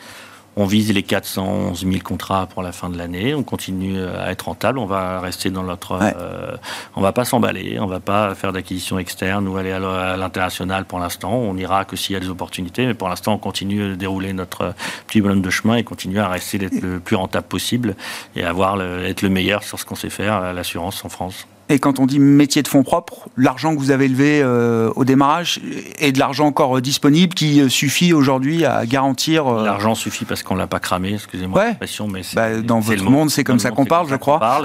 On 0.56 0.66
vise 0.66 0.92
les 0.92 1.04
411 1.04 1.86
000 1.86 2.00
contrats 2.04 2.48
pour 2.48 2.64
la 2.64 2.72
fin 2.72 2.90
de 2.90 2.98
l'année. 2.98 3.36
On 3.36 3.44
continue 3.44 4.02
à 4.04 4.32
être 4.32 4.46
rentable. 4.48 4.80
On 4.80 4.88
va 4.88 5.20
rester 5.20 5.52
dans 5.52 5.62
notre. 5.62 5.92
Euh, 6.02 6.58
on 6.96 7.02
va 7.02 7.12
pas 7.12 7.24
s'emballer. 7.24 7.78
On 7.80 7.86
va 7.86 8.00
pas 8.00 8.34
faire 8.34 8.52
d'acquisition 8.52 8.98
externe 8.98 9.48
ou 9.48 9.56
aller 9.58 9.72
à 9.72 10.18
l'international 10.18 10.86
pour 10.86 10.98
l'instant. 10.98 11.32
On 11.32 11.56
ira 11.56 11.86
que 11.86 11.96
s'il 11.96 12.14
y 12.14 12.18
a 12.18 12.20
des 12.20 12.30
opportunités. 12.30 12.88
Mais 12.88 12.96
pour 12.96 13.10
l'instant, 13.10 13.34
on 13.34 13.38
continue 13.38 13.90
de 13.90 13.96
dérouler 13.96 14.34
notre 14.34 14.74
petit 15.06 15.22
bonhomme 15.22 15.44
de 15.44 15.52
chemin 15.52 15.76
et 15.76 15.84
continuer 15.84 16.20
à 16.20 16.30
rester 16.30 16.58
d'être 16.58 16.82
le 16.82 17.00
plus 17.00 17.16
rentable 17.16 17.46
possible 17.46 17.96
et 18.36 18.44
avoir 18.44 18.76
le, 18.76 19.06
être 19.06 19.22
le 19.22 19.30
meilleur 19.30 19.62
sur 19.62 19.80
ce 19.80 19.86
qu'on 19.86 19.94
sait 19.94 20.10
faire, 20.10 20.52
l'assurance 20.52 21.06
en 21.06 21.10
France. 21.10 21.46
Et 21.72 21.78
quand 21.78 22.00
on 22.00 22.08
dit 22.08 22.18
métier 22.18 22.64
de 22.64 22.68
fonds 22.68 22.82
propres, 22.82 23.30
l'argent 23.38 23.76
que 23.76 23.80
vous 23.80 23.92
avez 23.92 24.08
levé 24.08 24.42
euh, 24.42 24.92
au 24.96 25.06
démarrage 25.06 25.62
est 26.00 26.12
de 26.12 26.18
l'argent 26.18 26.48
encore 26.48 26.78
euh, 26.78 26.82
disponible 26.82 27.36
qui 27.36 27.62
euh, 27.62 27.70
suffit 27.70 28.12
aujourd'hui 28.12 28.66
à 28.66 28.88
garantir. 28.88 29.46
L'argent 29.46 29.94
suffit 29.94 30.26
parce 30.26 30.42
qu'on 30.42 30.56
l'a 30.56 30.66
pas 30.66 30.80
cramé, 30.80 31.14
excusez-moi 31.14 31.60
ouais. 31.60 31.78
mais 32.08 32.22
bah, 32.34 32.62
dans 32.62 32.80
votre 32.80 33.04
monde, 33.04 33.30
c'est 33.30 33.44
comme 33.44 33.60
ça 33.60 33.70
qu'on 33.70 33.86
parle, 33.86 34.10
je 34.10 34.16
crois. 34.16 34.40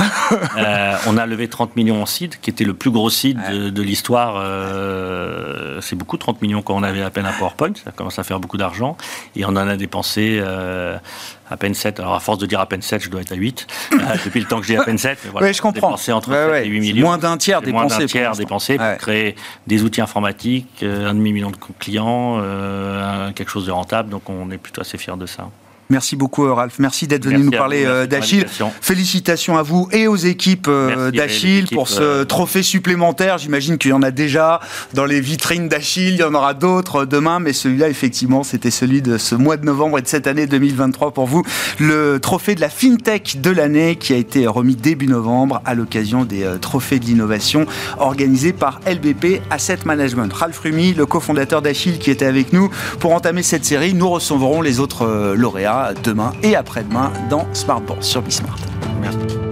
On, 1.06 1.18
a 1.18 1.26
levé 1.26 1.48
30 1.48 1.76
millions 1.76 2.00
en 2.00 2.06
seed, 2.06 2.36
qui 2.40 2.48
était 2.48 2.64
le 2.64 2.74
plus 2.74 2.90
gros 2.90 3.10
seed 3.10 3.38
de, 3.38 3.82
l'histoire. 3.82 4.42
c'est 5.82 5.96
beaucoup 5.96 6.16
30 6.16 6.40
millions 6.40 6.62
quand 6.62 6.74
on 6.74 6.82
avait 6.82 7.02
à 7.02 7.10
peine 7.10 7.26
un 7.26 7.32
PowerPoint, 7.32 7.72
ça 7.84 7.90
commence 7.92 8.18
à 8.18 8.24
faire 8.24 8.40
beaucoup 8.40 8.56
d'argent, 8.56 8.96
et 9.36 9.44
on 9.44 9.48
en 9.48 9.56
a 9.56 9.76
dépensé 9.76 10.42
à 11.50 11.56
peine 11.56 11.74
7. 11.74 12.00
Alors, 12.00 12.14
à 12.14 12.20
force 12.20 12.38
de 12.38 12.46
dire 12.46 12.60
à 12.60 12.66
peine 12.66 12.82
7, 12.82 13.02
je 13.02 13.10
dois 13.10 13.20
être 13.20 13.32
à 13.32 13.36
8. 13.36 13.66
Euh, 13.92 13.96
depuis 14.24 14.40
le 14.40 14.46
temps 14.46 14.60
que 14.60 14.66
j'ai 14.66 14.76
à 14.76 14.84
peine 14.84 14.98
7. 14.98 15.18
Voilà, 15.30 15.48
oui, 15.48 15.54
je 15.54 15.62
comprends. 15.62 15.92
Entre 15.92 15.98
7 15.98 16.14
et 16.64 16.68
8 16.68 16.80
millions. 16.80 17.06
Moins 17.06 17.18
d'un 17.18 17.36
tiers 17.36 17.60
dépensé. 17.60 17.86
Moins 17.88 17.98
d'un 17.98 18.06
tiers 18.06 18.32
dépensé 18.32 18.76
pour 18.76 18.96
créer 18.98 19.36
des 19.66 19.82
outils 19.82 20.00
informatiques, 20.00 20.82
euh, 20.82 21.08
un 21.08 21.14
demi-million 21.14 21.50
de 21.50 21.56
clients, 21.78 22.38
euh, 22.38 23.32
quelque 23.32 23.50
chose 23.50 23.66
de 23.66 23.72
rentable. 23.72 24.10
Donc, 24.10 24.28
on 24.28 24.50
est 24.50 24.58
plutôt 24.58 24.80
assez 24.80 24.98
fiers 24.98 25.16
de 25.16 25.26
ça. 25.26 25.48
Merci 25.90 26.16
beaucoup 26.16 26.52
Ralph. 26.52 26.78
Merci 26.78 27.06
d'être 27.06 27.26
venu 27.26 27.44
nous 27.44 27.50
parler 27.50 27.84
euh, 27.84 28.06
d'Achille. 28.06 28.46
Félicitations 28.80 29.58
à 29.58 29.62
vous 29.62 29.88
et 29.92 30.06
aux 30.08 30.16
équipes 30.16 30.66
euh, 30.68 31.10
d'Achille 31.10 31.66
pour 31.72 31.88
ce 31.88 32.00
euh, 32.00 32.24
trophée 32.24 32.62
supplémentaire. 32.62 33.36
J'imagine 33.36 33.76
qu'il 33.76 33.90
y 33.90 33.94
en 33.94 34.02
a 34.02 34.10
déjà 34.10 34.60
dans 34.94 35.04
les 35.04 35.20
vitrines 35.20 35.68
d'Achille. 35.68 36.14
Il 36.14 36.20
y 36.20 36.22
en 36.22 36.34
aura 36.34 36.54
d'autres 36.54 37.04
demain, 37.04 37.38
mais 37.38 37.52
celui-là, 37.52 37.88
effectivement, 37.88 38.44
c'était 38.44 38.70
celui 38.70 39.02
de 39.02 39.18
ce 39.18 39.34
mois 39.34 39.58
de 39.58 39.66
novembre 39.66 39.98
et 39.98 40.02
de 40.02 40.08
cette 40.08 40.26
année 40.26 40.46
2023 40.46 41.12
pour 41.12 41.26
vous. 41.26 41.44
Le 41.78 42.18
trophée 42.18 42.54
de 42.54 42.62
la 42.62 42.70
FinTech 42.70 43.40
de 43.42 43.50
l'année 43.50 43.96
qui 43.96 44.14
a 44.14 44.16
été 44.16 44.46
remis 44.46 44.76
début 44.76 45.06
novembre 45.06 45.60
à 45.66 45.74
l'occasion 45.74 46.24
des 46.24 46.46
trophées 46.60 46.98
de 46.98 47.04
l'innovation 47.04 47.66
organisés 47.98 48.54
par 48.54 48.80
LBP 48.86 49.42
Asset 49.50 49.80
Management. 49.84 50.32
Ralph 50.32 50.58
Rumi, 50.60 50.94
le 50.94 51.04
cofondateur 51.04 51.60
d'Achille 51.60 51.98
qui 51.98 52.10
était 52.10 52.26
avec 52.26 52.54
nous 52.54 52.70
pour 53.00 53.12
entamer 53.12 53.42
cette 53.42 53.66
série. 53.66 53.92
Nous 53.92 54.08
recevrons 54.08 54.62
les 54.62 54.80
autres 54.80 55.34
lauréats 55.36 55.73
demain 56.04 56.32
et 56.42 56.56
après-demain 56.56 57.12
dans 57.30 57.46
Smart 57.52 57.82
sur 58.00 58.22
Bismart. 58.22 58.58
Merci. 59.00 59.43